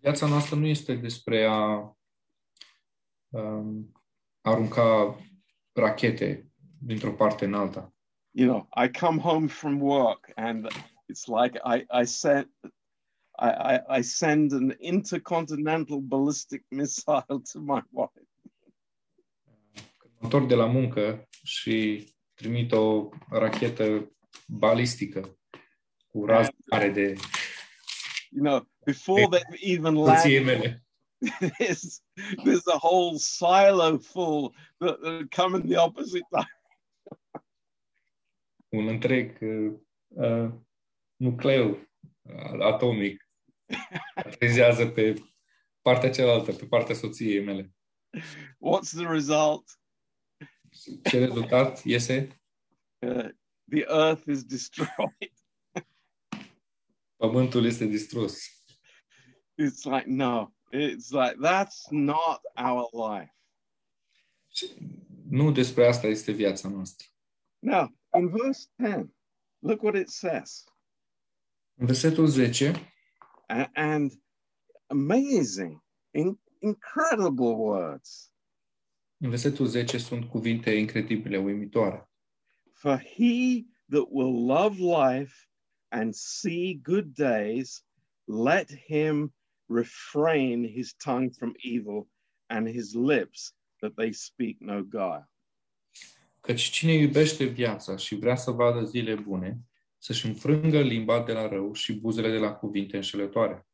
Viața 0.00 0.26
noastră 0.26 0.56
nu 0.56 0.66
este 0.66 0.94
despre 0.94 1.44
a 1.44 1.96
um, 3.28 3.92
arunca 4.40 5.16
rachete 5.72 6.52
dintr-o 6.78 7.12
parte 7.12 7.44
în 7.44 7.54
alta. 7.54 7.92
You 8.30 8.48
know, 8.48 8.68
I 8.84 8.88
come 8.88 9.20
home 9.20 9.46
from 9.46 9.80
work 9.80 10.32
and 10.36 10.66
it's 11.08 11.26
like 11.26 11.60
I, 11.64 11.86
I 12.00 12.04
send 12.04 12.48
I, 13.38 13.48
I, 13.48 13.98
I 13.98 14.02
send 14.02 14.52
an 14.52 14.74
intercontinental 14.78 16.00
ballistic 16.00 16.64
missile 16.68 17.24
to 17.52 17.60
my 17.60 17.82
wife. 17.90 18.26
Când 19.98 20.12
mă 20.18 20.20
întorc 20.20 20.48
de 20.48 20.54
la 20.54 20.66
muncă 20.66 21.28
și 21.42 22.06
trimit 22.34 22.72
o 22.72 23.08
rachetă 23.30 24.12
balistică 24.46 25.38
cu 26.06 26.24
rază 26.24 26.54
mare 26.70 26.88
de 26.88 27.14
You 28.34 28.44
know, 28.44 28.66
before 28.84 29.28
they've 29.28 29.58
even 29.60 29.94
soției 29.94 30.44
landed, 30.44 30.62
mele. 30.62 30.84
there's, 31.58 32.00
there's 32.44 32.66
a 32.66 32.78
whole 32.78 33.18
silo 33.18 33.98
full 33.98 34.54
that, 34.78 35.00
that 35.02 35.30
come 35.30 35.54
in 35.54 35.68
the 35.68 35.76
opposite 35.76 36.24
direction. 36.30 36.60
un 38.68 38.86
întreg 38.86 39.38
uh, 39.40 39.72
uh, 40.08 40.50
nucleu 41.16 41.68
uh, 41.70 41.78
atomic 42.60 43.28
aterizează 44.14 44.86
pe 44.86 45.14
partea 45.82 46.10
cealaltă, 46.10 46.52
pe 46.52 46.66
partea 46.66 46.94
soției 46.94 47.44
mele. 47.44 47.72
What's 48.58 48.90
the 48.96 49.06
result? 49.06 49.80
Ce 51.04 51.18
rezultat 51.18 51.84
iese? 51.84 52.42
Uh, 52.98 53.28
the 53.70 53.84
earth 53.88 54.26
is 54.26 54.44
destroyed. 54.44 55.32
Pământul 57.16 57.64
este 57.64 57.84
distrus. 57.84 58.46
It's 59.58 59.84
like, 59.84 60.04
no, 60.06 60.52
it's 60.72 61.10
like, 61.10 61.36
that's 61.42 61.90
not 61.90 62.40
our 62.56 63.10
life. 63.10 63.36
Și 64.48 64.66
Nu 65.28 65.52
despre 65.52 65.86
asta 65.86 66.06
este 66.06 66.32
viața 66.32 66.68
noastră. 66.68 67.06
Now, 67.58 67.96
in 68.18 68.28
verse 68.28 68.68
10, 68.76 69.14
look 69.58 69.82
what 69.82 69.94
it 69.94 70.08
says. 70.08 70.64
În 71.74 71.86
versetul 71.86 72.26
10, 72.26 72.92
A- 73.46 73.70
and 73.74 74.12
amazing, 74.86 75.82
in, 76.10 76.40
incredible 76.58 77.46
words. 77.54 78.26
în 79.18 79.28
versetul 79.28 79.66
10 79.66 79.98
sunt 79.98 80.24
cuvinte 80.24 80.70
incredibile, 80.70 81.38
uimitoare. 81.38 82.10
For 82.72 82.98
he 82.98 83.64
that 83.88 84.06
will 84.08 84.46
love 84.46 84.76
life 84.78 85.34
and 85.88 86.14
see 86.14 86.74
good 86.82 87.14
days, 87.14 87.84
let 88.24 88.70
him 88.86 89.34
refrain 89.66 90.68
his 90.72 90.94
tongue 90.94 91.30
from 91.38 91.52
evil 91.56 92.08
and 92.46 92.68
his 92.68 92.94
lips 92.94 93.54
that 93.80 93.94
they 93.94 94.12
speak 94.12 94.56
no 94.58 94.82
guile. 94.82 95.30
Căci 96.40 96.62
cine 96.62 96.92
iubește 96.92 97.44
viața 97.44 97.96
și 97.96 98.14
vrea 98.14 98.36
să 98.36 98.50
vadă 98.50 98.84
zile 98.84 99.14
bune, 99.14 99.58
să-și 100.02 100.26
înfrângă 100.26 100.80
limba 100.80 101.22
de 101.22 101.32
la 101.32 101.48
rău 101.48 101.72
și 101.72 102.00
buzele 102.00 102.30
de 102.30 102.38
la 102.38 102.54
cuvinte 102.54 102.96
înșelătoare. 102.96 103.66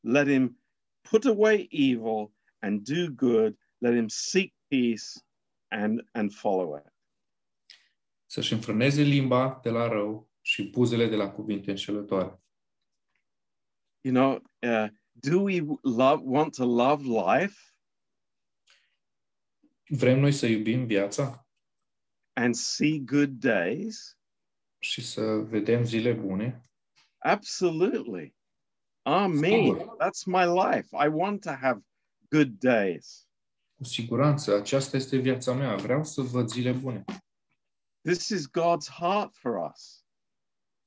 Let 0.00 0.28
him 0.28 0.62
put 1.10 1.24
away 1.24 1.66
evil 1.70 2.34
and 2.58 2.88
do 2.88 3.12
good. 3.14 3.58
Let 3.78 3.94
him 3.94 4.08
seek 4.08 4.54
peace 4.66 5.04
and, 5.68 6.08
and 6.12 6.32
follow 6.32 6.76
it. 6.76 6.94
Să-și 8.26 8.52
înfrâneze 8.52 9.02
limba 9.02 9.60
de 9.62 9.70
la 9.70 9.88
rău 9.88 10.30
și 10.40 10.62
buzele 10.62 11.08
de 11.08 11.16
la 11.16 11.30
cuvinte 11.30 11.70
înșelătoare. 11.70 12.42
You 14.00 14.14
know, 14.14 14.42
uh, 14.62 14.88
do 15.10 15.40
we 15.40 15.60
love, 15.82 16.22
want 16.24 16.54
to 16.54 16.64
love 16.64 17.02
life 17.02 17.60
Vrem 19.88 20.18
noi 20.20 20.32
să 20.32 20.46
iubim 20.46 20.86
viața 20.86 21.48
and 22.32 22.54
see 22.54 22.98
good 22.98 23.30
days? 23.38 24.15
Și 24.86 25.04
să 25.04 25.22
vedem 25.22 25.84
zile 25.84 26.12
bune? 26.12 26.62
Absolutely. 27.18 28.34
Ah, 29.02 29.28
me. 29.28 29.48
Sigur. 29.48 29.96
That's 29.98 30.24
my 30.26 30.44
life. 30.44 30.88
I 31.04 31.08
want 31.08 31.42
to 31.42 31.50
have 31.50 31.80
good 32.28 32.58
days. 32.58 33.28
Cu 33.76 33.84
siguranță, 33.84 34.56
aceasta 34.56 34.96
este 34.96 35.16
viața 35.16 35.52
mea. 35.52 35.76
Vreau 35.76 36.04
să 36.04 36.22
văd 36.22 36.48
zile 36.48 36.72
bune. 36.72 37.04
This 38.00 38.28
is 38.28 38.46
God's 38.46 38.88
heart 38.98 39.34
for 39.34 39.70
us. 39.72 40.04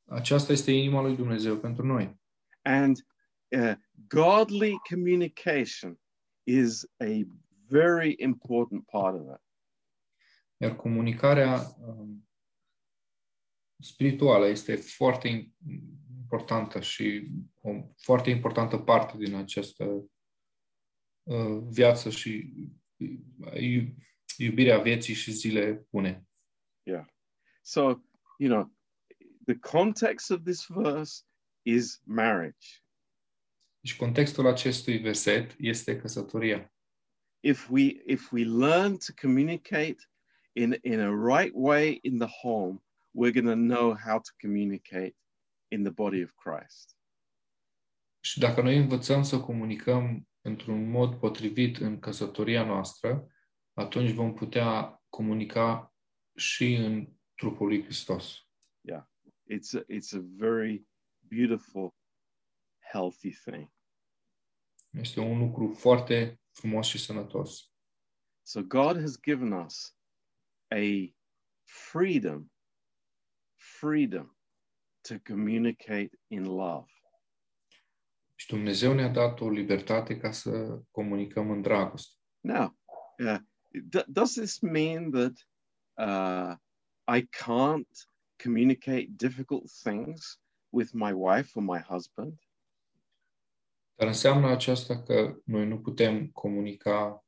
Aceasta 0.06 0.52
este 0.52 0.72
inima 0.72 1.02
lui 1.02 1.16
Dumnezeu 1.16 1.58
pentru 1.58 1.86
noi. 1.86 2.20
And 2.62 2.98
uh, 3.48 3.74
godly 4.08 4.80
communication 4.90 6.00
is 6.44 6.84
a 6.84 7.26
very 7.68 8.16
important 8.18 8.86
part 8.86 9.16
of 9.16 9.22
it. 9.22 9.42
Iar 10.58 10.76
comunicarea 10.76 11.76
um, 11.86 12.29
spirituală 13.80 14.48
este 14.48 14.76
foarte 14.76 15.28
im- 15.28 15.56
importantă 16.22 16.82
și 16.82 17.32
o 17.62 17.70
foarte 17.98 18.30
importantă 18.30 18.78
parte 18.78 19.18
din 19.18 19.36
această 19.36 20.10
uh, 21.24 21.62
viață 21.70 22.10
și 22.10 22.54
uh, 22.98 23.62
iu- 23.62 23.96
iubirea 24.38 24.78
vieții 24.80 25.14
și 25.14 25.32
zile 25.32 25.88
bune. 25.90 26.24
So, 27.62 28.02
you 28.38 28.50
know, 28.50 28.72
the 29.46 29.60
context 29.60 30.32
of 30.32 30.44
this 30.44 30.66
verse 30.68 31.24
is 31.62 32.02
marriage. 32.06 32.82
Deci 33.80 33.96
contextul 33.96 34.48
acestui 34.48 34.98
verset 34.98 35.56
este 35.58 35.98
căsătoria. 35.98 36.74
If 37.40 37.70
we 37.70 38.02
if 38.06 38.32
we 38.32 38.44
learn 38.44 38.98
to 38.98 39.14
communicate 39.22 39.98
in 40.54 40.78
in 40.82 41.00
a 41.00 41.38
right 41.38 41.52
way 41.54 42.00
in 42.02 42.18
the 42.18 42.28
home, 42.42 42.84
we're 43.20 43.34
going 43.34 43.48
to 43.48 43.56
know 43.56 43.94
how 43.94 44.20
to 44.20 44.32
communicate 44.42 45.16
in 45.72 45.84
the 45.84 45.92
body 45.92 46.24
of 46.24 46.32
Christ. 46.36 46.98
Și 48.20 48.40
dacă 48.40 48.62
noi 48.62 48.78
învățăm 48.78 49.24
să 49.24 49.40
comunicăm 49.40 50.28
într-un 50.42 50.90
mod 50.90 51.20
potrivit 51.20 51.78
în 51.78 52.00
căsătoria 52.00 52.66
noastră, 52.66 53.28
atunci 53.74 54.12
vom 54.12 54.34
putea 54.34 55.02
comunica 55.10 55.94
și 56.36 56.74
în 56.74 57.14
trupul 57.36 57.68
lui 57.68 57.84
Hristos. 57.84 58.44
It's 59.52 59.74
a, 59.74 59.84
it's 59.90 60.14
a 60.14 60.22
very 60.22 60.88
beautiful, 61.28 61.96
healthy 62.92 63.32
thing. 63.32 63.72
Este 64.90 65.20
un 65.20 65.38
lucru 65.38 65.74
foarte 65.74 66.42
frumos 66.52 66.88
și 66.88 66.98
sănătos. 66.98 67.72
So 68.42 68.64
God 68.64 69.00
has 69.00 69.20
given 69.20 69.52
us 69.52 69.98
a 70.68 71.16
freedom, 71.64 72.52
freedom 73.80 74.36
to 75.02 75.16
communicate 75.28 76.10
in 76.28 76.44
love. 76.44 76.92
Și 78.36 78.48
Dumnezeu 78.48 78.94
ne-a 78.94 79.10
dat 79.10 79.40
o 79.40 79.50
libertate 79.50 80.18
ca 80.18 80.32
să 80.32 80.82
comunicăm 80.92 81.52
în 81.52 81.62
dragoste. 81.62 82.16
Now, 82.40 82.78
uh, 83.18 83.40
does 84.08 84.34
this 84.34 84.60
mean 84.60 85.12
that 85.12 85.48
uh, 85.94 86.56
I 87.18 87.28
can't 87.28 88.08
communicate 88.44 89.08
difficult 89.10 89.72
things 89.84 90.40
with 90.70 90.92
my 90.94 91.12
wife 91.12 91.52
or 91.54 91.64
my 91.64 91.80
husband? 91.80 92.40
Dar 93.96 94.08
înseamnă 94.08 94.48
aceasta 94.48 95.04
că 95.04 95.40
noi 95.46 95.68
nu 95.68 95.80
putem 95.80 96.28
comunica 96.28 97.26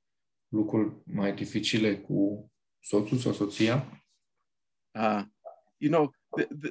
lucruri 0.47 0.95
mai 1.05 1.33
dificile 1.33 1.99
cu 1.99 2.51
soțul 2.79 3.17
sau 3.17 3.33
soția? 3.33 4.03
Uh, 4.93 5.23
you 5.77 5.91
know, 5.91 6.13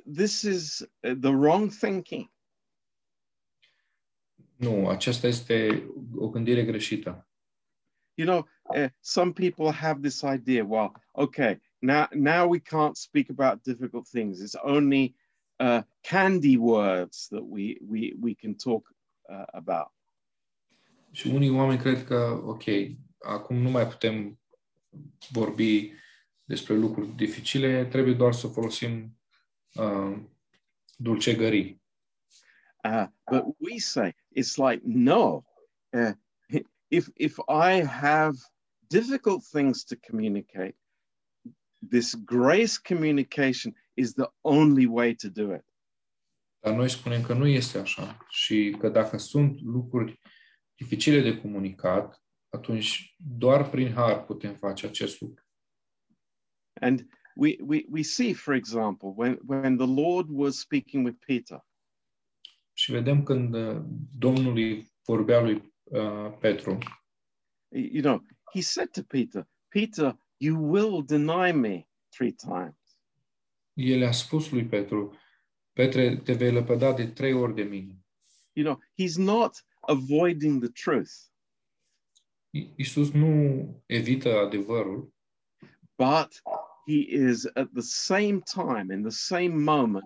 this 0.07 0.43
is 0.43 0.83
uh, 1.05 1.15
the 1.21 1.31
wrong 1.31 1.71
thinking. 1.71 2.31
Nu, 4.57 4.89
aceasta 4.89 5.27
este 5.27 5.87
o 6.17 6.29
gândire 6.29 6.65
greșită. 6.65 7.29
You 8.15 8.27
know, 8.27 8.49
uh, 8.75 8.91
some 9.01 9.33
people 9.33 9.73
have 9.73 10.01
this 10.01 10.23
idea. 10.23 10.65
Well, 10.65 10.93
okay, 11.13 11.61
now 11.79 12.07
now 12.13 12.49
we 12.49 12.59
can't 12.59 12.97
speak 12.97 13.31
about 13.31 13.63
difficult 13.63 14.09
things. 14.09 14.41
It's 14.41 14.61
only 14.63 15.15
uh, 15.57 15.83
candy 16.01 16.57
words 16.57 17.29
that 17.29 17.43
we 17.43 17.79
we 17.89 18.15
we 18.21 18.35
can 18.35 18.55
talk 18.55 18.95
uh, 19.29 19.45
about. 19.53 19.93
Și 21.13 21.27
unii 21.27 21.51
oameni 21.51 21.79
cred 21.79 22.05
că, 22.05 22.41
ok, 22.45 22.63
acum 23.19 23.57
nu 23.57 23.71
mai 23.71 23.87
putem 23.87 24.39
vorbi 25.31 25.93
despre 26.45 26.75
lucruri 26.75 27.17
dificile, 27.17 27.85
trebuie 27.85 28.15
doar 28.15 28.33
să 28.33 28.47
folosim 28.47 29.20
uh, 29.75 30.19
dulcegării. 30.97 31.83
Uh, 32.85 33.07
but 33.31 33.45
we 33.59 33.79
say 33.79 34.15
it's 34.31 34.57
like 34.57 34.81
no, 34.85 35.45
uh, 35.93 36.13
if 36.89 37.09
if 37.15 37.39
I 37.49 37.83
have 37.83 38.37
difficult 38.89 39.45
things 39.45 39.85
to 39.85 39.97
communicate, 39.97 40.75
this 41.91 42.15
grace 42.15 42.79
communication 42.79 43.75
is 43.95 44.15
the 44.15 44.29
only 44.43 44.87
way 44.87 45.15
to 45.15 45.29
do 45.29 45.53
it. 45.55 45.65
Dar 46.61 46.75
noi 46.75 46.89
spunem 46.89 47.23
că 47.23 47.35
nu 47.35 47.47
este 47.47 47.79
așa 47.79 48.17
și 48.29 48.77
că 48.79 48.89
dacă 48.89 49.17
sunt 49.17 49.61
lucruri 49.61 50.21
dificile 50.75 51.21
de 51.21 51.41
comunicat, 51.41 52.23
atunci 52.49 53.15
doar 53.17 53.71
prin 53.71 53.93
har 53.93 54.25
putem 54.25 54.55
face 54.55 54.87
acest 54.87 55.21
lucru. 55.21 55.45
And 56.81 57.09
we, 57.37 57.59
we, 57.63 57.87
we 57.91 58.03
see, 58.03 58.33
for 58.35 58.55
example, 58.55 59.13
when, 59.17 59.39
when 59.47 59.77
the 59.77 59.87
Lord 59.87 60.27
was 60.31 60.59
speaking 60.61 61.05
with 61.05 61.17
Peter, 61.27 61.65
Și 62.73 62.91
vedem 62.91 63.23
când 63.23 63.55
uh, 63.55 63.83
Domnul 64.19 64.57
îi 64.57 64.93
vorbea 65.05 65.41
lui 65.41 65.73
uh, 65.85 66.33
Petru, 66.41 66.79
you 67.69 68.03
know, 68.03 68.23
he 68.55 68.61
said 68.61 68.91
to 68.91 69.03
Peter, 69.03 69.49
Peter, 69.69 70.19
you 70.37 70.57
will 70.57 71.03
deny 71.05 71.53
me 71.53 71.89
three 72.09 72.33
times. 72.33 72.75
el 73.75 74.03
a 74.07 74.11
spus 74.13 74.51
lui 74.51 74.65
Petru, 74.67 75.17
Petre, 75.73 76.17
te 76.17 76.33
vei 76.33 76.53
lepăda 76.53 76.93
de 76.93 77.07
trei 77.07 77.33
ori 77.33 77.55
de 77.55 77.63
mine. 77.63 77.99
You 78.53 78.65
know, 78.65 78.79
he's 78.99 79.17
not 79.17 79.65
avoiding 79.81 80.63
the 80.63 80.71
truth, 80.85 81.13
I- 82.51 82.73
Iisus 82.77 83.11
nu 83.13 83.65
evită 83.87 84.37
adevărul, 84.39 85.15
but 85.97 86.43
he 86.87 87.01
is 87.01 87.47
at 87.57 87.69
the 87.75 87.83
same 87.83 88.43
time, 88.43 88.91
in 88.91 89.03
the 89.03 89.11
same 89.11 89.65
moment, 89.65 90.05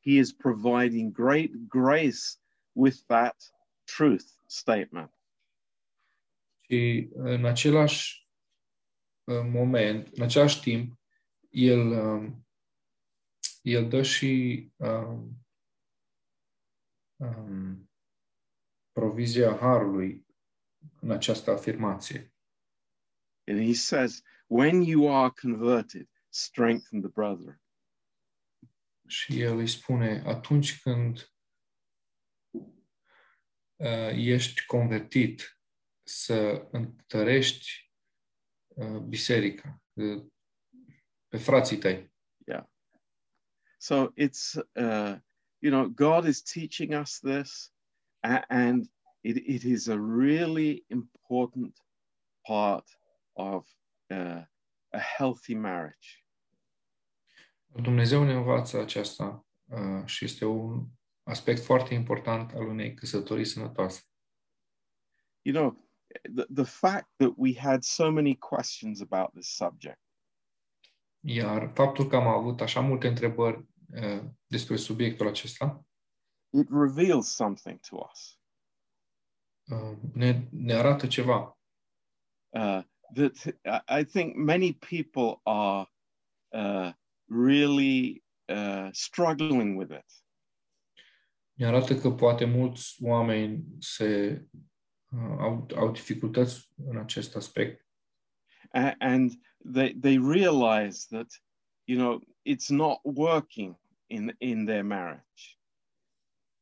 he 0.00 0.18
is 0.18 0.32
providing 0.32 1.12
great 1.12 1.50
grace 1.68 2.38
with 2.74 2.98
that 3.08 3.34
truth 3.86 4.26
statement. 4.46 5.10
Și 6.60 7.08
în 7.12 7.44
același 7.44 8.28
uh, 9.24 9.42
moment, 9.44 10.08
în 10.12 10.22
același 10.22 10.60
timp, 10.60 11.00
el, 11.50 11.90
um, 11.90 12.46
el 13.62 13.88
dă 13.88 14.02
și 14.02 14.66
um, 14.76 15.46
um, 17.16 17.90
provizia 18.92 19.56
harului 19.56 20.26
în 21.00 21.10
această 21.10 21.50
afirmație. 21.50 22.34
And 23.46 23.60
he 23.60 23.74
says, 23.74 24.22
when 24.46 24.82
you 24.82 25.08
are 25.08 25.32
converted, 25.40 26.08
strengthen 26.36 27.00
the 27.00 27.10
brother. 27.10 27.60
Și 29.08 29.40
el 29.40 29.58
îi 29.58 29.68
spune, 29.68 30.22
atunci 30.26 30.80
când 30.80 31.32
uh, 33.76 34.12
ești 34.12 34.66
convertit, 34.66 35.60
să 36.02 36.68
întărești 36.70 37.92
uh, 38.68 38.98
biserica, 38.98 39.82
uh, 39.92 40.26
pe 41.28 41.36
frații 41.36 41.78
tăi. 41.78 42.14
So 43.78 44.12
it's, 44.16 44.56
uh, 44.74 45.20
you 45.60 45.70
know, 45.70 45.88
God 45.88 46.26
is 46.26 46.42
teaching 46.42 46.92
us 46.92 47.20
this, 47.20 47.72
and 48.22 48.90
it, 49.22 49.36
it 49.36 49.62
is 49.62 49.86
a 49.88 49.96
really 49.96 50.84
important 50.88 51.78
part 52.42 52.88
of 53.34 53.64
uh, 54.10 54.42
a 54.92 54.98
healthy 54.98 55.54
marriage. 55.54 56.25
Dumnezeu 57.82 58.24
ne 58.24 58.32
învață 58.32 58.80
aceasta 58.80 59.46
uh, 59.64 60.04
și 60.04 60.24
este 60.24 60.44
un 60.44 60.86
aspect 61.22 61.62
foarte 61.64 61.94
important 61.94 62.52
al 62.52 62.66
unei 62.66 62.94
căsătorii 62.94 63.44
sănătoase. 63.44 64.00
You 65.42 65.54
know, 65.54 65.88
the, 66.34 66.44
the 66.54 66.64
fact 66.64 67.08
that 67.16 67.32
we 67.36 67.58
had 67.58 67.82
so 67.82 68.10
many 68.10 68.36
questions 68.38 69.00
about 69.00 69.32
this 69.32 69.54
subject 69.54 70.00
Iar 71.20 71.70
faptul 71.74 72.06
că 72.06 72.16
am 72.16 72.26
avut 72.26 72.60
așa 72.60 72.80
multe 72.80 73.08
întrebări 73.08 73.66
uh, 73.94 74.22
despre 74.46 74.76
subiectul 74.76 75.26
acesta 75.28 75.84
it 76.50 76.68
reveals 76.70 77.34
something 77.34 77.78
to 77.80 77.96
us 78.12 78.38
uh, 79.64 79.96
ne, 80.12 80.48
ne 80.50 80.72
arată 80.74 81.06
ceva. 81.06 81.58
uh, 82.48 82.82
that 83.14 83.34
I- 83.64 84.00
I 84.00 84.04
think 84.04 84.34
many 84.36 84.74
people 84.74 85.40
are 85.42 85.92
uh, 86.48 86.92
really 87.28 88.22
uh, 88.48 88.88
struggling 88.92 89.76
with 89.78 89.90
it. 89.92 90.24
Ne 91.52 91.66
arată 91.66 91.94
că 91.96 92.10
poate 92.10 92.44
mulți 92.44 92.96
oameni 93.02 93.64
se, 93.78 94.40
uh, 95.10 95.36
au, 95.38 95.68
au 95.76 95.90
dificultăți 95.92 96.68
în 96.76 96.96
acest 96.96 97.36
aspect 97.36 97.86
A- 98.70 98.94
and 98.98 99.32
they 99.72 99.94
they 100.00 100.18
realize 100.18 101.06
that 101.10 101.26
you 101.84 101.98
know 101.98 102.20
it's 102.44 102.68
not 102.68 102.98
working 103.02 103.78
in 104.06 104.34
in 104.38 104.64
their 104.66 104.82
marriage 104.82 105.42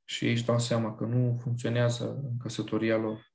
și 0.04 0.24
ei 0.24 0.32
își 0.32 0.44
dau 0.44 0.58
seama 0.58 0.94
că 0.94 1.04
nu 1.04 1.38
funcționează 1.42 2.10
în 2.22 2.36
căsătoria 2.36 2.96
lor. 2.96 3.32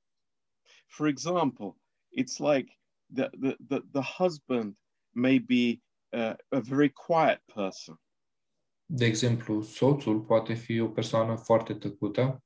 for 0.86 1.06
example 1.06 1.74
it's 2.20 2.38
like 2.54 2.78
the 3.14 3.28
the 3.40 3.56
the, 3.68 3.80
the 3.92 4.02
husband 4.16 4.76
may 5.10 5.38
be 5.38 5.82
uh, 6.12 6.34
a 6.48 6.60
very 6.60 6.92
quiet 6.92 7.42
person. 7.54 8.00
De 8.86 9.04
exemplu, 9.04 9.62
soțul 9.62 10.20
poate 10.20 10.54
fi 10.54 10.80
o 10.80 10.88
persoană 10.88 11.36
foarte 11.36 11.74
tăcută. 11.74 12.42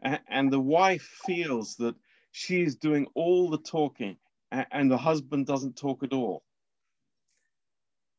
A- 0.00 0.22
and 0.26 0.50
the 0.50 0.60
wife 0.60 1.04
feels 1.26 1.74
that 1.74 1.96
she 2.30 2.54
is 2.54 2.76
doing 2.76 3.10
all 3.14 3.48
the 3.58 3.70
talking 3.70 4.20
a- 4.48 4.66
and 4.68 4.90
the 4.90 5.08
husband 5.08 5.50
doesn't 5.50 5.74
talk 5.80 6.02
at 6.02 6.12
all. 6.12 6.44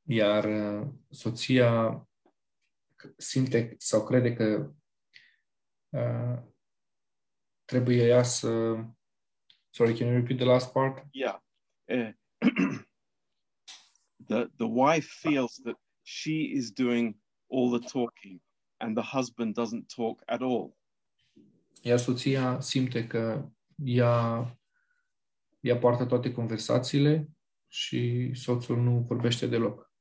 Iar 0.04 0.44
uh, 0.46 0.88
soția 1.10 2.02
simte 3.18 3.76
sau 3.78 4.04
crede 4.06 4.34
că 4.34 4.74
uh, 5.90 6.44
trebuie 7.66 8.06
ea 8.08 8.24
să... 8.24 8.76
Sorry, 9.70 9.98
can 9.98 10.08
you 10.08 10.16
repeat 10.16 10.38
the 10.38 10.46
last 10.48 10.72
part? 10.72 11.06
yeah. 11.12 11.40
Uh, 11.86 12.14
the 14.32 14.50
the 14.58 14.68
wife 14.68 15.08
feels 15.28 15.56
that 15.64 15.78
she 16.02 16.52
is 16.56 16.72
doing 16.72 17.18
all 17.48 17.80
the 17.80 17.88
talking 17.88 18.42
and 18.78 18.98
the 18.98 19.18
husband 19.18 19.56
doesn't 19.56 19.86
talk 19.96 20.22
at 20.26 20.42
all. 20.42 20.78
Iar 21.82 21.98
soția 21.98 22.60
simte 22.60 23.08
că 23.08 23.50
ea, 23.84 24.46
ea 25.60 25.78
poartă 25.78 26.06
toate 26.06 26.32
conversațiile 26.32 27.30
și 27.68 28.32
soțul 28.34 28.82
nu 28.82 29.00
vorbește 29.00 29.48
deloc. 29.48 29.92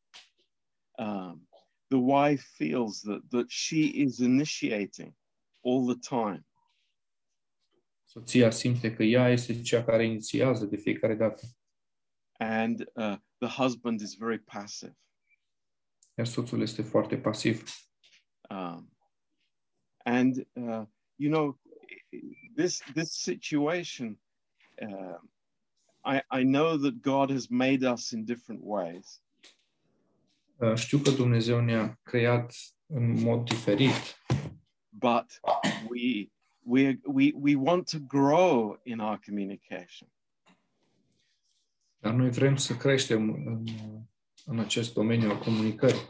um, 1.00 1.46
the 1.88 1.98
wife 1.98 2.42
feels 2.56 3.00
that 3.02 3.20
that 3.30 3.50
she 3.50 3.76
is 3.76 4.20
initiating 4.20 5.12
all 5.64 5.86
the 5.86 5.98
time. 5.98 6.44
Soția 8.04 8.50
simte 8.50 8.94
că 8.94 9.02
ea 9.02 9.28
este 9.28 9.62
cea 9.62 9.84
care 9.84 10.04
inițiază 10.04 10.64
de 10.64 10.76
fiecare 10.76 11.14
dată, 11.14 11.46
and 12.41 12.86
uh, 12.97 13.16
the 13.38 13.49
husband 13.49 14.01
is 14.01 14.14
very 14.14 14.38
passive. 14.38 14.95
Iar 16.14 16.26
soțul 16.26 16.61
este 16.61 16.82
foarte 16.82 17.16
pasiv. 17.18 17.64
um, 18.51 18.91
and 20.05 20.47
uh, 20.57 20.84
you 21.16 21.30
know 21.30 21.59
this 22.57 22.82
this 22.95 23.12
situation 23.12 24.18
uh, 24.82 25.18
I, 26.05 26.22
I 26.30 26.43
know 26.43 26.76
that 26.78 27.03
God 27.03 27.30
has 27.30 27.49
made 27.51 27.84
us 27.84 28.12
in 28.12 28.24
different 28.24 28.61
ways. 28.64 29.20
Uh, 30.57 30.74
Știu 30.74 30.99
că 30.99 31.11
Dumnezeu 31.11 31.61
ne-a 31.61 31.99
creat 32.03 32.55
în 32.86 33.22
mod 33.22 33.45
diferit, 33.45 34.18
but 34.88 35.41
we 35.88 36.30
we 36.62 37.01
we 37.05 37.32
we 37.34 37.55
want 37.55 37.91
to 37.91 37.99
grow 37.99 38.80
in 38.82 38.99
our 39.01 39.18
communication 39.26 40.09
dar 42.01 42.12
noi 42.14 42.30
vrem 42.30 42.57
să 42.57 42.76
creștem 42.76 43.30
în, 43.46 43.64
în 44.44 44.59
acest 44.59 44.94
domeniu 44.94 45.30
al 45.30 45.38
comunicării. 45.38 46.01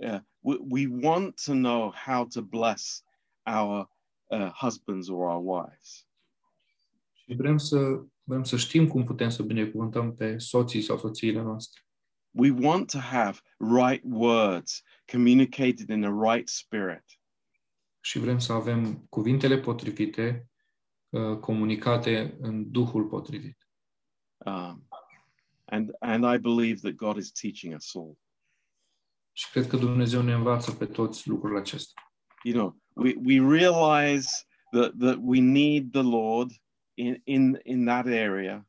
yeah 0.00 0.22
we, 0.38 0.56
we 0.68 0.86
want 1.02 1.40
to 1.44 1.52
know 1.52 1.92
how 2.06 2.26
to 2.26 2.42
bless 2.42 3.02
our 3.56 3.90
uh, 4.24 4.50
husbands 4.60 5.08
or 5.08 5.18
our 5.28 5.42
wives 5.60 6.06
Și 7.12 7.34
vrem 7.34 7.56
să, 7.58 8.04
vrem 8.22 8.42
să 8.44 8.56
știm 8.56 8.86
cum 8.88 9.04
putem 9.04 9.28
să 9.28 9.42
binecuvântăm 9.42 10.14
pe 10.14 10.38
soții 10.38 10.82
sau 10.82 10.98
soțiile 10.98 11.42
noastre. 11.42 11.80
we 12.30 12.50
want 12.50 12.90
to 12.90 12.98
have 12.98 13.38
right 13.58 14.02
words 14.04 14.82
communicated 15.12 15.88
in 15.88 16.04
a 16.04 16.32
right 16.32 16.48
spirit 16.48 17.04
Și 18.00 18.18
vrem 18.18 18.38
să 18.38 18.52
avem 18.52 19.06
cuvintele 19.08 19.58
potrivite, 19.58 20.50
uh, 21.08 21.38
comunicate 21.38 22.36
în 22.40 22.70
Duhul 22.70 23.04
potrivit. 23.04 23.68
um, 24.36 24.86
and 25.70 25.90
and 26.00 26.34
I 26.34 26.38
believe 26.38 26.80
that 26.80 26.94
God 26.94 27.16
is 27.16 27.30
teaching 27.30 27.74
us 27.74 27.94
all 27.94 28.18
Și 29.32 29.50
cred 29.50 29.66
că 29.66 29.76
Dumnezeu 29.76 30.22
ne 30.22 30.32
învață 30.32 30.72
pe 30.72 30.86
toți 30.86 31.28
lucrul 31.28 31.56
acesta. 31.58 31.92
you 32.42 32.54
know 32.54 32.76
we, 32.92 33.14
we 33.24 33.56
realize 33.58 34.28
that 34.70 34.92
that 34.98 35.16
we 35.20 35.40
need 35.40 35.90
the 35.92 36.02
lord 36.02 36.50
in, 36.94 37.20
in, 37.24 37.58
in 37.62 37.84
that 37.84 38.06
area. 38.06 38.66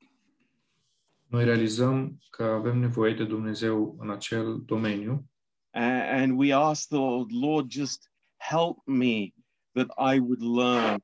Noi 1.28 1.43
realizăm 1.43 2.20
că 2.30 2.43
avem 2.43 2.78
nevoie 2.78 3.14
de 3.14 3.24
Dumnezeu 3.26 3.95
în 4.00 4.10
acel 4.10 4.62
domeniu 4.66 5.24
And, 5.72 6.02
and 6.22 6.39
we 6.39 6.54
ask 6.54 6.88
the 6.88 6.97
Lord, 6.97 7.32
Lord, 7.32 7.72
just 7.72 8.12
help 8.38 8.78
me 8.86 9.34
that 9.74 9.88
I 10.14 10.20
would 10.20 10.41
learn 10.41 10.97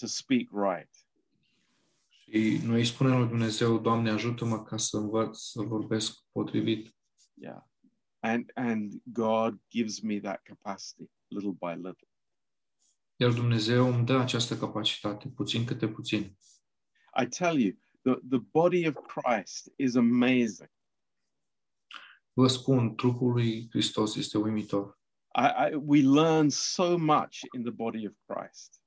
to 0.00 0.06
speak 0.06 0.48
right. 0.52 0.89
Și 2.32 2.60
noi 2.64 2.78
îi 2.78 2.84
spunem 2.84 3.18
lui 3.18 3.28
Dumnezeu, 3.28 3.78
Doamne, 3.78 4.10
ajută-mă 4.10 4.62
ca 4.62 4.76
să 4.76 4.96
învăț 4.96 5.38
să 5.38 5.62
vorbesc 5.62 6.18
potrivit. 6.32 6.94
Yeah. 7.34 7.62
And 8.18 8.50
and 8.54 9.02
God 9.04 9.60
gives 9.70 10.00
me 10.00 10.20
that 10.20 10.42
capacity 10.42 11.10
little 11.28 11.50
by 11.50 11.74
little. 11.74 12.08
Iar 13.16 13.32
Dumnezeu 13.32 13.94
îmi 13.94 14.06
dă 14.06 14.18
această 14.18 14.56
capacitate, 14.56 15.28
puțin 15.28 15.64
câte 15.64 15.88
puțin. 15.88 16.36
I 17.22 17.26
tell 17.28 17.58
you, 17.58 17.72
the, 18.02 18.14
the 18.28 18.38
body 18.38 18.88
of 18.88 18.94
Christ 18.94 19.72
is 19.76 19.94
amazing. 19.94 20.70
Vă 22.32 22.46
spun, 22.46 22.94
trupul 22.94 23.32
lui 23.32 23.68
Hristos 23.70 24.16
este 24.16 24.38
uimitor 24.38 24.98
I, 25.34 25.72
I, 25.72 25.74
we 25.74 26.02
learn 26.02 26.48
so 26.48 26.98
much 26.98 27.38
in 27.54 27.62
the 27.62 27.72
body 27.72 28.06
of 28.06 28.12
Christ. 28.26 28.82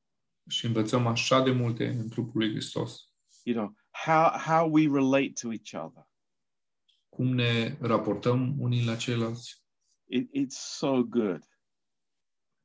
și 0.49 0.65
învățăm 0.65 1.07
așa 1.07 1.41
de 1.41 1.51
multe 1.51 1.87
în 1.87 2.09
trupul 2.09 2.39
lui 2.39 2.49
Hristos. 2.49 3.12
You 3.43 3.55
know, 3.55 3.75
how, 3.91 4.37
how 4.37 4.69
we 4.69 4.87
relate 4.87 5.33
to 5.41 5.51
each 5.51 5.73
other. 5.73 6.07
Cum 7.09 7.33
ne 7.33 7.77
raportăm 7.81 8.55
unii 8.59 8.85
la 8.85 8.95
ceilalți. 8.95 9.63
It, 10.05 10.29
it's 10.29 10.57
so 10.57 11.03
good. 11.03 11.43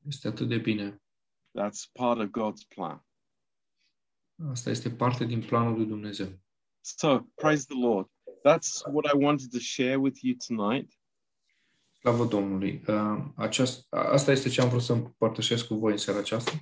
Este 0.07 0.29
atât 0.29 0.49
de 0.49 0.59
bine. 0.59 1.03
That's 1.59 1.91
part 1.93 2.18
of 2.18 2.26
God's 2.26 2.66
plan. 2.68 3.07
Asta 4.51 4.70
este 4.70 4.91
parte 4.91 5.24
din 5.24 5.41
planul 5.41 5.76
lui 5.76 5.87
Dumnezeu. 5.87 6.41
So, 6.81 7.20
praise 7.35 7.64
the 7.64 7.79
Lord. 7.79 8.09
That's 8.45 8.83
what 8.93 9.14
I 9.14 9.16
wanted 9.24 9.51
to 9.51 9.59
share 9.59 9.97
with 9.97 10.18
you 10.22 10.37
tonight. 10.47 10.93
Slavă 12.01 12.24
Domnului! 12.24 12.83
Uh, 12.87 13.24
Aceast, 13.37 13.87
asta 13.91 14.31
este 14.31 14.49
ce 14.49 14.61
am 14.61 14.68
vrut 14.68 14.83
să 14.83 14.93
împărtășesc 14.93 15.66
cu 15.66 15.74
voi 15.74 15.93
în 15.93 15.99
seara 15.99 16.18
aceasta. 16.18 16.53